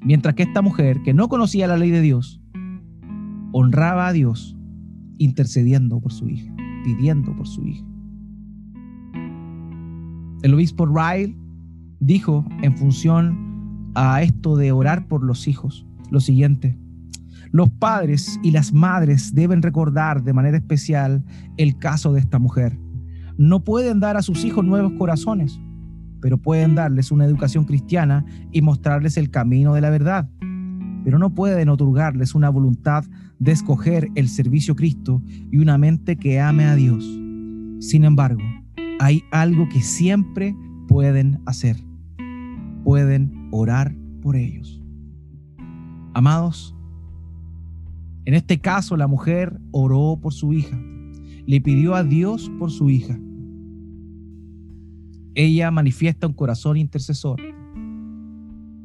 Mientras 0.03 0.35
que 0.35 0.43
esta 0.43 0.63
mujer, 0.63 1.03
que 1.03 1.15
no 1.15 1.29
conocía 1.29 1.67
la 1.67 1.77
ley 1.77 1.91
de 1.91 2.01
Dios, 2.01 2.41
honraba 3.53 4.09
a 4.09 4.13
Dios 4.13 4.57
intercediendo 5.19 6.01
por 6.01 6.13
su 6.13 6.29
hija, 6.29 6.55
pidiendo 6.85 7.35
por 7.37 7.47
su 7.47 7.67
hija. 7.67 7.85
El 10.43 10.55
obispo 10.55 10.87
Ryle 10.87 11.37
dijo 12.01 12.45
en 12.63 12.77
función 12.77 13.93
a 13.95 14.23
esto 14.23 14.57
de 14.57 14.73
orar 14.73 15.09
por 15.09 15.25
los 15.25 15.49
hijos 15.49 15.87
lo 16.11 16.21
siguiente. 16.21 16.77
Los 17.55 17.71
padres 17.71 18.41
y 18.43 18.51
las 18.51 18.73
madres 18.73 19.33
deben 19.33 19.63
recordar 19.63 20.25
de 20.25 20.33
manera 20.33 20.57
especial 20.57 21.25
el 21.57 21.79
caso 21.79 22.13
de 22.13 22.19
esta 22.19 22.41
mujer. 22.41 22.77
No 23.39 23.63
pueden 23.63 24.01
dar 24.01 24.17
a 24.17 24.23
sus 24.23 24.45
hijos 24.45 24.65
nuevos 24.65 24.95
corazones, 24.99 25.61
pero 26.21 26.37
pueden 26.37 26.75
darles 26.75 27.13
una 27.13 27.27
educación 27.27 27.65
cristiana 27.65 28.27
y 28.51 28.61
mostrarles 28.61 29.17
el 29.19 29.31
camino 29.31 29.73
de 29.73 29.83
la 29.83 29.91
verdad. 29.91 30.29
Pero 31.05 31.21
no 31.21 31.33
pueden 31.33 31.69
otorgarles 31.69 32.35
una 32.35 32.49
voluntad 32.51 33.05
de 33.39 33.53
escoger 33.53 34.09
el 34.17 34.29
servicio 34.29 34.73
a 34.73 34.77
Cristo 34.77 35.23
y 35.53 35.59
una 35.59 35.79
mente 35.79 36.17
que 36.17 36.41
ame 36.41 36.65
a 36.65 36.75
Dios. 36.75 37.05
Sin 37.79 38.03
embargo, 38.03 38.43
hay 38.99 39.23
algo 39.31 39.69
que 39.69 39.81
siempre 39.81 40.57
pueden 40.89 41.41
hacer. 41.47 41.77
Pueden 42.83 43.49
orar 43.53 43.95
por 44.23 44.35
ellos. 44.35 44.83
Amados, 46.15 46.75
en 48.25 48.35
este 48.35 48.59
caso 48.59 48.97
la 48.97 49.07
mujer 49.07 49.61
oró 49.71 50.19
por 50.21 50.33
su 50.33 50.53
hija, 50.53 50.79
le 51.47 51.61
pidió 51.61 51.95
a 51.95 52.05
Dios 52.05 52.51
por 52.59 52.71
su 52.71 52.91
hija 52.91 53.19
ella 55.35 55.71
manifiesta 55.71 56.27
un 56.27 56.33
corazón 56.33 56.77
intercesor. 56.77 57.41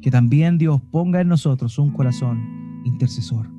Que 0.02 0.10
también 0.10 0.58
Dios 0.58 0.80
ponga 0.90 1.20
en 1.20 1.28
nosotros 1.28 1.78
un 1.78 1.90
corazón 1.90 2.82
intercesor. 2.84 3.50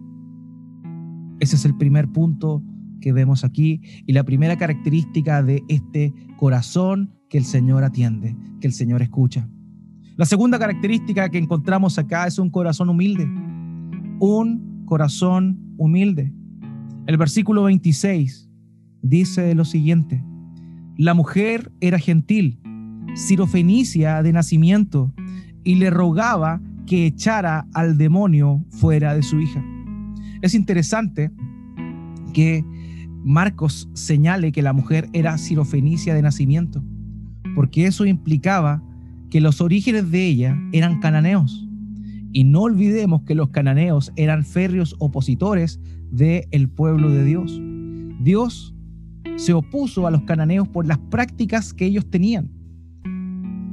Ese 1.39 1.55
es 1.55 1.65
el 1.65 1.77
primer 1.77 2.07
punto 2.09 2.63
que 2.99 3.13
vemos 3.13 3.43
aquí 3.43 3.81
y 4.05 4.13
la 4.13 4.23
primera 4.23 4.57
característica 4.57 5.41
de 5.41 5.63
este 5.67 6.13
corazón 6.37 7.13
que 7.29 7.37
el 7.37 7.45
Señor 7.45 7.83
atiende, 7.83 8.35
que 8.59 8.67
el 8.67 8.73
Señor 8.73 9.01
escucha. 9.01 9.47
La 10.17 10.25
segunda 10.25 10.59
característica 10.59 11.29
que 11.29 11.37
encontramos 11.37 11.97
acá 11.97 12.27
es 12.27 12.37
un 12.37 12.49
corazón 12.49 12.89
humilde. 12.89 13.25
Un 14.19 14.83
corazón 14.85 15.60
humilde. 15.81 16.31
El 17.07 17.17
versículo 17.17 17.63
26 17.63 18.49
dice 19.01 19.55
lo 19.55 19.65
siguiente. 19.65 20.23
La 20.95 21.15
mujer 21.15 21.71
era 21.81 21.97
gentil 21.97 22.59
sirofenicia 23.15 24.21
de 24.21 24.31
nacimiento 24.31 25.11
y 25.63 25.75
le 25.75 25.89
rogaba 25.89 26.61
que 26.85 27.07
echara 27.07 27.67
al 27.73 27.97
demonio 27.97 28.63
fuera 28.69 29.15
de 29.15 29.23
su 29.23 29.39
hija. 29.39 29.63
Es 30.41 30.53
interesante 30.53 31.31
que 32.33 32.63
Marcos 33.23 33.89
señale 33.93 34.51
que 34.51 34.61
la 34.61 34.73
mujer 34.73 35.09
era 35.13 35.37
sirofenicia 35.37 36.13
de 36.13 36.21
nacimiento, 36.21 36.83
porque 37.55 37.87
eso 37.87 38.05
implicaba 38.05 38.83
que 39.29 39.41
los 39.41 39.61
orígenes 39.61 40.11
de 40.11 40.27
ella 40.27 40.57
eran 40.71 40.99
cananeos 40.99 41.67
Y 42.33 42.43
no 42.43 42.61
olvidemos 42.61 43.23
que 43.23 43.35
los 43.35 43.49
cananeos 43.49 44.11
eran 44.15 44.43
férreos 44.43 44.95
opositores 44.99 45.79
del 46.11 46.69
pueblo 46.69 47.09
de 47.09 47.25
Dios. 47.25 47.61
Dios 48.21 48.75
se 49.35 49.53
opuso 49.53 50.07
a 50.07 50.11
los 50.11 50.23
cananeos 50.23 50.67
por 50.67 50.85
las 50.85 50.97
prácticas 50.97 51.73
que 51.73 51.85
ellos 51.85 52.09
tenían. 52.09 52.49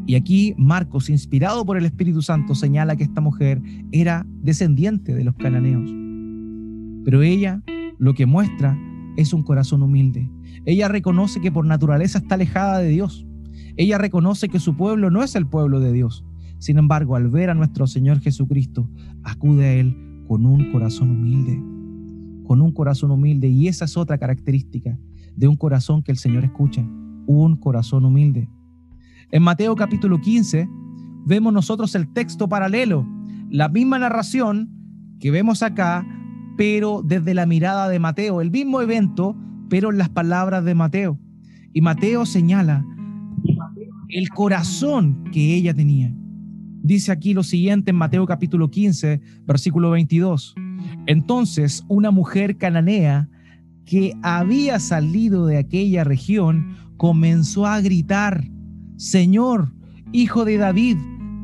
Y 0.06 0.14
aquí 0.14 0.54
Marcos, 0.56 1.10
inspirado 1.10 1.66
por 1.66 1.76
el 1.76 1.84
Espíritu 1.84 2.22
Santo, 2.22 2.54
señala 2.54 2.96
que 2.96 3.04
esta 3.04 3.20
mujer 3.20 3.60
era 3.92 4.26
descendiente 4.40 5.14
de 5.14 5.22
los 5.22 5.34
cananeos. 5.34 5.90
Pero 7.04 7.22
ella 7.22 7.62
lo 7.98 8.14
que 8.14 8.24
muestra 8.24 8.78
es 9.16 9.32
un 9.32 9.42
corazón 9.42 9.82
humilde. 9.82 10.30
Ella 10.64 10.88
reconoce 10.88 11.40
que 11.40 11.52
por 11.52 11.66
naturaleza 11.66 12.18
está 12.18 12.36
alejada 12.36 12.78
de 12.78 12.88
Dios. 12.88 13.26
Ella 13.76 13.98
reconoce 13.98 14.48
que 14.48 14.60
su 14.60 14.76
pueblo 14.76 15.10
no 15.10 15.22
es 15.22 15.34
el 15.36 15.46
pueblo 15.46 15.80
de 15.80 15.92
Dios. 15.92 16.24
Sin 16.58 16.78
embargo, 16.78 17.16
al 17.16 17.28
ver 17.28 17.50
a 17.50 17.54
nuestro 17.54 17.86
Señor 17.86 18.20
Jesucristo, 18.20 18.90
acude 19.22 19.64
a 19.66 19.72
Él 19.74 19.96
con 20.26 20.44
un 20.44 20.72
corazón 20.72 21.10
humilde. 21.10 21.62
Con 22.44 22.60
un 22.60 22.72
corazón 22.72 23.10
humilde. 23.10 23.48
Y 23.48 23.68
esa 23.68 23.84
es 23.84 23.96
otra 23.96 24.18
característica 24.18 24.98
de 25.36 25.48
un 25.48 25.56
corazón 25.56 26.02
que 26.02 26.12
el 26.12 26.18
Señor 26.18 26.44
escucha. 26.44 26.82
Un 27.26 27.56
corazón 27.56 28.04
humilde. 28.04 28.48
En 29.30 29.42
Mateo 29.42 29.76
capítulo 29.76 30.20
15 30.20 30.68
vemos 31.26 31.52
nosotros 31.52 31.94
el 31.94 32.12
texto 32.12 32.48
paralelo. 32.48 33.06
La 33.50 33.68
misma 33.68 33.98
narración 33.98 34.70
que 35.20 35.30
vemos 35.30 35.62
acá, 35.62 36.06
pero 36.56 37.02
desde 37.02 37.34
la 37.34 37.46
mirada 37.46 37.88
de 37.88 37.98
Mateo. 37.98 38.40
El 38.40 38.50
mismo 38.50 38.80
evento, 38.80 39.36
pero 39.68 39.90
en 39.90 39.98
las 39.98 40.08
palabras 40.08 40.64
de 40.64 40.74
Mateo. 40.74 41.18
Y 41.72 41.82
Mateo 41.82 42.26
señala 42.26 42.84
el 44.08 44.28
corazón 44.30 45.24
que 45.30 45.54
ella 45.54 45.74
tenía. 45.74 46.14
Dice 46.88 47.12
aquí 47.12 47.34
lo 47.34 47.42
siguiente 47.42 47.90
en 47.90 47.96
Mateo 47.96 48.24
capítulo 48.24 48.70
15, 48.70 49.20
versículo 49.46 49.90
22. 49.90 50.54
Entonces 51.04 51.84
una 51.86 52.10
mujer 52.10 52.56
cananea 52.56 53.28
que 53.84 54.14
había 54.22 54.80
salido 54.80 55.44
de 55.44 55.58
aquella 55.58 56.02
región 56.02 56.78
comenzó 56.96 57.66
a 57.66 57.82
gritar, 57.82 58.42
Señor, 58.96 59.74
hijo 60.12 60.46
de 60.46 60.56
David, 60.56 60.96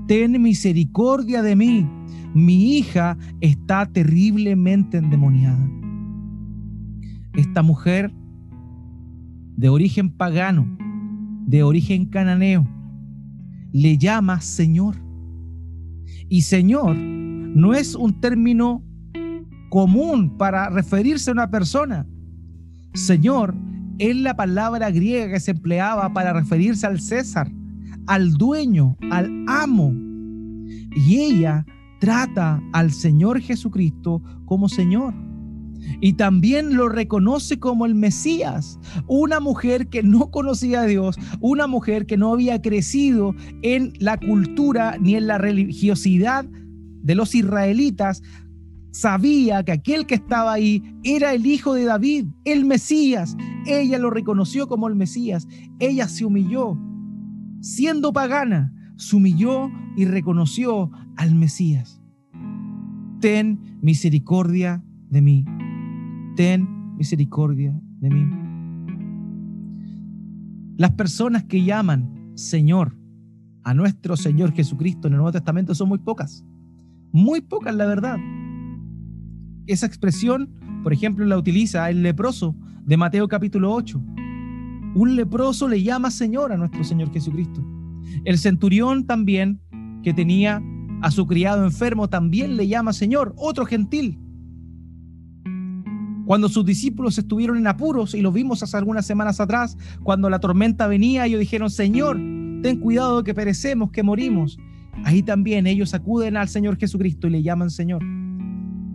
ten 0.09 0.41
misericordia 0.41 1.43
de 1.43 1.57
mí. 1.57 1.87
Mi 2.35 2.79
hija 2.79 3.19
está 3.43 3.85
terriblemente 3.85 4.97
endemoniada. 4.97 5.71
Esta 7.35 7.61
mujer 7.61 8.15
de 9.59 9.69
origen 9.69 10.09
pagano, 10.09 10.67
de 11.45 11.63
origen 11.63 12.07
cananeo, 12.07 12.67
le 13.73 13.99
llama 13.99 14.41
Señor. 14.41 15.04
Y 16.35 16.43
Señor 16.43 16.97
no 16.97 17.75
es 17.75 17.95
un 17.95 18.21
término 18.21 18.83
común 19.71 20.37
para 20.37 20.69
referirse 20.69 21.31
a 21.31 21.33
una 21.33 21.49
persona. 21.49 22.09
Señor 22.93 23.55
es 24.01 24.17
la 24.17 24.35
palabra 24.35 24.91
griega 24.91 25.35
que 25.35 25.39
se 25.39 25.53
empleaba 25.53 26.13
para 26.13 26.33
referirse 26.33 26.89
al 26.89 27.01
César, 27.01 27.53
al 28.09 28.33
dueño, 28.33 28.97
al 29.13 29.45
amo. 29.47 29.93
Y 30.97 31.21
ella 31.21 31.65
trata 32.01 32.61
al 32.73 32.91
Señor 32.91 33.41
Jesucristo 33.41 34.21
como 34.45 34.69
Señor. 34.69 35.15
Y 36.01 36.15
también 36.15 36.77
lo 36.77 36.89
reconoce 36.89 37.59
como 37.59 37.87
el 37.87 37.95
Mesías, 37.95 38.79
una 39.07 39.41
mujer 39.41 39.89
que 39.89 40.03
no 40.03 40.31
conocía 40.31 40.83
a 40.83 40.87
Dios, 40.87 41.17
una 41.41 41.67
mujer 41.67 42.07
que 42.07 42.17
no 42.17 42.33
había 42.33 42.61
crecido 42.61 43.35
en 43.63 43.93
la 43.99 44.19
cultura 44.19 44.97
ni 45.01 45.15
en 45.15 45.27
la 45.27 45.39
religiosidad 45.39 46.45
de 47.03 47.15
los 47.15 47.35
israelitas, 47.35 48.23
sabía 48.91 49.63
que 49.65 49.73
aquel 49.73 50.07
que 50.07 50.15
estaba 50.15 50.53
ahí 50.53 50.83
era 51.03 51.35
el 51.35 51.45
hijo 51.47 51.75
de 51.75 51.85
David, 51.85 52.27
el 52.45 52.65
Mesías. 52.65 53.37
Ella 53.67 53.99
lo 53.99 54.11
reconoció 54.11 54.69
como 54.69 54.89
el 54.89 54.95
Mesías. 54.95 55.47
Ella 55.81 56.09
se 56.09 56.25
humilló, 56.25 56.79
siendo 57.61 58.13
pagana, 58.13 58.73
se 58.97 59.17
humilló 59.17 59.71
y 59.97 60.05
reconoció 60.05 60.91
al 61.17 61.35
Mesías. 61.35 62.01
Ten 63.21 63.79
misericordia 63.83 64.83
de 65.11 65.23
mí 65.23 65.45
ten 66.37 66.97
misericordia 66.97 67.79
de 68.01 68.11
mí. 68.11 68.29
Las 70.77 70.93
personas 70.93 71.45
que 71.45 71.65
llaman 71.65 72.33
Señor 72.35 72.97
a 73.63 73.75
nuestro 73.75 74.17
Señor 74.17 74.53
Jesucristo 74.53 75.07
en 75.07 75.15
el 75.15 75.19
Nuevo 75.19 75.33
Testamento 75.33 75.75
son 75.75 75.89
muy 75.89 75.99
pocas. 75.99 76.45
Muy 77.13 77.41
pocas, 77.41 77.75
la 77.75 77.87
verdad. 77.87 78.19
Esa 79.67 79.87
expresión, 79.87 80.51
por 80.83 80.93
ejemplo, 80.93 81.25
la 81.25 81.39
utiliza 81.39 81.89
el 81.89 82.03
leproso 82.03 82.57
de 82.85 82.97
Mateo 82.97 83.29
capítulo 83.29 83.73
8. 83.73 84.03
Un 84.97 85.17
leproso 85.17 85.69
le 85.69 85.83
llama 85.83 86.11
Señor 86.11 86.53
a 86.53 86.57
nuestro 86.57 86.85
Señor 86.85 87.13
Jesucristo. 87.13 87.65
El 88.25 88.39
centurión 88.39 89.07
también, 89.07 89.61
que 90.03 90.13
tenía 90.13 90.63
a 91.03 91.11
su 91.11 91.27
criado 91.27 91.65
enfermo, 91.65 92.09
también 92.09 92.57
le 92.57 92.69
llama 92.69 92.93
Señor. 92.93 93.33
Otro 93.37 93.65
gentil 93.65 94.19
cuando 96.27 96.49
sus 96.49 96.65
discípulos 96.65 97.19
estuvieron 97.19 97.59
en 97.59 97.67
apuros, 97.67 98.15
y 98.15 98.21
lo 98.21 98.33
vimos 98.33 98.63
hace 98.63 98.77
algunas 98.77 99.07
semanas 99.07 99.41
atrás, 99.41 99.77
cuando 100.03 100.31
la 100.31 100.41
tormenta 100.41 100.87
venía, 100.87 101.27
ellos 101.27 101.41
dijeron, 101.41 101.71
Señor, 101.71 102.17
ten 102.63 102.81
cuidado 102.81 103.25
que 103.25 103.35
perecemos, 103.35 103.91
que 103.91 104.03
morimos. 104.03 104.59
Ahí 105.05 105.23
también 105.23 105.67
ellos 105.67 105.93
acuden 105.93 106.37
al 106.37 106.49
Señor 106.49 106.77
Jesucristo 106.77 107.27
y 107.27 107.31
le 107.31 107.43
llaman 107.43 107.71
Señor. 107.71 108.03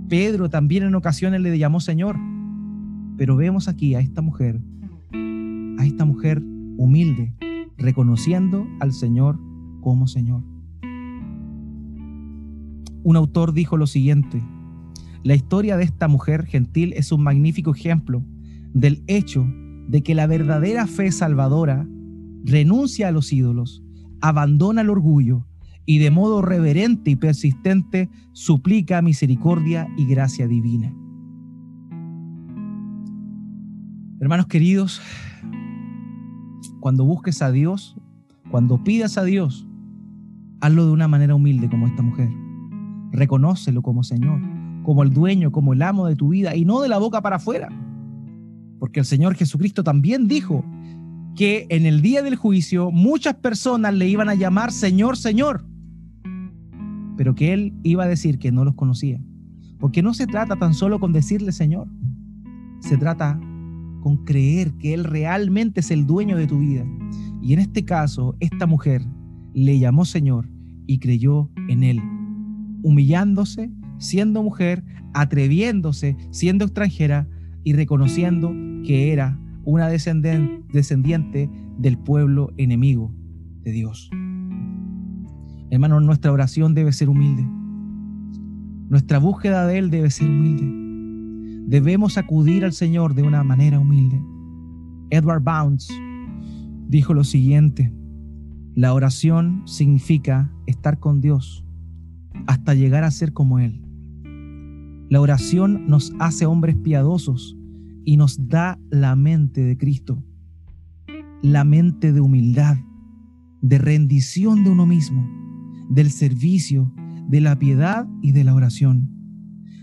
Pedro 0.07 0.49
también 0.49 0.83
en 0.83 0.95
ocasiones 0.95 1.41
le 1.41 1.57
llamó 1.57 1.79
Señor. 1.79 2.17
Pero 3.17 3.35
vemos 3.35 3.67
aquí 3.67 3.95
a 3.95 3.99
esta 3.99 4.21
mujer, 4.21 4.59
a 5.77 5.85
esta 5.85 6.05
mujer 6.05 6.41
humilde, 6.77 7.33
reconociendo 7.77 8.65
al 8.79 8.93
Señor 8.93 9.37
como 9.81 10.07
Señor. 10.07 10.41
Un 13.03 13.15
autor 13.15 13.53
dijo 13.53 13.77
lo 13.77 13.87
siguiente, 13.87 14.41
la 15.23 15.35
historia 15.35 15.75
de 15.75 15.83
esta 15.83 16.07
mujer 16.07 16.45
gentil 16.45 16.93
es 16.93 17.11
un 17.11 17.23
magnífico 17.23 17.73
ejemplo 17.75 18.23
del 18.73 19.03
hecho 19.07 19.45
de 19.87 20.01
que 20.01 20.15
la 20.15 20.27
verdadera 20.27 20.87
fe 20.87 21.11
salvadora 21.11 21.87
renuncia 22.45 23.09
a 23.09 23.11
los 23.11 23.33
ídolos, 23.33 23.83
abandona 24.21 24.81
el 24.81 24.89
orgullo 24.89 25.45
y 25.85 25.97
de 25.97 26.11
modo 26.11 26.41
reverente 26.41 27.11
y 27.11 27.15
persistente 27.15 28.09
suplica 28.31 29.01
misericordia 29.01 29.87
y 29.97 30.05
gracia 30.05 30.47
divina. 30.47 30.93
Hermanos 34.21 34.47
queridos, 34.47 35.01
cuando 36.79 37.03
busques 37.03 37.41
a 37.41 37.51
Dios, 37.51 37.97
cuando 38.51 38.83
pidas 38.83 39.17
a 39.17 39.23
Dios, 39.23 39.67
hazlo 40.61 40.85
de 40.85 40.91
una 40.91 41.07
manera 41.07 41.35
humilde 41.35 41.69
como 41.69 41.87
esta 41.87 42.03
mujer. 42.03 42.29
Reconócelo 43.11 43.81
como 43.81 44.03
Señor 44.03 44.58
como 44.89 45.03
el 45.03 45.13
dueño, 45.13 45.51
como 45.51 45.73
el 45.73 45.83
amo 45.83 46.07
de 46.07 46.15
tu 46.15 46.29
vida 46.29 46.55
y 46.55 46.65
no 46.65 46.81
de 46.81 46.89
la 46.89 46.97
boca 46.97 47.21
para 47.21 47.35
afuera. 47.35 47.69
Porque 48.79 48.99
el 48.99 49.05
Señor 49.05 49.35
Jesucristo 49.35 49.83
también 49.83 50.27
dijo 50.27 50.65
que 51.35 51.67
en 51.69 51.85
el 51.85 52.01
día 52.01 52.23
del 52.23 52.35
juicio 52.35 52.89
muchas 52.89 53.35
personas 53.35 53.93
le 53.93 54.07
iban 54.07 54.29
a 54.29 54.33
llamar 54.33 54.71
Señor, 54.71 55.15
Señor, 55.15 55.63
pero 57.17 57.35
que 57.35 57.53
Él 57.53 57.75
iba 57.83 58.05
a 58.05 58.07
decir 58.07 58.39
que 58.39 58.51
no 58.51 58.65
los 58.65 58.73
conocía. 58.73 59.21
Porque 59.77 60.01
no 60.01 60.15
se 60.15 60.25
trata 60.25 60.55
tan 60.55 60.73
solo 60.73 60.99
con 60.99 61.13
decirle 61.13 61.51
Señor, 61.51 61.87
se 62.79 62.97
trata 62.97 63.39
con 64.01 64.25
creer 64.25 64.73
que 64.79 64.95
Él 64.95 65.03
realmente 65.03 65.81
es 65.81 65.91
el 65.91 66.07
dueño 66.07 66.35
de 66.35 66.47
tu 66.47 66.57
vida. 66.57 66.83
Y 67.43 67.53
en 67.53 67.59
este 67.59 67.85
caso, 67.85 68.35
esta 68.39 68.65
mujer 68.65 69.05
le 69.53 69.77
llamó 69.77 70.03
Señor 70.03 70.49
y 70.87 70.97
creyó 70.97 71.51
en 71.67 71.83
Él, 71.83 72.01
humillándose 72.81 73.69
siendo 73.99 74.41
mujer, 74.41 74.83
atreviéndose, 75.13 76.17
siendo 76.31 76.65
extranjera 76.65 77.27
y 77.63 77.73
reconociendo 77.73 78.51
que 78.83 79.11
era 79.13 79.39
una 79.63 79.87
descendiente 79.87 81.49
del 81.77 81.97
pueblo 81.97 82.51
enemigo 82.57 83.13
de 83.61 83.71
Dios. 83.71 84.09
Hermano, 85.69 85.99
nuestra 85.99 86.31
oración 86.31 86.73
debe 86.73 86.91
ser 86.91 87.09
humilde. 87.09 87.47
Nuestra 88.89 89.19
búsqueda 89.19 89.67
de 89.67 89.77
Él 89.77 89.91
debe 89.91 90.09
ser 90.09 90.27
humilde. 90.27 91.67
Debemos 91.67 92.17
acudir 92.17 92.65
al 92.65 92.73
Señor 92.73 93.13
de 93.13 93.21
una 93.21 93.43
manera 93.43 93.79
humilde. 93.79 94.19
Edward 95.11 95.43
Bounds 95.43 95.87
dijo 96.87 97.13
lo 97.13 97.23
siguiente, 97.23 97.93
la 98.73 98.93
oración 98.93 99.61
significa 99.65 100.51
estar 100.65 100.99
con 100.99 101.21
Dios 101.21 101.63
hasta 102.47 102.73
llegar 102.73 103.03
a 103.03 103.11
ser 103.11 103.33
como 103.33 103.59
Él. 103.59 103.85
La 105.09 105.19
oración 105.21 105.87
nos 105.87 106.13
hace 106.19 106.45
hombres 106.45 106.75
piadosos 106.75 107.57
y 108.05 108.15
nos 108.15 108.47
da 108.47 108.79
la 108.91 109.15
mente 109.15 109.61
de 109.61 109.75
Cristo, 109.75 110.23
la 111.41 111.63
mente 111.63 112.13
de 112.13 112.21
humildad, 112.21 112.77
de 113.61 113.79
rendición 113.79 114.63
de 114.63 114.69
uno 114.69 114.85
mismo, 114.85 115.27
del 115.89 116.11
servicio, 116.11 116.93
de 117.27 117.41
la 117.41 117.57
piedad 117.57 118.07
y 118.21 118.33
de 118.33 118.43
la 118.43 118.53
oración. 118.53 119.09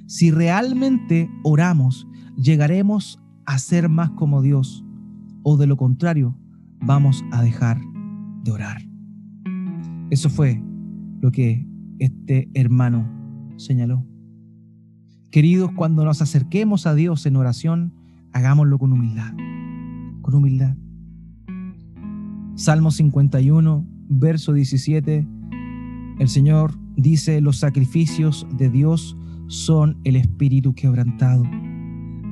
Si 0.06 0.30
realmente 0.30 1.28
oramos, 1.42 2.06
llegaremos 2.36 3.20
a 3.46 3.58
ser 3.58 3.88
más 3.88 4.10
como 4.10 4.42
Dios, 4.42 4.84
o 5.42 5.56
de 5.56 5.66
lo 5.66 5.76
contrario, 5.76 6.38
vamos 6.80 7.24
a 7.32 7.42
dejar 7.42 7.80
de 8.44 8.52
orar. 8.52 8.80
Eso 10.10 10.30
fue 10.30 10.62
lo 11.20 11.32
que 11.32 11.66
este 11.98 12.48
hermano 12.54 13.08
señaló. 13.56 14.06
Queridos, 15.36 15.70
cuando 15.72 16.02
nos 16.02 16.22
acerquemos 16.22 16.86
a 16.86 16.94
Dios 16.94 17.26
en 17.26 17.36
oración, 17.36 17.92
hagámoslo 18.32 18.78
con 18.78 18.94
humildad, 18.94 19.34
con 20.22 20.34
humildad. 20.34 20.78
Salmo 22.54 22.90
51, 22.90 23.86
verso 24.08 24.54
17, 24.54 25.28
el 26.20 26.28
Señor 26.30 26.72
dice, 26.96 27.42
los 27.42 27.58
sacrificios 27.58 28.46
de 28.56 28.70
Dios 28.70 29.14
son 29.46 30.00
el 30.04 30.16
espíritu 30.16 30.74
quebrantado. 30.74 31.44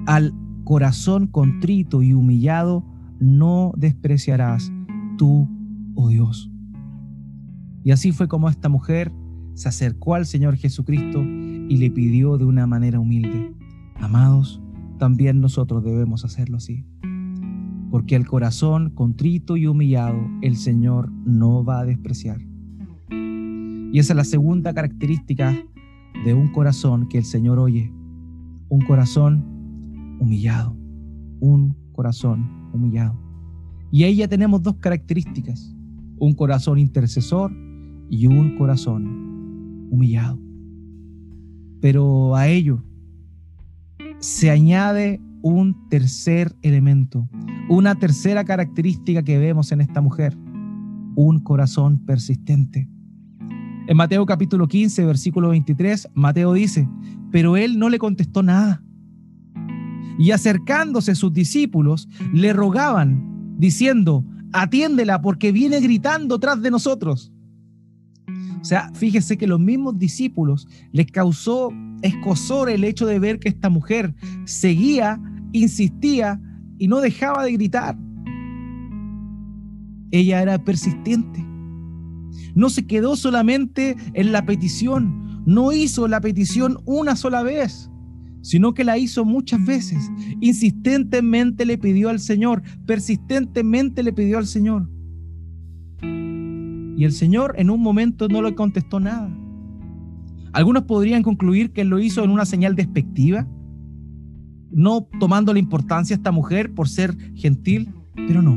Al 0.07 0.33
corazón 0.65 1.27
contrito 1.27 2.01
y 2.01 2.15
humillado 2.15 2.87
no 3.21 3.75
despreciarás 3.77 4.73
tú, 5.19 5.47
oh 5.95 6.09
Dios. 6.09 6.51
Y 7.83 7.91
así 7.91 8.13
fue 8.13 8.29
como 8.29 8.49
esta 8.49 8.71
mujer 8.71 9.13
se 9.53 9.69
acercó 9.69 10.15
al 10.15 10.25
Señor 10.25 10.57
Jesucristo 10.57 11.23
y 11.69 11.77
le 11.79 11.91
pidió 11.91 12.39
de 12.39 12.45
una 12.45 12.67
manera 12.67 13.01
humilde. 13.01 13.53
Amados, 13.97 14.61
también 14.99 15.41
nosotros 15.41 15.83
debemos 15.85 16.25
hacerlo 16.25 16.59
así. 16.59 16.85
Porque 17.91 18.17
el 18.17 18.27
corazón 18.27 18.91
contrito 18.91 19.57
y 19.57 19.67
humillado 19.67 20.19
el 20.43 20.57
Señor 20.57 21.11
no 21.25 21.65
va 21.65 21.81
a 21.81 21.85
despreciar. 21.85 22.41
Y 23.11 23.99
esa 23.99 24.13
es 24.13 24.17
la 24.17 24.25
segunda 24.25 24.75
característica 24.75 25.55
de 26.25 26.35
un 26.35 26.49
corazón 26.49 27.09
que 27.09 27.19
el 27.19 27.25
Señor 27.25 27.59
oye. 27.59 27.93
Un 28.69 28.81
corazón 28.81 30.17
humillado. 30.21 30.77
Un 31.41 31.77
corazón 31.93 32.71
humillado. 32.73 33.21
Y 33.93 34.03
ahí 34.03 34.17
ya 34.17 34.29
tenemos 34.29 34.63
dos 34.63 34.77
características. 34.77 35.77
Un 36.19 36.35
corazón 36.35 36.79
intercesor 36.79 37.53
y 38.11 38.27
un 38.27 38.57
corazón 38.57 39.89
humillado. 39.91 40.44
Pero 41.85 42.35
a 42.35 42.49
ello 42.49 42.83
se 44.19 44.51
añade 44.51 45.21
un 45.43 45.87
tercer 45.91 46.57
elemento, 46.63 47.29
una 47.69 47.95
tercera 47.95 48.43
característica 48.43 49.23
que 49.23 49.37
vemos 49.37 49.71
en 49.71 49.83
esta 49.83 50.01
mujer, 50.01 50.35
un 51.15 51.41
corazón 51.41 51.99
persistente. 52.07 52.89
En 53.87 53.99
Mateo 53.99 54.25
capítulo 54.25 54.67
15, 54.67 55.05
versículo 55.05 55.51
23, 55.51 56.09
Mateo 56.15 56.55
dice, 56.55 56.89
pero 57.31 57.59
él 57.59 57.79
no 57.79 57.91
le 57.91 57.99
contestó 57.99 58.43
nada. 58.43 58.83
Y 60.19 60.31
acercándose 60.31 61.15
sus 61.15 61.35
discípulos, 61.35 62.09
le 62.33 62.55
rogaban, 62.55 63.59
diciendo, 63.59 64.25
atiéndela 64.55 65.21
porque 65.21 65.53
viene 65.53 65.81
gritando 65.81 66.39
tras 66.39 66.63
de 66.63 66.71
nosotros. 66.71 67.34
O 68.65 68.67
sea, 68.67 68.91
fíjese 68.95 69.37
que 69.37 69.47
los 69.47 69.61
mismos 69.61 69.99
discípulos 69.99 70.67
les 70.91 71.05
causó 71.13 71.69
escosor 72.01 72.71
el 72.71 72.85
hecho 72.85 73.05
de 73.05 73.19
ver 73.19 73.39
que 73.39 73.51
esta 73.51 73.69
mujer 73.69 74.15
seguía, 74.47 75.21
insistía 75.53 76.41
y 76.79 76.89
no 76.89 77.03
dejaba 77.03 77.45
de 77.45 77.53
gritar. 77.53 77.95
Ella 80.13 80.41
era 80.41 80.65
persistente. 80.65 81.45
No 82.55 82.71
se 82.71 82.87
quedó 82.87 83.17
solamente 83.17 83.99
en 84.15 84.33
la 84.33 84.47
petición, 84.47 85.43
no 85.45 85.73
hizo 85.73 86.09
la 86.09 86.23
petición 86.23 86.79
una 86.87 87.17
sola 87.17 87.43
vez, 87.43 87.91
sino 88.41 88.73
que 88.73 88.85
la 88.85 88.97
hizo 88.97 89.27
muchas 89.27 89.63
veces. 89.67 90.11
Insistentemente 90.41 91.67
le 91.67 91.77
pidió 91.77 92.09
al 92.09 92.19
Señor, 92.19 92.63
persistentemente 92.87 94.03
le 94.03 94.15
pidió 94.15 94.39
al 94.39 94.47
Señor. 94.47 94.89
Y 96.97 97.05
el 97.05 97.13
Señor 97.13 97.55
en 97.59 97.71
un 97.71 97.81
momento 97.81 98.29
no 98.29 98.43
le 98.43 98.55
contestó 98.55 99.01
nada. 99.01 99.31
Algunos 100.53 100.85
podrían 100.85 101.23
concluir 101.23 101.73
que 101.73 101.81
él 101.81 101.89
lo 101.89 101.99
hizo 101.99 102.23
en 102.23 102.31
una 102.31 102.45
señal 102.45 102.77
despectiva, 102.77 103.49
no 104.71 105.09
tomando 105.19 105.53
la 105.53 105.59
importancia 105.59 106.15
a 106.15 106.19
esta 106.19 106.31
mujer 106.31 106.73
por 106.73 106.89
ser 106.89 107.17
gentil, 107.35 107.93
pero 108.15 108.41
no. 108.41 108.57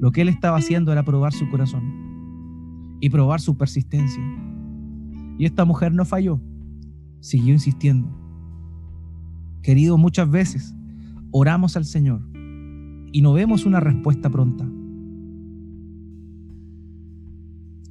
Lo 0.00 0.10
que 0.10 0.22
él 0.22 0.28
estaba 0.28 0.58
haciendo 0.58 0.92
era 0.92 1.04
probar 1.04 1.32
su 1.32 1.48
corazón 1.48 1.82
y 3.00 3.10
probar 3.10 3.40
su 3.40 3.56
persistencia. 3.56 4.22
Y 5.38 5.44
esta 5.44 5.64
mujer 5.64 5.92
no 5.92 6.04
falló, 6.04 6.40
siguió 7.20 7.52
insistiendo. 7.52 8.08
Querido, 9.62 9.98
muchas 9.98 10.28
veces 10.30 10.74
oramos 11.30 11.76
al 11.76 11.84
Señor 11.84 12.22
y 13.12 13.22
no 13.22 13.32
vemos 13.32 13.66
una 13.66 13.80
respuesta 13.80 14.30
pronta. 14.30 14.66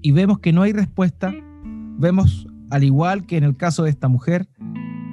Y 0.06 0.12
vemos 0.12 0.38
que 0.38 0.54
no 0.54 0.62
hay 0.62 0.72
respuesta, 0.72 1.34
vemos 1.98 2.48
al 2.70 2.84
igual 2.84 3.26
que 3.26 3.38
en 3.38 3.44
el 3.44 3.58
caso 3.58 3.82
de 3.82 3.90
esta 3.90 4.08
mujer, 4.08 4.48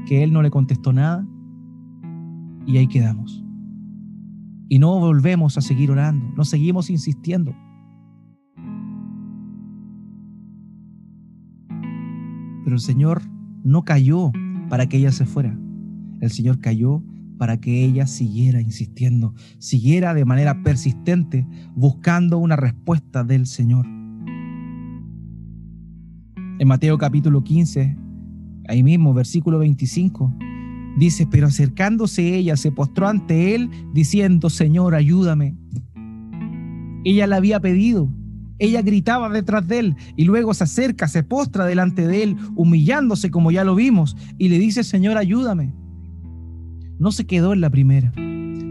que 0.04 0.22
él 0.22 0.34
no 0.34 0.42
le 0.42 0.50
contestó 0.50 0.92
nada 0.92 1.26
y 2.66 2.76
ahí 2.76 2.86
quedamos. 2.88 3.42
Y 4.68 4.78
no 4.78 5.00
volvemos 5.00 5.56
a 5.56 5.62
seguir 5.62 5.90
orando, 5.90 6.26
no 6.36 6.44
seguimos 6.44 6.90
insistiendo. 6.90 7.56
Pero 12.62 12.76
el 12.76 12.80
Señor 12.80 13.22
no 13.64 13.86
cayó 13.86 14.30
para 14.68 14.90
que 14.90 14.98
ella 14.98 15.12
se 15.12 15.24
fuera. 15.24 15.58
El 16.20 16.30
Señor 16.30 16.60
cayó 16.60 17.02
para 17.38 17.58
que 17.58 17.82
ella 17.82 18.06
siguiera 18.06 18.60
insistiendo, 18.60 19.32
siguiera 19.58 20.12
de 20.12 20.26
manera 20.26 20.62
persistente 20.62 21.46
buscando 21.74 22.36
una 22.36 22.56
respuesta 22.56 23.24
del 23.24 23.46
Señor. 23.46 24.01
En 26.62 26.68
Mateo 26.68 26.96
capítulo 26.96 27.42
15, 27.42 27.96
ahí 28.68 28.84
mismo, 28.84 29.12
versículo 29.12 29.58
25, 29.58 30.32
dice, 30.96 31.26
pero 31.28 31.48
acercándose 31.48 32.36
ella 32.36 32.56
se 32.56 32.70
postró 32.70 33.08
ante 33.08 33.56
él 33.56 33.68
diciendo, 33.92 34.48
Señor, 34.48 34.94
ayúdame. 34.94 35.56
Ella 37.02 37.26
le 37.26 37.34
había 37.34 37.58
pedido, 37.58 38.08
ella 38.60 38.80
gritaba 38.80 39.28
detrás 39.28 39.66
de 39.66 39.80
él 39.80 39.96
y 40.16 40.22
luego 40.22 40.54
se 40.54 40.62
acerca, 40.62 41.08
se 41.08 41.24
postra 41.24 41.66
delante 41.66 42.06
de 42.06 42.22
él, 42.22 42.36
humillándose 42.54 43.32
como 43.32 43.50
ya 43.50 43.64
lo 43.64 43.74
vimos, 43.74 44.16
y 44.38 44.48
le 44.48 44.60
dice, 44.60 44.84
Señor, 44.84 45.16
ayúdame. 45.16 45.74
No 46.96 47.10
se 47.10 47.26
quedó 47.26 47.54
en 47.54 47.60
la 47.60 47.70
primera, 47.70 48.12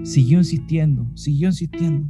siguió 0.06 0.38
insistiendo, 0.38 1.12
siguió 1.15 1.49
insistiendo. 1.49 2.08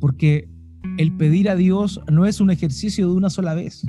Porque 0.00 0.51
el 0.98 1.12
pedir 1.16 1.48
a 1.48 1.56
Dios 1.56 2.00
no 2.10 2.26
es 2.26 2.40
un 2.40 2.50
ejercicio 2.50 3.08
de 3.08 3.14
una 3.14 3.30
sola 3.30 3.54
vez. 3.54 3.84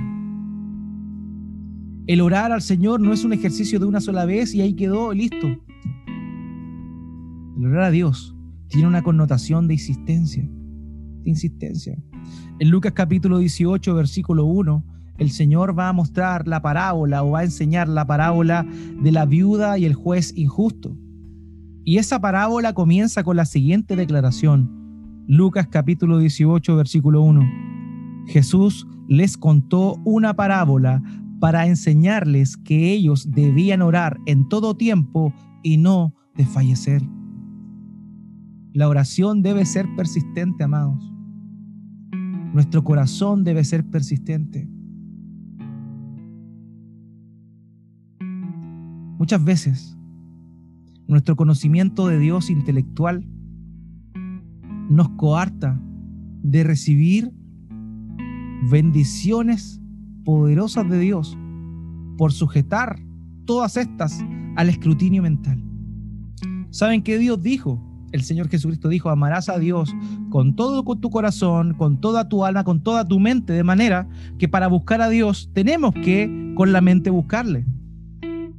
El 2.06 2.20
orar 2.20 2.52
al 2.52 2.62
Señor 2.62 3.00
no 3.00 3.12
es 3.12 3.24
un 3.24 3.32
ejercicio 3.32 3.78
de 3.78 3.86
una 3.86 4.00
sola 4.00 4.24
vez 4.24 4.54
y 4.54 4.60
ahí 4.60 4.74
quedó, 4.74 5.12
listo. 5.12 5.46
El 7.56 7.66
orar 7.66 7.84
a 7.84 7.90
Dios 7.90 8.36
tiene 8.68 8.88
una 8.88 9.02
connotación 9.02 9.68
de 9.68 9.74
insistencia, 9.74 10.42
de 10.42 11.30
insistencia. 11.30 11.96
En 12.58 12.70
Lucas 12.70 12.92
capítulo 12.92 13.38
18, 13.38 13.94
versículo 13.94 14.44
1, 14.44 14.84
el 15.18 15.30
Señor 15.30 15.78
va 15.78 15.88
a 15.88 15.92
mostrar 15.92 16.48
la 16.48 16.60
parábola 16.60 17.22
o 17.22 17.30
va 17.30 17.40
a 17.40 17.44
enseñar 17.44 17.88
la 17.88 18.06
parábola 18.06 18.66
de 19.02 19.12
la 19.12 19.26
viuda 19.26 19.78
y 19.78 19.84
el 19.84 19.94
juez 19.94 20.32
injusto. 20.36 20.96
Y 21.84 21.98
esa 21.98 22.20
parábola 22.20 22.72
comienza 22.72 23.22
con 23.24 23.36
la 23.36 23.44
siguiente 23.44 23.96
declaración. 23.96 24.83
Lucas 25.26 25.68
capítulo 25.68 26.18
18, 26.18 26.76
versículo 26.76 27.22
1. 27.22 27.40
Jesús 28.26 28.86
les 29.08 29.38
contó 29.38 29.96
una 30.04 30.34
parábola 30.34 31.02
para 31.40 31.66
enseñarles 31.66 32.58
que 32.58 32.92
ellos 32.92 33.30
debían 33.30 33.80
orar 33.80 34.18
en 34.26 34.48
todo 34.48 34.76
tiempo 34.76 35.32
y 35.62 35.78
no 35.78 36.14
desfallecer. 36.36 37.02
La 38.74 38.86
oración 38.86 39.40
debe 39.40 39.64
ser 39.64 39.86
persistente, 39.96 40.64
amados. 40.64 41.10
Nuestro 42.52 42.84
corazón 42.84 43.44
debe 43.44 43.64
ser 43.64 43.88
persistente. 43.88 44.68
Muchas 49.18 49.42
veces 49.42 49.96
nuestro 51.06 51.34
conocimiento 51.34 52.08
de 52.08 52.18
Dios 52.18 52.50
intelectual 52.50 53.26
nos 54.88 55.08
coarta 55.10 55.80
de 56.42 56.64
recibir 56.64 57.32
bendiciones 58.70 59.80
poderosas 60.24 60.88
de 60.88 60.98
Dios 60.98 61.36
por 62.16 62.32
sujetar 62.32 62.98
todas 63.44 63.76
estas 63.76 64.24
al 64.56 64.68
escrutinio 64.68 65.22
mental. 65.22 65.62
¿Saben 66.70 67.02
qué 67.02 67.18
Dios 67.18 67.42
dijo 67.42 67.80
el 68.14 68.22
Señor 68.22 68.48
Jesucristo 68.48 68.88
dijo, 68.88 69.10
amarás 69.10 69.48
a 69.48 69.58
Dios 69.58 69.92
con 70.30 70.54
todo 70.54 70.84
tu 70.84 71.10
corazón, 71.10 71.74
con 71.74 72.00
toda 72.00 72.28
tu 72.28 72.44
alma, 72.44 72.62
con 72.62 72.80
toda 72.80 73.08
tu 73.08 73.18
mente, 73.18 73.52
de 73.52 73.64
manera 73.64 74.08
que 74.38 74.48
para 74.48 74.68
buscar 74.68 75.02
a 75.02 75.08
Dios 75.08 75.50
tenemos 75.52 75.92
que 75.92 76.52
con 76.54 76.72
la 76.72 76.80
mente 76.80 77.10
buscarle. 77.10 77.66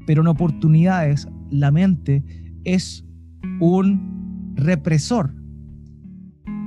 Pero 0.06 0.24
en 0.24 0.28
oportunidades 0.28 1.30
la 1.52 1.72
mente 1.72 2.22
es 2.66 3.06
un 3.62 4.52
represor 4.56 5.34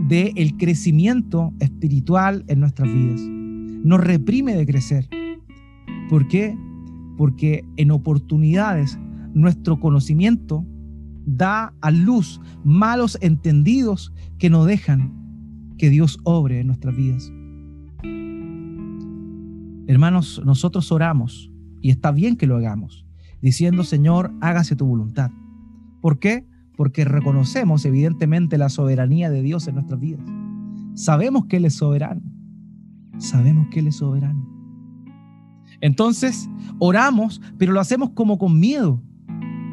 del 0.06 0.32
el 0.36 0.56
crecimiento 0.56 1.52
espiritual 1.58 2.44
en 2.48 2.60
nuestras 2.60 2.92
vidas. 2.92 3.20
Nos 3.20 4.00
reprime 4.00 4.54
de 4.54 4.66
crecer. 4.66 5.08
¿Por 6.08 6.28
qué? 6.28 6.56
Porque 7.16 7.64
en 7.76 7.90
oportunidades 7.90 8.98
nuestro 9.34 9.80
conocimiento 9.80 10.64
da 11.26 11.74
a 11.80 11.90
luz 11.90 12.40
malos 12.64 13.18
entendidos 13.20 14.12
que 14.38 14.50
no 14.50 14.64
dejan 14.64 15.12
que 15.76 15.90
Dios 15.90 16.18
obre 16.24 16.60
en 16.60 16.66
nuestras 16.66 16.96
vidas. 16.96 17.30
Hermanos, 19.86 20.42
nosotros 20.44 20.90
oramos 20.92 21.50
y 21.80 21.90
está 21.90 22.12
bien 22.12 22.36
que 22.36 22.46
lo 22.46 22.56
hagamos, 22.56 23.06
diciendo, 23.40 23.84
Señor, 23.84 24.32
hágase 24.40 24.76
tu 24.76 24.86
voluntad. 24.86 25.30
¿Por 26.00 26.18
qué? 26.18 26.46
Porque 26.78 27.04
reconocemos 27.04 27.84
evidentemente 27.84 28.56
la 28.56 28.68
soberanía 28.68 29.30
de 29.30 29.42
Dios 29.42 29.66
en 29.66 29.74
nuestras 29.74 29.98
vidas. 29.98 30.22
Sabemos 30.94 31.46
que 31.46 31.56
Él 31.56 31.64
es 31.64 31.74
soberano. 31.74 32.22
Sabemos 33.18 33.66
que 33.72 33.80
Él 33.80 33.88
es 33.88 33.96
soberano. 33.96 34.48
Entonces, 35.80 36.48
oramos, 36.78 37.40
pero 37.58 37.72
lo 37.72 37.80
hacemos 37.80 38.10
como 38.10 38.38
con 38.38 38.58
miedo, 38.60 39.02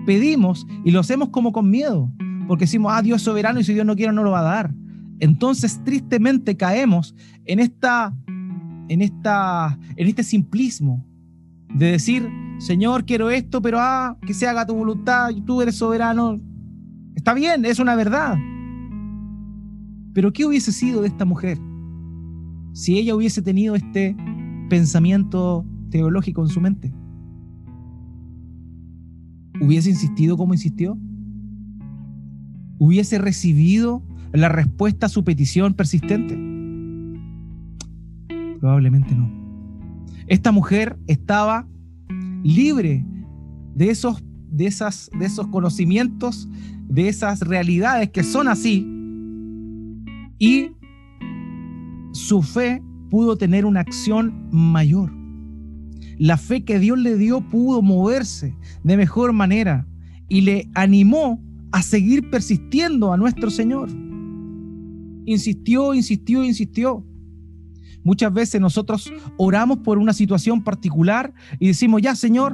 pedimos 0.06 0.66
y 0.84 0.92
lo 0.92 1.00
hacemos 1.00 1.30
como 1.30 1.52
con 1.52 1.70
miedo, 1.70 2.12
porque 2.48 2.66
decimos, 2.66 2.92
ah, 2.96 3.02
Dios 3.02 3.18
es 3.18 3.26
soberano 3.26 3.60
y 3.60 3.64
si 3.64 3.74
Dios 3.74 3.86
no 3.86 3.96
quiere 3.96 4.12
no 4.12 4.24
lo 4.24 4.32
va 4.32 4.40
a 4.40 4.44
dar. 4.44 4.74
Entonces, 5.20 5.80
tristemente 5.84 6.58
caemos 6.58 7.16
en 7.46 7.60
esta 7.60 8.14
en 8.88 9.02
esta 9.02 9.80
en 9.96 10.08
este 10.08 10.24
simplismo 10.24 11.06
de 11.74 11.92
decir, 11.92 12.30
Señor, 12.58 13.06
quiero 13.06 13.30
esto, 13.30 13.62
pero 13.62 13.80
ah, 13.80 14.18
que 14.26 14.34
se 14.34 14.48
haga 14.48 14.66
tu 14.66 14.74
voluntad, 14.74 15.30
tú 15.46 15.62
eres 15.62 15.76
soberano. 15.76 16.40
Está 17.16 17.34
bien, 17.34 17.66
es 17.66 17.80
una 17.80 17.96
verdad. 17.96 18.38
Pero 20.14 20.32
¿qué 20.32 20.46
hubiese 20.46 20.72
sido 20.72 21.02
de 21.02 21.08
esta 21.08 21.26
mujer 21.26 21.58
si 22.74 22.98
ella 22.98 23.16
hubiese 23.16 23.42
tenido 23.42 23.76
este 23.76 24.16
pensamiento 24.70 25.66
teológico 25.90 26.42
en 26.44 26.50
su 26.50 26.62
mente? 26.62 26.94
hubiese 29.62 29.90
insistido 29.90 30.38
como 30.38 30.54
insistió? 30.54 30.98
¿Hubiese 32.78 33.18
recibido 33.18 34.04
la 34.34 34.50
respuesta 34.50 35.06
a 35.06 35.10
su 35.10 35.24
petición 35.24 35.74
persistente? 35.74 36.38
Probablemente 38.60 39.16
no. 39.16 39.30
Esta 40.28 40.52
mujer 40.52 40.98
estaba 41.08 41.68
libre 42.44 43.06
de 43.76 43.90
esos, 43.90 44.24
de, 44.56 44.68
esas, 44.68 45.10
de 45.18 45.26
esos 45.26 45.48
conocimientos, 45.48 46.48
de 46.88 47.10
esas 47.10 47.42
realidades 47.42 48.10
que 48.12 48.24
son 48.24 48.48
así, 48.48 48.88
y 50.40 50.72
su 52.14 52.42
fe 52.42 52.82
pudo 53.10 53.38
tener 53.38 53.66
una 53.66 53.82
acción 53.82 54.48
mayor. 54.52 55.12
La 56.18 56.38
fe 56.38 56.64
que 56.64 56.80
Dios 56.80 56.98
le 56.98 57.18
dio 57.18 57.42
pudo 57.42 57.82
moverse 57.82 58.56
de 58.84 58.96
mejor 58.96 59.34
manera 59.34 59.86
y 60.30 60.42
le 60.42 60.70
animó 60.74 61.42
a 61.72 61.82
seguir 61.82 62.30
persistiendo 62.30 63.12
a 63.12 63.18
nuestro 63.18 63.50
Señor. 63.50 63.90
Insistió, 65.26 65.94
insistió, 65.94 66.46
insistió. 66.46 67.06
Muchas 68.04 68.32
veces 68.32 68.62
nosotros 68.62 69.12
oramos 69.38 69.80
por 69.80 69.98
una 69.98 70.14
situación 70.14 70.64
particular 70.64 71.34
y 71.60 71.68
decimos, 71.68 72.02
ya 72.02 72.16
Señor, 72.16 72.54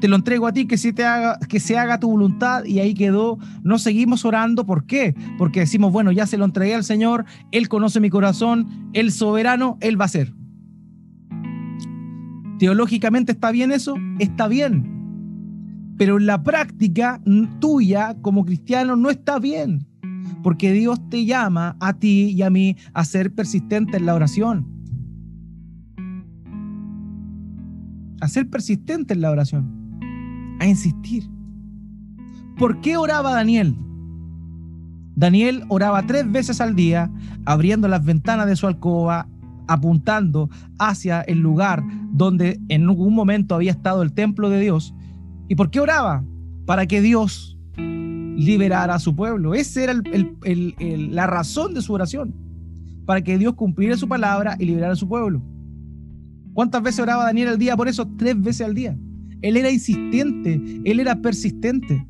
te 0.00 0.08
lo 0.08 0.16
entrego 0.16 0.46
a 0.46 0.52
ti, 0.52 0.66
que 0.66 0.76
se, 0.76 0.92
te 0.92 1.04
haga, 1.04 1.38
que 1.48 1.60
se 1.60 1.78
haga 1.78 1.98
tu 1.98 2.10
voluntad 2.10 2.64
y 2.64 2.80
ahí 2.80 2.94
quedó. 2.94 3.38
No 3.62 3.78
seguimos 3.78 4.24
orando, 4.24 4.66
¿por 4.66 4.86
qué? 4.86 5.14
Porque 5.38 5.60
decimos, 5.60 5.92
bueno, 5.92 6.12
ya 6.12 6.26
se 6.26 6.36
lo 6.36 6.44
entregué 6.44 6.74
al 6.74 6.84
Señor, 6.84 7.24
Él 7.52 7.68
conoce 7.68 8.00
mi 8.00 8.10
corazón, 8.10 8.90
Él 8.92 9.12
soberano, 9.12 9.78
Él 9.80 10.00
va 10.00 10.06
a 10.06 10.08
ser. 10.08 10.34
Teológicamente 12.58 13.32
está 13.32 13.50
bien 13.50 13.72
eso, 13.72 13.96
está 14.18 14.48
bien. 14.48 14.90
Pero 15.96 16.18
en 16.18 16.26
la 16.26 16.42
práctica 16.42 17.20
tuya 17.60 18.16
como 18.20 18.44
cristiano 18.44 18.96
no 18.96 19.10
está 19.10 19.38
bien. 19.38 19.86
Porque 20.42 20.72
Dios 20.72 21.00
te 21.08 21.24
llama 21.24 21.76
a 21.80 21.94
ti 21.94 22.30
y 22.30 22.42
a 22.42 22.50
mí 22.50 22.76
a 22.92 23.04
ser 23.04 23.32
persistente 23.32 23.96
en 23.96 24.06
la 24.06 24.14
oración. 24.14 24.66
A 28.20 28.28
ser 28.28 28.48
persistente 28.50 29.14
en 29.14 29.20
la 29.20 29.30
oración. 29.30 29.83
A 30.60 30.66
insistir. 30.66 31.28
¿Por 32.58 32.80
qué 32.80 32.96
oraba 32.96 33.32
Daniel? 33.32 33.76
Daniel 35.16 35.64
oraba 35.68 36.06
tres 36.06 36.30
veces 36.30 36.60
al 36.60 36.74
día, 36.74 37.10
abriendo 37.44 37.88
las 37.88 38.04
ventanas 38.04 38.46
de 38.46 38.56
su 38.56 38.66
alcoba, 38.66 39.28
apuntando 39.66 40.50
hacia 40.78 41.22
el 41.22 41.38
lugar 41.38 41.82
donde 42.12 42.60
en 42.68 42.82
algún 42.84 43.14
momento 43.14 43.54
había 43.54 43.70
estado 43.70 44.02
el 44.02 44.12
templo 44.12 44.50
de 44.50 44.60
Dios. 44.60 44.94
¿Y 45.48 45.54
por 45.54 45.70
qué 45.70 45.80
oraba? 45.80 46.24
Para 46.66 46.86
que 46.86 47.00
Dios 47.00 47.58
liberara 47.76 48.94
a 48.94 48.98
su 48.98 49.14
pueblo. 49.14 49.54
Esa 49.54 49.84
era 49.84 49.94
la 50.44 51.26
razón 51.26 51.74
de 51.74 51.82
su 51.82 51.92
oración. 51.92 52.34
Para 53.06 53.22
que 53.22 53.38
Dios 53.38 53.54
cumpliera 53.54 53.96
su 53.96 54.08
palabra 54.08 54.56
y 54.58 54.64
liberara 54.64 54.94
a 54.94 54.96
su 54.96 55.08
pueblo. 55.08 55.42
¿Cuántas 56.54 56.82
veces 56.82 57.00
oraba 57.00 57.24
Daniel 57.24 57.48
al 57.48 57.58
día? 57.58 57.76
Por 57.76 57.88
eso, 57.88 58.08
tres 58.16 58.40
veces 58.40 58.66
al 58.66 58.74
día. 58.74 58.96
Él 59.44 59.58
era 59.58 59.70
insistente, 59.70 60.58
él 60.84 61.00
era 61.00 61.20
persistente. 61.20 62.06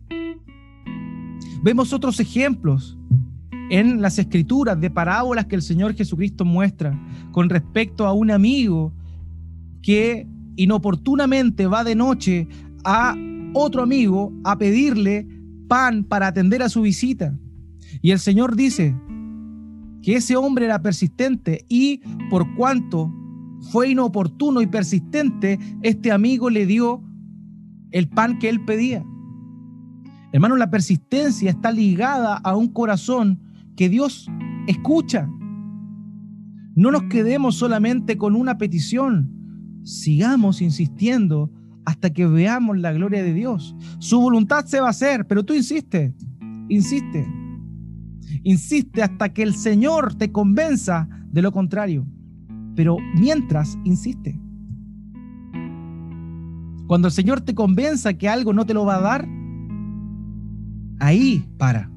Vemos 1.65 1.93
otros 1.93 2.21
ejemplos 2.21 2.97
en 3.71 4.01
las 4.01 4.21
escrituras 4.21 4.81
de 4.81 4.89
parábolas 4.89 5.47
que 5.47 5.57
el 5.57 5.63
Señor 5.63 5.95
Jesucristo 5.95 6.45
muestra 6.45 6.97
con 7.33 7.49
respecto 7.49 8.07
a 8.07 8.13
un 8.13 8.31
amigo 8.31 8.93
que 9.83 10.29
inoportunamente 10.55 11.67
va 11.67 11.83
de 11.83 11.97
noche 11.97 12.47
a 12.85 13.17
otro 13.53 13.83
amigo 13.83 14.33
a 14.45 14.57
pedirle 14.57 15.27
pan 15.67 16.05
para 16.05 16.29
atender 16.29 16.63
a 16.63 16.69
su 16.69 16.83
visita. 16.83 17.37
Y 18.01 18.13
el 18.13 18.21
Señor 18.21 18.55
dice 18.55 18.95
que 20.03 20.15
ese 20.15 20.37
hombre 20.37 20.67
era 20.67 20.81
persistente 20.81 21.65
y 21.69 22.01
por 22.31 22.55
cuanto 22.55 23.13
fue 23.73 23.89
inoportuno 23.89 24.61
y 24.61 24.69
persistente, 24.69 25.59
este 25.83 26.13
amigo 26.13 26.49
le 26.49 26.65
dio 26.65 27.03
el 27.95 28.09
pan 28.09 28.39
que 28.41 28.49
él 28.49 28.65
pedía. 28.65 29.07
Hermano, 30.33 30.57
la 30.57 30.69
persistencia 30.69 31.49
está 31.49 31.71
ligada 31.71 32.37
a 32.37 32.57
un 32.57 32.69
corazón 32.73 33.41
que 33.77 33.89
Dios 33.89 34.29
escucha. 34.67 35.31
No 36.75 36.91
nos 36.91 37.05
quedemos 37.05 37.55
solamente 37.55 38.19
con 38.19 38.35
una 38.35 38.59
petición, 38.59 39.31
sigamos 39.85 40.61
insistiendo 40.61 41.53
hasta 41.85 42.13
que 42.13 42.27
veamos 42.27 42.79
la 42.79 42.93
gloria 42.93 43.23
de 43.23 43.33
Dios. 43.33 43.77
Su 44.01 44.21
voluntad 44.21 44.65
se 44.65 44.81
va 44.81 44.89
a 44.89 44.91
hacer, 44.91 45.29
pero 45.29 45.45
tú 45.45 45.55
insiste, 45.55 46.17
insiste, 46.69 47.29
insiste 48.43 49.05
hasta 49.05 49.33
que 49.33 49.45
el 49.45 49.55
Señor 49.55 50.17
te 50.17 50.33
convenza 50.33 51.09
de 51.31 51.43
lo 51.43 51.53
contrario. 51.53 52.05
Pero 52.75 52.97
mientras, 53.21 53.79
insiste. 53.85 54.44
Cuando 56.95 57.09
el 57.09 57.13
Señor 57.13 57.41
te 57.41 57.57
convenza 57.57 58.15
que 58.15 58.29
algo 58.29 58.53
no 58.53 58.67
te 58.67 58.73
lo 58.73 58.85
va 58.85 58.99
a 58.99 59.01
dar, 59.01 59.29
ahí 61.01 61.45
para. 61.59 61.91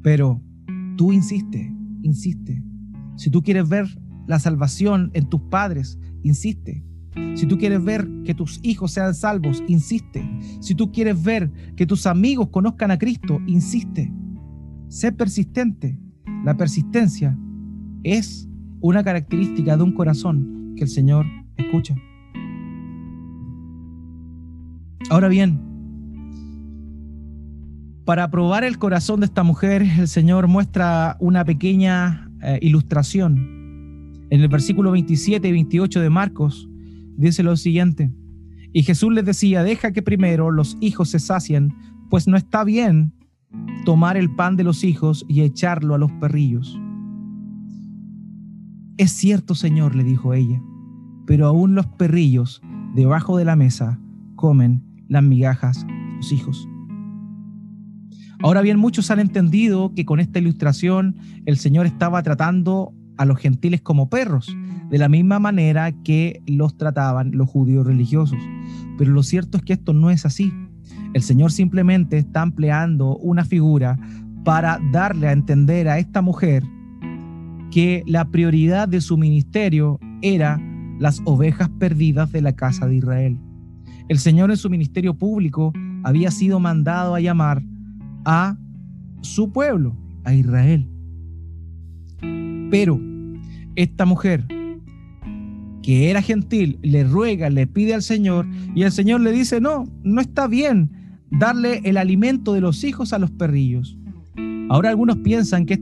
Pero 0.00 0.40
tú 0.96 1.12
insiste, 1.12 1.70
insiste. 2.00 2.62
Si 3.16 3.28
tú 3.28 3.42
quieres 3.42 3.68
ver 3.68 3.86
la 4.26 4.38
salvación 4.38 5.10
en 5.12 5.28
tus 5.28 5.42
padres, 5.50 5.98
insiste. 6.22 6.82
Si 7.34 7.44
tú 7.44 7.58
quieres 7.58 7.84
ver 7.84 8.08
que 8.24 8.32
tus 8.32 8.58
hijos 8.62 8.92
sean 8.92 9.12
salvos, 9.12 9.62
insiste. 9.68 10.26
Si 10.60 10.74
tú 10.74 10.90
quieres 10.90 11.22
ver 11.22 11.52
que 11.76 11.84
tus 11.84 12.06
amigos 12.06 12.48
conozcan 12.48 12.90
a 12.90 12.96
Cristo, 12.96 13.38
insiste. 13.46 14.10
Sé 14.88 15.12
persistente. 15.12 16.00
La 16.42 16.56
persistencia 16.56 17.38
es 18.02 18.48
una 18.80 19.04
característica 19.04 19.76
de 19.76 19.82
un 19.82 19.92
corazón 19.92 20.72
que 20.74 20.84
el 20.84 20.88
Señor 20.88 21.26
escucha. 21.58 21.96
Ahora 25.08 25.28
bien, 25.28 25.60
para 28.04 28.30
probar 28.30 28.64
el 28.64 28.78
corazón 28.78 29.20
de 29.20 29.26
esta 29.26 29.42
mujer, 29.42 29.82
el 29.82 30.08
Señor 30.08 30.48
muestra 30.48 31.16
una 31.20 31.44
pequeña 31.44 32.30
eh, 32.42 32.58
ilustración. 32.62 33.36
En 34.30 34.40
el 34.40 34.48
versículo 34.48 34.90
27 34.92 35.46
y 35.46 35.52
28 35.52 36.00
de 36.00 36.10
Marcos 36.10 36.68
dice 37.16 37.42
lo 37.42 37.56
siguiente. 37.56 38.12
Y 38.72 38.82
Jesús 38.82 39.12
les 39.12 39.24
decía, 39.24 39.62
deja 39.62 39.92
que 39.92 40.02
primero 40.02 40.50
los 40.50 40.76
hijos 40.80 41.10
se 41.10 41.18
sacien, 41.18 41.74
pues 42.10 42.28
no 42.28 42.36
está 42.36 42.62
bien 42.62 43.12
tomar 43.84 44.16
el 44.16 44.34
pan 44.34 44.56
de 44.56 44.64
los 44.64 44.84
hijos 44.84 45.24
y 45.28 45.42
echarlo 45.42 45.94
a 45.94 45.98
los 45.98 46.12
perrillos. 46.12 46.78
Es 48.98 49.12
cierto, 49.12 49.54
Señor, 49.54 49.94
le 49.94 50.04
dijo 50.04 50.32
ella, 50.32 50.60
pero 51.26 51.46
aún 51.46 51.74
los 51.74 51.86
perrillos 51.86 52.62
debajo 52.94 53.36
de 53.36 53.44
la 53.44 53.56
mesa 53.56 54.00
comen 54.36 54.85
las 55.08 55.22
migajas 55.22 55.86
de 55.86 56.16
los 56.16 56.32
hijos. 56.32 56.68
Ahora 58.42 58.60
bien, 58.60 58.78
muchos 58.78 59.10
han 59.10 59.18
entendido 59.18 59.92
que 59.94 60.04
con 60.04 60.20
esta 60.20 60.38
ilustración 60.38 61.16
el 61.46 61.56
Señor 61.56 61.86
estaba 61.86 62.22
tratando 62.22 62.92
a 63.16 63.24
los 63.24 63.38
gentiles 63.38 63.80
como 63.80 64.10
perros, 64.10 64.54
de 64.90 64.98
la 64.98 65.08
misma 65.08 65.38
manera 65.38 65.90
que 66.02 66.42
los 66.46 66.76
trataban 66.76 67.32
los 67.32 67.48
judíos 67.48 67.86
religiosos. 67.86 68.38
Pero 68.98 69.12
lo 69.12 69.22
cierto 69.22 69.56
es 69.56 69.64
que 69.64 69.72
esto 69.72 69.94
no 69.94 70.10
es 70.10 70.26
así. 70.26 70.52
El 71.14 71.22
Señor 71.22 71.50
simplemente 71.50 72.18
está 72.18 72.42
empleando 72.42 73.16
una 73.16 73.44
figura 73.44 73.98
para 74.44 74.78
darle 74.92 75.28
a 75.28 75.32
entender 75.32 75.88
a 75.88 75.98
esta 75.98 76.22
mujer 76.22 76.62
que 77.70 78.02
la 78.06 78.26
prioridad 78.26 78.86
de 78.86 79.00
su 79.00 79.16
ministerio 79.16 79.98
era 80.22 80.60
las 80.98 81.20
ovejas 81.24 81.68
perdidas 81.78 82.30
de 82.32 82.42
la 82.42 82.54
casa 82.54 82.86
de 82.86 82.96
Israel. 82.96 83.38
El 84.08 84.18
Señor 84.18 84.50
en 84.50 84.56
su 84.56 84.70
ministerio 84.70 85.14
público 85.14 85.72
había 86.04 86.30
sido 86.30 86.60
mandado 86.60 87.14
a 87.14 87.20
llamar 87.20 87.62
a 88.24 88.56
su 89.20 89.52
pueblo, 89.52 89.96
a 90.24 90.32
Israel. 90.32 90.88
Pero 92.70 93.00
esta 93.74 94.04
mujer, 94.04 94.46
que 95.82 96.10
era 96.10 96.22
gentil, 96.22 96.78
le 96.82 97.04
ruega, 97.04 97.50
le 97.50 97.66
pide 97.66 97.94
al 97.94 98.02
Señor 98.02 98.46
y 98.74 98.82
el 98.82 98.92
Señor 98.92 99.20
le 99.20 99.32
dice, 99.32 99.60
no, 99.60 99.84
no 100.02 100.20
está 100.20 100.46
bien 100.46 100.90
darle 101.30 101.80
el 101.84 101.96
alimento 101.96 102.52
de 102.52 102.60
los 102.60 102.84
hijos 102.84 103.12
a 103.12 103.18
los 103.18 103.30
perrillos. 103.32 103.98
Ahora 104.68 104.90
algunos 104.90 105.18
piensan 105.18 105.66
que 105.66 105.80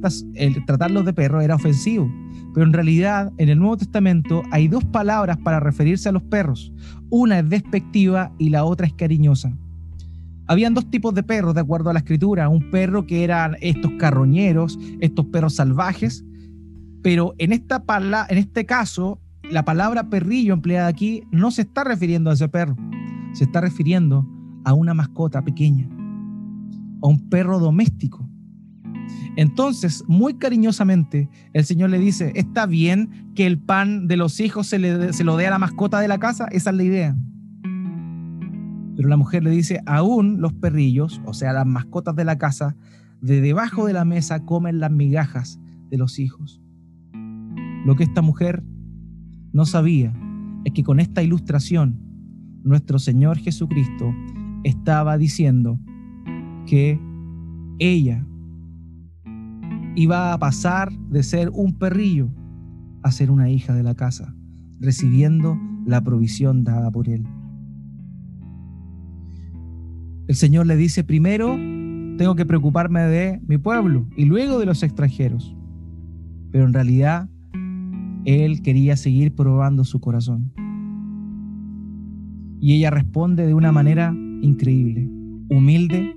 tratarlos 0.67 1.05
de 1.05 1.13
perro 1.13 1.41
era 1.41 1.55
ofensivo, 1.55 2.11
pero 2.55 2.65
en 2.65 2.73
realidad 2.73 3.33
en 3.37 3.49
el 3.49 3.59
Nuevo 3.59 3.77
Testamento 3.77 4.43
hay 4.53 4.69
dos 4.69 4.85
palabras 4.85 5.37
para 5.39 5.59
referirse 5.59 6.09
a 6.09 6.13
los 6.13 6.23
perros. 6.23 6.73
Una 7.11 7.41
es 7.41 7.49
despectiva 7.51 8.33
y 8.39 8.51
la 8.51 8.65
otra 8.65 8.87
es 8.87 8.95
cariñosa. 8.95 9.53
Habían 10.47 10.73
dos 10.73 10.89
tipos 10.91 11.15
de 11.15 11.23
perros, 11.23 11.55
de 11.55 11.63
acuerdo 11.63 11.91
a 11.91 11.93
la 11.93 11.99
escritura. 11.99 12.49
Un 12.49 12.71
perro 12.71 13.07
que 13.07 13.25
eran 13.25 13.57
estos 13.61 13.91
carroñeros, 13.99 14.79
estos 15.01 15.27
perros 15.27 15.57
salvajes. 15.57 16.25
Pero 17.03 17.35
en, 17.39 17.53
esta 17.53 17.83
en 18.29 18.39
este 18.39 18.65
caso, 18.65 19.19
la 19.51 19.65
palabra 19.65 20.09
perrillo 20.09 20.55
empleada 20.55 20.87
aquí 20.87 21.25
no 21.33 21.51
se 21.51 21.63
está 21.63 21.83
refiriendo 21.83 22.31
a 22.31 22.35
ese 22.35 22.49
perro. 22.49 22.77
Se 23.33 23.45
está 23.45 23.63
refiriendo 23.63 24.27
a 24.65 24.75
una 24.75 24.95
mascota 24.95 25.43
pequeña, 25.43 25.89
a 27.03 27.07
un 27.09 27.29
perro 27.29 27.59
doméstico. 27.59 28.24
Entonces, 29.37 30.05
muy 30.07 30.35
cariñosamente, 30.35 31.29
el 31.53 31.65
Señor 31.65 31.91
le 31.91 31.99
dice, 31.99 32.33
¿está 32.35 32.67
bien 32.67 33.33
que 33.35 33.47
el 33.47 33.59
pan 33.59 34.07
de 34.07 34.17
los 34.17 34.41
hijos 34.41 34.67
se, 34.67 35.13
se 35.13 35.25
lo 35.25 35.37
dé 35.37 35.47
a 35.47 35.51
la 35.51 35.59
mascota 35.59 36.01
de 36.01 36.09
la 36.09 36.19
casa? 36.19 36.47
Esa 36.51 36.71
es 36.71 36.77
la 36.77 36.83
idea. 36.85 37.17
Pero 38.97 39.09
la 39.09 39.17
mujer 39.17 39.43
le 39.43 39.51
dice, 39.51 39.81
aún 39.87 40.41
los 40.41 40.53
perrillos, 40.53 41.21
o 41.27 41.35
sea, 41.35 41.53
las 41.53 41.67
mascotas 41.67 42.15
de 42.15 42.25
la 42.25 42.39
casa, 42.39 42.77
de 43.21 43.41
debajo 43.41 43.87
de 43.87 43.93
la 43.93 44.05
mesa 44.05 44.45
comen 44.45 44.81
las 44.81 44.91
migajas 44.91 45.59
de 45.91 45.99
los 45.99 46.19
hijos. 46.19 46.61
Lo 47.85 47.97
que 47.97 48.05
esta 48.05 48.23
mujer 48.23 48.63
no 49.53 49.65
sabía 49.67 50.13
es 50.65 50.73
que 50.73 50.83
con 50.85 51.01
esta 51.01 51.23
ilustración, 51.23 52.01
nuestro 52.63 52.99
Señor 52.99 53.39
Jesucristo 53.39 54.15
estaba 54.63 55.19
diciendo 55.19 55.79
que 56.67 56.99
ella 57.79 58.27
iba 59.95 60.33
a 60.33 60.39
pasar 60.39 60.93
de 61.11 61.23
ser 61.23 61.51
un 61.51 61.73
perrillo 61.79 62.29
a 63.03 63.13
ser 63.13 63.31
una 63.31 63.51
hija 63.51 63.75
de 63.75 63.83
la 63.83 63.95
casa, 63.95 64.35
recibiendo 64.81 65.59
la 65.87 66.03
provisión 66.03 66.65
dada 66.65 66.91
por 66.91 67.09
él. 67.09 67.25
El 70.27 70.35
Señor 70.35 70.67
le 70.67 70.77
dice, 70.77 71.05
primero 71.05 71.55
tengo 72.17 72.35
que 72.35 72.47
preocuparme 72.47 73.03
de 73.03 73.41
mi 73.47 73.59
pueblo 73.59 74.07
y 74.17 74.25
luego 74.25 74.59
de 74.59 74.67
los 74.67 74.83
extranjeros. 74.83 75.55
Pero 76.51 76.67
en 76.67 76.73
realidad, 76.73 77.29
Él 78.25 78.63
quería 78.63 78.97
seguir 78.97 79.35
probando 79.35 79.85
su 79.85 80.01
corazón. 80.01 80.53
Y 82.61 82.75
ella 82.75 82.91
responde 82.91 83.47
de 83.47 83.53
una 83.53 83.73
manera 83.73 84.15
increíble, 84.41 85.09
humilde, 85.51 86.17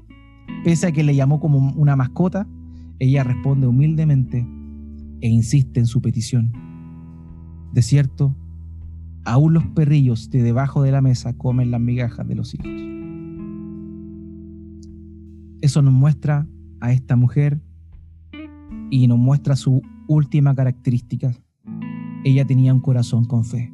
pese 0.63 0.87
a 0.87 0.91
que 0.93 1.03
le 1.03 1.15
llamó 1.15 1.41
como 1.41 1.73
una 1.73 1.97
mascota, 1.97 2.47
ella 2.99 3.23
responde 3.23 3.67
humildemente 3.67 4.47
e 5.21 5.29
insiste 5.29 5.79
en 5.79 5.87
su 5.87 6.01
petición. 6.01 6.51
De 7.73 7.81
cierto, 7.81 8.35
aún 9.25 9.53
los 9.53 9.65
perrillos 9.67 10.29
de 10.29 10.41
debajo 10.41 10.81
de 10.83 10.91
la 10.91 11.01
mesa 11.01 11.33
comen 11.33 11.71
las 11.71 11.81
migajas 11.81 12.27
de 12.27 12.35
los 12.35 12.53
hijos. 12.53 12.67
Eso 15.61 15.81
nos 15.81 15.93
muestra 15.93 16.47
a 16.79 16.91
esta 16.91 17.15
mujer 17.15 17.61
y 18.89 19.07
nos 19.07 19.17
muestra 19.17 19.55
su 19.55 19.81
última 20.07 20.55
característica. 20.55 21.33
Ella 22.23 22.45
tenía 22.45 22.73
un 22.73 22.79
corazón 22.79 23.25
con 23.25 23.43
fe. 23.43 23.73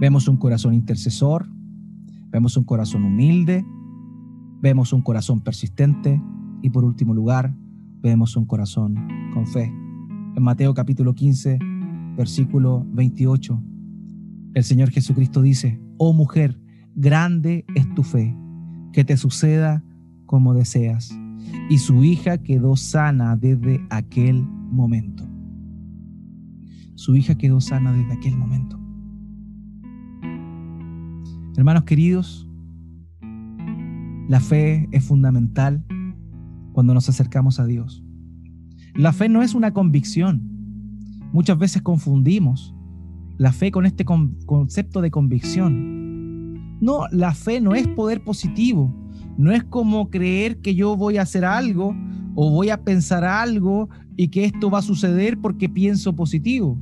Vemos 0.00 0.26
un 0.26 0.36
corazón 0.36 0.74
intercesor, 0.74 1.46
vemos 2.30 2.56
un 2.56 2.64
corazón 2.64 3.04
humilde, 3.04 3.64
vemos 4.60 4.92
un 4.92 5.02
corazón 5.02 5.40
persistente 5.40 6.20
y 6.62 6.70
por 6.70 6.84
último 6.84 7.14
lugar, 7.14 7.54
vemos 8.04 8.36
un 8.36 8.44
corazón 8.44 8.94
con 9.32 9.46
fe. 9.46 9.72
En 10.36 10.42
Mateo 10.42 10.74
capítulo 10.74 11.14
15, 11.14 11.58
versículo 12.18 12.86
28, 12.92 13.62
el 14.52 14.62
Señor 14.62 14.90
Jesucristo 14.90 15.40
dice, 15.40 15.80
oh 15.96 16.12
mujer, 16.12 16.60
grande 16.94 17.64
es 17.74 17.92
tu 17.94 18.02
fe, 18.02 18.36
que 18.92 19.04
te 19.04 19.16
suceda 19.16 19.82
como 20.26 20.52
deseas. 20.52 21.18
Y 21.70 21.78
su 21.78 22.04
hija 22.04 22.36
quedó 22.36 22.76
sana 22.76 23.36
desde 23.36 23.80
aquel 23.88 24.42
momento. 24.42 25.24
Su 26.96 27.16
hija 27.16 27.36
quedó 27.36 27.62
sana 27.62 27.94
desde 27.94 28.12
aquel 28.12 28.36
momento. 28.36 28.78
Hermanos 31.56 31.84
queridos, 31.84 32.46
la 34.28 34.40
fe 34.40 34.88
es 34.92 35.04
fundamental 35.04 35.84
cuando 36.74 36.92
nos 36.92 37.08
acercamos 37.08 37.58
a 37.60 37.64
Dios. 37.64 38.02
La 38.94 39.14
fe 39.14 39.30
no 39.30 39.42
es 39.42 39.54
una 39.54 39.72
convicción. 39.72 40.42
Muchas 41.32 41.58
veces 41.58 41.80
confundimos 41.80 42.74
la 43.38 43.52
fe 43.52 43.70
con 43.70 43.86
este 43.86 44.04
concepto 44.04 45.00
de 45.00 45.10
convicción. 45.10 46.78
No, 46.80 47.06
la 47.10 47.32
fe 47.32 47.60
no 47.60 47.74
es 47.74 47.88
poder 47.88 48.22
positivo. 48.22 48.94
No 49.38 49.52
es 49.52 49.64
como 49.64 50.10
creer 50.10 50.58
que 50.58 50.74
yo 50.74 50.96
voy 50.96 51.16
a 51.16 51.22
hacer 51.22 51.44
algo 51.44 51.96
o 52.34 52.50
voy 52.50 52.70
a 52.70 52.82
pensar 52.82 53.24
algo 53.24 53.88
y 54.16 54.28
que 54.28 54.44
esto 54.44 54.70
va 54.70 54.80
a 54.80 54.82
suceder 54.82 55.38
porque 55.40 55.68
pienso 55.68 56.14
positivo. 56.14 56.78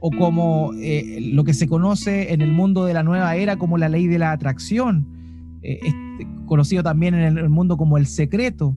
O 0.00 0.10
como 0.10 0.72
eh, 0.74 1.18
lo 1.32 1.44
que 1.44 1.54
se 1.54 1.66
conoce 1.66 2.32
en 2.32 2.40
el 2.40 2.52
mundo 2.52 2.84
de 2.84 2.94
la 2.94 3.02
nueva 3.02 3.36
era 3.36 3.56
como 3.56 3.78
la 3.78 3.88
ley 3.88 4.06
de 4.06 4.18
la 4.18 4.32
atracción, 4.32 5.06
eh, 5.62 5.78
conocido 6.46 6.82
también 6.82 7.14
en 7.14 7.36
el 7.36 7.48
mundo 7.48 7.76
como 7.76 7.98
el 7.98 8.06
secreto, 8.06 8.76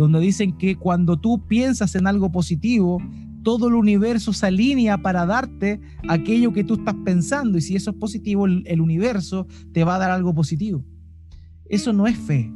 donde 0.00 0.20
dicen 0.20 0.56
que 0.56 0.76
cuando 0.76 1.18
tú 1.18 1.46
piensas 1.46 1.94
en 1.94 2.06
algo 2.06 2.32
positivo, 2.32 2.98
todo 3.42 3.68
el 3.68 3.74
universo 3.74 4.32
se 4.32 4.46
alinea 4.46 4.98
para 4.98 5.26
darte 5.26 5.80
aquello 6.08 6.52
que 6.52 6.64
tú 6.64 6.74
estás 6.74 6.94
pensando 7.04 7.58
y 7.58 7.60
si 7.60 7.76
eso 7.76 7.90
es 7.90 7.96
positivo, 7.96 8.46
el 8.46 8.80
universo 8.80 9.46
te 9.72 9.84
va 9.84 9.96
a 9.96 9.98
dar 9.98 10.10
algo 10.10 10.34
positivo. 10.34 10.84
Eso 11.66 11.92
no 11.92 12.06
es 12.06 12.18
fe. 12.18 12.52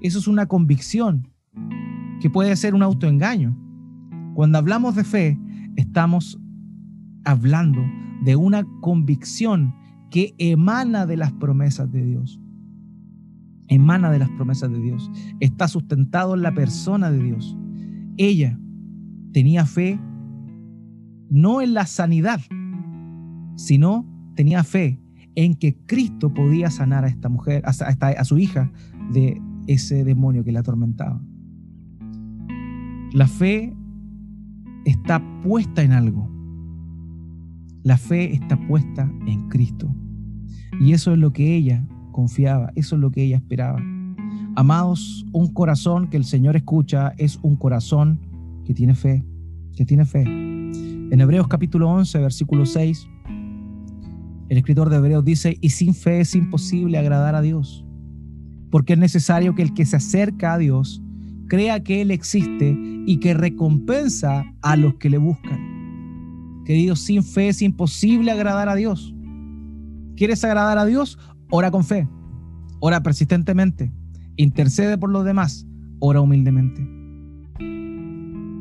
Eso 0.00 0.18
es 0.18 0.28
una 0.28 0.46
convicción 0.46 1.28
que 2.20 2.30
puede 2.30 2.54
ser 2.56 2.74
un 2.74 2.82
autoengaño. 2.82 3.56
Cuando 4.34 4.58
hablamos 4.58 4.94
de 4.94 5.04
fe, 5.04 5.38
estamos 5.76 6.38
hablando 7.24 7.80
de 8.22 8.36
una 8.36 8.66
convicción 8.80 9.74
que 10.10 10.34
emana 10.38 11.06
de 11.06 11.16
las 11.16 11.32
promesas 11.32 11.90
de 11.90 12.04
Dios. 12.04 12.40
Emana 13.70 14.10
de 14.10 14.18
las 14.18 14.28
promesas 14.30 14.70
de 14.70 14.80
Dios. 14.80 15.10
Está 15.38 15.68
sustentado 15.68 16.34
en 16.34 16.42
la 16.42 16.52
persona 16.52 17.10
de 17.10 17.22
Dios. 17.22 17.56
Ella 18.18 18.58
tenía 19.32 19.64
fe 19.64 19.98
no 21.30 21.62
en 21.62 21.72
la 21.74 21.86
sanidad, 21.86 22.40
sino 23.54 24.04
tenía 24.34 24.64
fe 24.64 25.00
en 25.36 25.54
que 25.54 25.76
Cristo 25.86 26.34
podía 26.34 26.70
sanar 26.70 27.04
a 27.04 27.08
esta 27.08 27.28
mujer, 27.28 27.62
a, 27.64 27.70
a 27.70 28.24
su 28.24 28.38
hija 28.38 28.72
de 29.12 29.40
ese 29.68 30.04
demonio 30.04 30.42
que 30.42 30.50
la 30.50 30.60
atormentaba. 30.60 31.22
La 33.12 33.28
fe 33.28 33.72
está 34.84 35.22
puesta 35.42 35.82
en 35.82 35.92
algo. 35.92 36.28
La 37.84 37.96
fe 37.96 38.34
está 38.34 38.58
puesta 38.66 39.10
en 39.26 39.48
Cristo. 39.48 39.94
Y 40.80 40.92
eso 40.92 41.12
es 41.12 41.18
lo 41.18 41.32
que 41.32 41.54
ella 41.54 41.86
confiaba, 42.10 42.72
eso 42.74 42.96
es 42.96 43.00
lo 43.00 43.10
que 43.10 43.24
ella 43.24 43.36
esperaba. 43.36 43.80
Amados, 44.56 45.24
un 45.32 45.52
corazón 45.52 46.08
que 46.08 46.16
el 46.16 46.24
Señor 46.24 46.56
escucha 46.56 47.14
es 47.18 47.38
un 47.42 47.56
corazón 47.56 48.18
que 48.64 48.74
tiene 48.74 48.94
fe, 48.94 49.24
que 49.76 49.84
tiene 49.84 50.04
fe. 50.04 50.22
En 50.22 51.20
Hebreos 51.20 51.48
capítulo 51.48 51.88
11, 51.88 52.18
versículo 52.18 52.66
6, 52.66 53.08
el 54.48 54.58
escritor 54.58 54.90
de 54.90 54.96
Hebreos 54.96 55.24
dice, 55.24 55.56
y 55.60 55.70
sin 55.70 55.94
fe 55.94 56.20
es 56.20 56.34
imposible 56.34 56.98
agradar 56.98 57.34
a 57.36 57.40
Dios, 57.40 57.84
porque 58.70 58.94
es 58.94 58.98
necesario 58.98 59.54
que 59.54 59.62
el 59.62 59.74
que 59.74 59.86
se 59.86 59.96
acerca 59.96 60.54
a 60.54 60.58
Dios 60.58 61.02
crea 61.48 61.82
que 61.82 62.00
Él 62.00 62.10
existe 62.10 62.76
y 63.06 63.18
que 63.18 63.34
recompensa 63.34 64.44
a 64.62 64.76
los 64.76 64.94
que 64.94 65.10
le 65.10 65.18
buscan. 65.18 66.62
Queridos, 66.64 67.00
sin 67.00 67.22
fe 67.22 67.48
es 67.48 67.62
imposible 67.62 68.30
agradar 68.30 68.68
a 68.68 68.74
Dios. 68.74 69.14
¿Quieres 70.16 70.44
agradar 70.44 70.78
a 70.78 70.84
Dios? 70.84 71.18
Ora 71.52 71.72
con 71.72 71.82
fe, 71.82 72.06
ora 72.78 73.02
persistentemente, 73.02 73.92
intercede 74.36 74.96
por 74.96 75.10
los 75.10 75.24
demás, 75.24 75.66
ora 75.98 76.20
humildemente, 76.20 76.88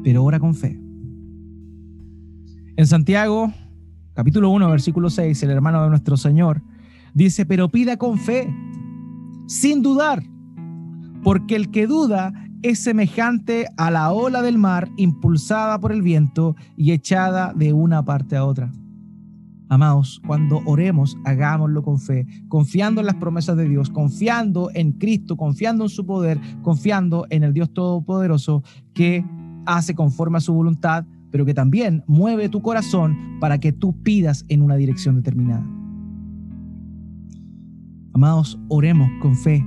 pero 0.04 0.24
ora 0.24 0.40
con 0.40 0.56
fe. 0.56 0.80
En 2.78 2.88
Santiago, 2.88 3.54
capítulo 4.16 4.50
1, 4.50 4.72
versículo 4.72 5.12
6, 5.12 5.44
el 5.44 5.52
hermano 5.52 5.84
de 5.84 5.90
nuestro 5.90 6.18
Señor 6.18 6.64
dice, 7.14 7.46
pero 7.46 7.70
pida 7.70 7.98
con 7.98 8.18
fe, 8.18 8.52
sin 9.46 9.84
dudar, 9.84 10.24
porque 11.22 11.58
el 11.58 11.70
que 11.70 11.86
duda 11.86 12.34
es 12.64 12.80
semejante 12.80 13.68
a 13.78 13.92
la 13.92 14.12
ola 14.12 14.42
del 14.42 14.58
mar 14.58 14.90
impulsada 14.98 15.80
por 15.80 15.92
el 15.92 16.02
viento 16.02 16.56
y 16.76 16.92
echada 16.92 17.54
de 17.54 17.72
una 17.72 18.04
parte 18.04 18.36
a 18.36 18.46
otra. 18.46 18.72
Amados, 19.70 20.20
cuando 20.26 20.64
oremos, 20.66 21.16
hagámoslo 21.26 21.84
con 21.84 22.00
fe, 22.00 22.26
confiando 22.48 23.02
en 23.02 23.06
las 23.06 23.16
promesas 23.16 23.56
de 23.56 23.70
Dios, 23.70 23.92
confiando 23.92 24.72
en 24.74 24.94
Cristo, 24.94 25.38
confiando 25.38 25.84
en 25.84 25.90
su 25.90 26.08
poder, 26.08 26.40
confiando 26.64 27.28
en 27.30 27.44
el 27.44 27.54
Dios 27.54 27.72
Todopoderoso 27.72 28.64
que 28.96 29.24
hace 29.68 29.94
conforme 29.94 30.40
a 30.40 30.42
su 30.42 30.56
voluntad, 30.56 31.06
pero 31.30 31.46
que 31.46 31.54
también 31.54 32.04
mueve 32.08 32.50
tu 32.50 32.64
corazón 32.64 33.38
para 33.40 33.60
que 33.60 33.72
tú 33.72 34.02
pidas 34.02 34.44
en 34.50 34.64
una 34.64 34.76
dirección 34.76 35.16
determinada. 35.16 35.64
Amados, 38.14 38.60
oremos 38.70 39.08
con 39.22 39.36
fe. 39.36 39.64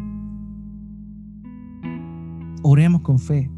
Oremos 2.64 3.02
con 3.02 3.20
fe. 3.20 3.48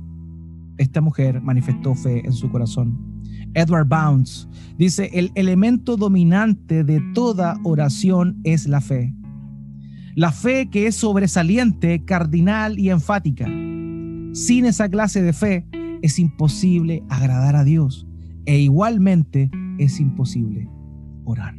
Esta 0.77 1.01
mujer 1.01 1.41
manifestó 1.41 1.95
fe 1.95 2.21
en 2.27 2.35
su 2.35 2.51
corazón. 2.51 3.14
Edward 3.55 3.89
Bounds 3.89 4.49
dice, 4.77 5.11
el 5.13 5.31
elemento 5.35 5.97
dominante 5.97 6.85
de 6.85 7.01
toda 7.15 7.59
oración 7.65 8.41
es 8.45 8.67
la 8.67 8.81
fe. 8.81 9.15
La 10.15 10.31
fe 10.31 10.69
que 10.71 10.87
es 10.87 10.97
sobresaliente, 10.97 12.05
cardinal 12.05 12.79
y 12.79 12.91
enfática. 12.91 13.47
Sin 14.33 14.65
esa 14.65 14.89
clase 14.89 15.23
de 15.23 15.33
fe 15.33 15.67
es 16.03 16.19
imposible 16.19 17.03
agradar 17.09 17.57
a 17.57 17.65
Dios 17.65 18.07
e 18.47 18.59
igualmente 18.59 19.51
es 19.79 20.01
imposible 20.01 20.69
orar. 21.25 21.55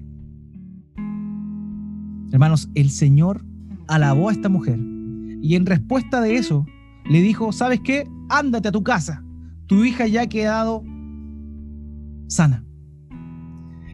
Hermanos, 2.32 2.70
el 2.76 2.90
Señor 2.90 3.46
alabó 3.88 4.30
a 4.30 4.34
esta 4.34 4.50
mujer 4.50 4.80
y 5.42 5.56
en 5.56 5.66
respuesta 5.66 6.22
de 6.22 6.36
eso 6.36 6.66
le 7.10 7.22
dijo, 7.22 7.52
¿sabes 7.52 7.80
qué? 7.82 8.08
Ándate 8.30 8.70
a 8.70 8.72
tu 8.72 8.84
casa. 8.84 9.24
Tu 9.68 9.84
hija 9.84 10.08
ya 10.08 10.24
ha 10.24 10.28
quedado 10.28 10.84
sana. 12.28 12.64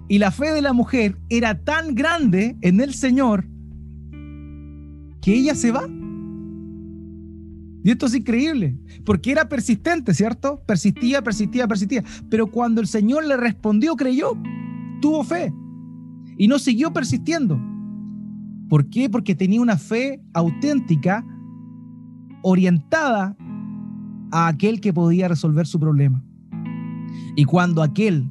Y 0.07 0.19
la 0.19 0.32
fe 0.32 0.51
de 0.51 0.61
la 0.61 0.73
mujer 0.73 1.17
era 1.29 1.63
tan 1.63 1.95
grande 1.95 2.57
en 2.61 2.82
el 2.82 2.93
Señor 2.93 3.47
que 5.21 5.34
ella 5.34 5.55
se 5.55 5.71
va. 5.71 5.88
Y 7.84 7.89
esto 7.89 8.05
es 8.05 8.15
increíble, 8.15 8.77
porque 9.05 9.32
era 9.32 9.49
persistente, 9.49 10.13
¿cierto? 10.13 10.61
Persistía, 10.67 11.23
persistía, 11.23 11.67
persistía. 11.67 12.03
Pero 12.29 12.51
cuando 12.51 12.82
el 12.82 12.88
Señor 12.88 13.25
le 13.25 13.38
respondió, 13.38 13.95
creyó, 13.95 14.34
tuvo 15.01 15.23
fe 15.23 15.53
y 16.38 16.47
no 16.47 16.59
siguió 16.59 16.91
persistiendo. 16.93 17.59
¿Por 18.69 18.89
qué? 18.89 19.09
Porque 19.09 19.36
tenía 19.36 19.61
una 19.61 19.77
fe 19.77 20.21
auténtica, 20.34 21.25
orientada 22.43 23.36
a 24.32 24.47
aquel 24.47 24.79
que 24.79 24.93
podía 24.93 25.27
resolver 25.27 25.67
su 25.67 25.79
problema. 25.79 26.23
Y 27.36 27.45
cuando 27.45 27.84
aquel 27.84 28.30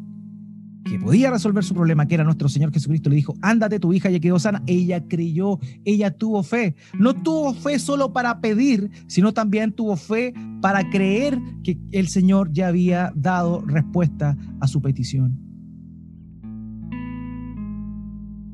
que 0.85 0.99
podía 0.99 1.31
resolver 1.31 1.63
su 1.63 1.75
problema, 1.75 2.07
que 2.07 2.15
era 2.15 2.25
nuestro 2.25 2.49
Señor 2.49 2.73
Jesucristo, 2.73 3.11
le 3.11 3.17
dijo, 3.17 3.35
ándate, 3.43 3.79
tu 3.79 3.93
hija 3.93 4.11
ya 4.11 4.19
quedó 4.19 4.39
sana, 4.39 4.63
ella 4.67 5.07
creyó, 5.07 5.59
ella 5.85 6.11
tuvo 6.11 6.43
fe. 6.43 6.75
No 6.99 7.15
tuvo 7.15 7.55
fe 7.55 7.79
solo 7.79 8.13
para 8.13 8.41
pedir, 8.41 8.91
sino 9.07 9.33
también 9.33 9.73
tuvo 9.73 9.97
fe 9.97 10.35
para 10.61 10.89
creer 10.91 11.41
que 11.63 11.79
el 11.93 12.09
Señor 12.09 12.53
ya 12.53 12.69
había 12.69 13.13
dado 13.15 13.63
respuesta 13.67 14.37
a 14.61 14.67
su 14.67 14.81
petición. 14.81 15.39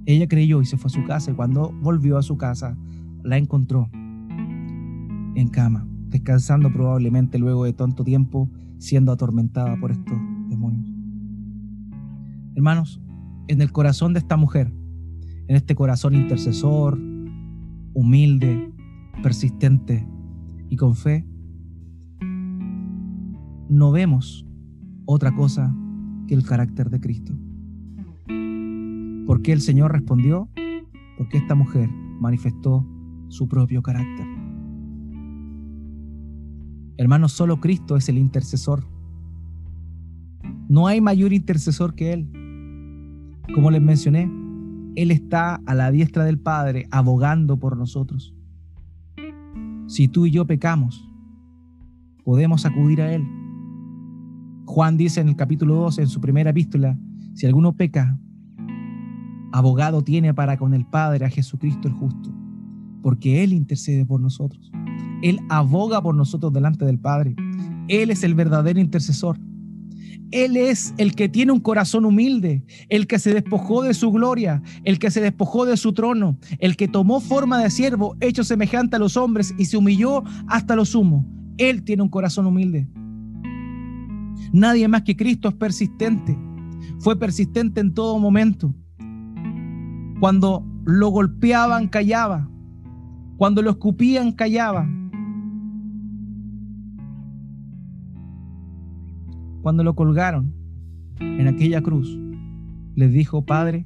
Ella 0.04 0.28
creyó 0.28 0.62
y 0.62 0.66
se 0.66 0.76
fue 0.76 0.88
a 0.88 0.94
su 0.94 1.04
casa 1.04 1.32
y 1.32 1.34
cuando 1.34 1.72
volvió 1.80 2.16
a 2.16 2.22
su 2.22 2.36
casa 2.36 2.76
la 3.24 3.38
encontró 3.38 3.90
en 3.92 5.48
cama, 5.50 5.86
descansando 6.08 6.72
probablemente 6.72 7.38
luego 7.38 7.64
de 7.64 7.72
tanto 7.72 8.04
tiempo 8.04 8.48
siendo 8.78 9.12
atormentada 9.12 9.76
por 9.80 9.90
estos 9.90 10.18
demonios. 10.48 10.86
Hermanos, 12.54 13.00
en 13.48 13.60
el 13.60 13.72
corazón 13.72 14.12
de 14.12 14.20
esta 14.20 14.36
mujer, 14.36 14.72
en 15.48 15.56
este 15.56 15.74
corazón 15.74 16.14
intercesor, 16.14 16.98
humilde, 17.94 18.72
persistente 19.22 20.06
y 20.68 20.76
con 20.76 20.94
fe, 20.94 21.26
no 23.68 23.90
vemos 23.92 24.46
otra 25.04 25.34
cosa 25.34 25.74
que 26.26 26.34
el 26.34 26.44
carácter 26.44 26.90
de 26.90 27.00
Cristo. 27.00 27.32
¿Por 29.26 29.42
qué 29.42 29.52
el 29.52 29.60
Señor 29.60 29.92
respondió? 29.92 30.48
Porque 31.18 31.38
esta 31.38 31.54
mujer 31.54 31.88
manifestó 32.20 32.86
su 33.28 33.48
propio 33.48 33.82
carácter. 33.82 34.35
Hermanos, 36.98 37.32
solo 37.32 37.60
Cristo 37.60 37.96
es 37.96 38.08
el 38.08 38.18
intercesor. 38.18 38.84
No 40.68 40.86
hay 40.86 41.00
mayor 41.00 41.32
intercesor 41.32 41.94
que 41.94 42.12
Él. 42.12 42.28
Como 43.54 43.70
les 43.70 43.82
mencioné, 43.82 44.30
Él 44.96 45.10
está 45.10 45.60
a 45.66 45.74
la 45.74 45.90
diestra 45.90 46.24
del 46.24 46.38
Padre 46.38 46.88
abogando 46.90 47.58
por 47.58 47.76
nosotros. 47.76 48.34
Si 49.86 50.08
tú 50.08 50.26
y 50.26 50.30
yo 50.30 50.46
pecamos, 50.46 51.08
podemos 52.24 52.66
acudir 52.66 53.02
a 53.02 53.12
Él. 53.12 53.24
Juan 54.64 54.96
dice 54.96 55.20
en 55.20 55.28
el 55.28 55.36
capítulo 55.36 55.76
12, 55.76 56.02
en 56.02 56.08
su 56.08 56.20
primera 56.20 56.50
epístola, 56.50 56.98
si 57.34 57.46
alguno 57.46 57.74
peca, 57.74 58.18
abogado 59.52 60.02
tiene 60.02 60.34
para 60.34 60.56
con 60.56 60.74
el 60.74 60.86
Padre 60.86 61.24
a 61.26 61.30
Jesucristo 61.30 61.86
el 61.86 61.94
justo, 61.94 62.34
porque 63.02 63.44
Él 63.44 63.52
intercede 63.52 64.04
por 64.04 64.20
nosotros. 64.20 64.72
Él 65.22 65.40
aboga 65.48 66.02
por 66.02 66.14
nosotros 66.14 66.52
delante 66.52 66.84
del 66.84 66.98
Padre. 66.98 67.34
Él 67.88 68.10
es 68.10 68.24
el 68.24 68.34
verdadero 68.34 68.80
intercesor. 68.80 69.38
Él 70.32 70.56
es 70.56 70.92
el 70.98 71.14
que 71.14 71.28
tiene 71.28 71.52
un 71.52 71.60
corazón 71.60 72.04
humilde, 72.04 72.64
el 72.88 73.06
que 73.06 73.18
se 73.18 73.32
despojó 73.32 73.82
de 73.82 73.94
su 73.94 74.10
gloria, 74.10 74.62
el 74.84 74.98
que 74.98 75.10
se 75.10 75.20
despojó 75.20 75.66
de 75.66 75.76
su 75.76 75.92
trono, 75.92 76.38
el 76.58 76.76
que 76.76 76.88
tomó 76.88 77.20
forma 77.20 77.62
de 77.62 77.70
siervo, 77.70 78.16
hecho 78.20 78.42
semejante 78.42 78.96
a 78.96 78.98
los 78.98 79.16
hombres 79.16 79.54
y 79.56 79.66
se 79.66 79.76
humilló 79.76 80.24
hasta 80.48 80.74
lo 80.74 80.84
sumo. 80.84 81.24
Él 81.58 81.84
tiene 81.84 82.02
un 82.02 82.08
corazón 82.08 82.46
humilde. 82.46 82.88
Nadie 84.52 84.88
más 84.88 85.02
que 85.02 85.16
Cristo 85.16 85.48
es 85.48 85.54
persistente. 85.54 86.36
Fue 86.98 87.18
persistente 87.18 87.80
en 87.80 87.94
todo 87.94 88.18
momento. 88.18 88.74
Cuando 90.18 90.66
lo 90.84 91.08
golpeaban, 91.10 91.88
callaba. 91.88 92.48
Cuando 93.36 93.62
lo 93.62 93.70
escupían, 93.70 94.32
callaba. 94.32 94.88
Cuando 99.66 99.82
lo 99.82 99.96
colgaron 99.96 100.54
en 101.18 101.48
aquella 101.48 101.82
cruz, 101.82 102.16
les 102.94 103.12
dijo, 103.12 103.44
Padre, 103.44 103.84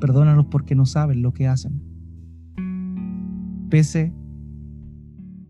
perdónanos 0.00 0.46
porque 0.46 0.74
no 0.74 0.86
saben 0.86 1.20
lo 1.20 1.34
que 1.34 1.46
hacen. 1.46 1.82
Pese 3.68 4.14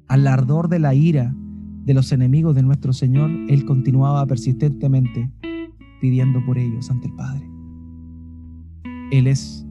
al 0.09 0.26
ardor 0.26 0.68
de 0.68 0.80
la 0.80 0.94
ira 0.94 1.32
de 1.84 1.94
los 1.94 2.11
enemigos 2.11 2.57
de 2.57 2.64
nuestro 2.64 2.92
Señor, 2.92 3.30
Él 3.49 3.64
continuaba 3.66 4.26
persistentemente 4.26 5.30
pidiendo 6.01 6.44
por 6.44 6.59
ellos 6.59 6.90
ante 6.90 7.07
el 7.07 7.14
Padre. 7.14 7.49
Él 9.12 9.28
es 9.28 9.64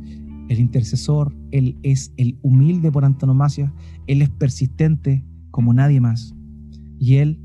el 0.48 0.62
intercesor, 0.62 1.36
Él 1.52 1.78
es 1.84 2.14
el 2.16 2.40
humilde 2.44 2.94
por 2.94 3.04
antonomasia, 3.04 3.74
Él 4.08 4.22
es 4.22 4.30
persistente 4.30 5.26
como 5.52 5.74
nadie 5.74 6.00
más. 6.00 6.34
Y 6.98 7.16
Él 7.16 7.42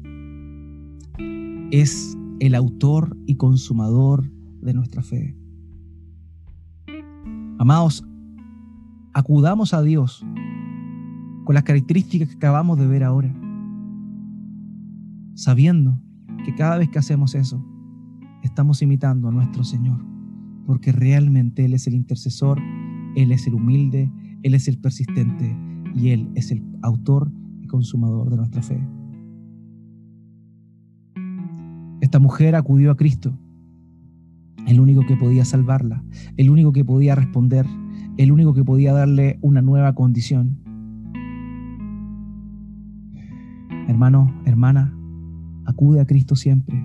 es 1.72 2.16
el 2.40 2.54
autor 2.54 3.16
y 3.26 3.36
consumador 3.36 4.28
de 4.62 4.74
nuestra 4.74 5.02
fe. 5.02 5.36
Amados, 7.58 8.04
acudamos 9.12 9.74
a 9.74 9.82
Dios 9.82 10.24
con 11.44 11.54
las 11.54 11.64
características 11.64 12.28
que 12.28 12.36
acabamos 12.36 12.78
de 12.78 12.86
ver 12.86 13.04
ahora, 13.04 13.34
sabiendo 15.34 16.00
que 16.44 16.54
cada 16.54 16.78
vez 16.78 16.88
que 16.88 16.98
hacemos 16.98 17.34
eso, 17.34 17.62
estamos 18.42 18.80
imitando 18.80 19.28
a 19.28 19.32
nuestro 19.32 19.62
Señor, 19.62 20.00
porque 20.66 20.92
realmente 20.92 21.66
Él 21.66 21.74
es 21.74 21.86
el 21.86 21.94
intercesor, 21.94 22.58
Él 23.16 23.32
es 23.32 23.46
el 23.46 23.54
humilde, 23.54 24.10
Él 24.42 24.54
es 24.54 24.66
el 24.66 24.78
persistente 24.78 25.54
y 25.94 26.10
Él 26.10 26.30
es 26.34 26.50
el 26.50 26.64
autor 26.82 27.30
y 27.60 27.66
consumador 27.66 28.30
de 28.30 28.36
nuestra 28.36 28.62
fe. 28.62 28.80
Esta 32.10 32.18
mujer 32.18 32.56
acudió 32.56 32.90
a 32.90 32.96
Cristo, 32.96 33.38
el 34.66 34.80
único 34.80 35.06
que 35.06 35.16
podía 35.16 35.44
salvarla, 35.44 36.02
el 36.36 36.50
único 36.50 36.72
que 36.72 36.84
podía 36.84 37.14
responder, 37.14 37.64
el 38.16 38.32
único 38.32 38.52
que 38.52 38.64
podía 38.64 38.92
darle 38.92 39.38
una 39.42 39.62
nueva 39.62 39.94
condición. 39.94 40.58
Hermano, 43.86 44.34
hermana, 44.44 44.92
acude 45.66 46.00
a 46.00 46.04
Cristo 46.04 46.34
siempre. 46.34 46.84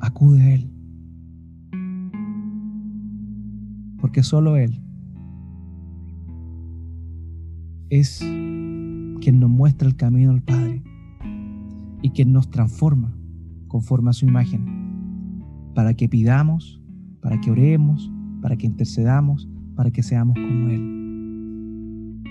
Acude 0.00 0.42
a 0.42 0.54
Él. 0.56 0.70
Porque 3.98 4.22
solo 4.22 4.58
Él 4.58 4.78
es 7.88 8.18
quien 8.18 9.40
nos 9.40 9.48
muestra 9.48 9.88
el 9.88 9.96
camino 9.96 10.32
al 10.32 10.42
Padre 10.42 10.82
y 12.02 12.10
quien 12.10 12.32
nos 12.32 12.50
transforma 12.50 13.14
conforme 13.68 14.10
a 14.10 14.12
su 14.12 14.26
imagen, 14.26 15.72
para 15.74 15.94
que 15.94 16.08
pidamos, 16.08 16.82
para 17.20 17.40
que 17.40 17.50
oremos, 17.50 18.10
para 18.42 18.56
que 18.56 18.66
intercedamos, 18.66 19.48
para 19.76 19.90
que 19.90 20.02
seamos 20.02 20.34
como 20.34 20.68
Él. 20.68 22.22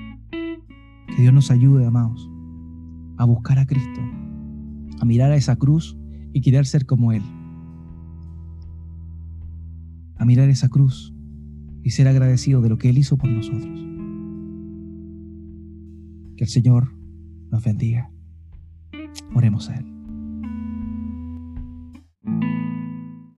Que 1.15 1.21
Dios 1.21 1.33
nos 1.33 1.51
ayude, 1.51 1.85
amados, 1.85 2.29
a 3.17 3.25
buscar 3.25 3.57
a 3.59 3.65
Cristo, 3.65 4.01
a 4.99 5.05
mirar 5.05 5.31
a 5.31 5.35
esa 5.35 5.55
cruz 5.55 5.97
y 6.33 6.41
querer 6.41 6.65
ser 6.65 6.85
como 6.85 7.11
Él. 7.11 7.23
A 10.17 10.25
mirar 10.25 10.49
esa 10.49 10.67
cruz 10.67 11.13
y 11.83 11.91
ser 11.91 12.07
agradecido 12.07 12.61
de 12.61 12.69
lo 12.69 12.77
que 12.77 12.89
Él 12.89 12.97
hizo 12.97 13.17
por 13.17 13.29
nosotros. 13.29 13.79
Que 16.35 16.43
el 16.43 16.49
Señor 16.49 16.93
nos 17.51 17.63
bendiga. 17.63 18.11
Oremos 19.33 19.69
a 19.69 19.75
Él. 19.75 19.98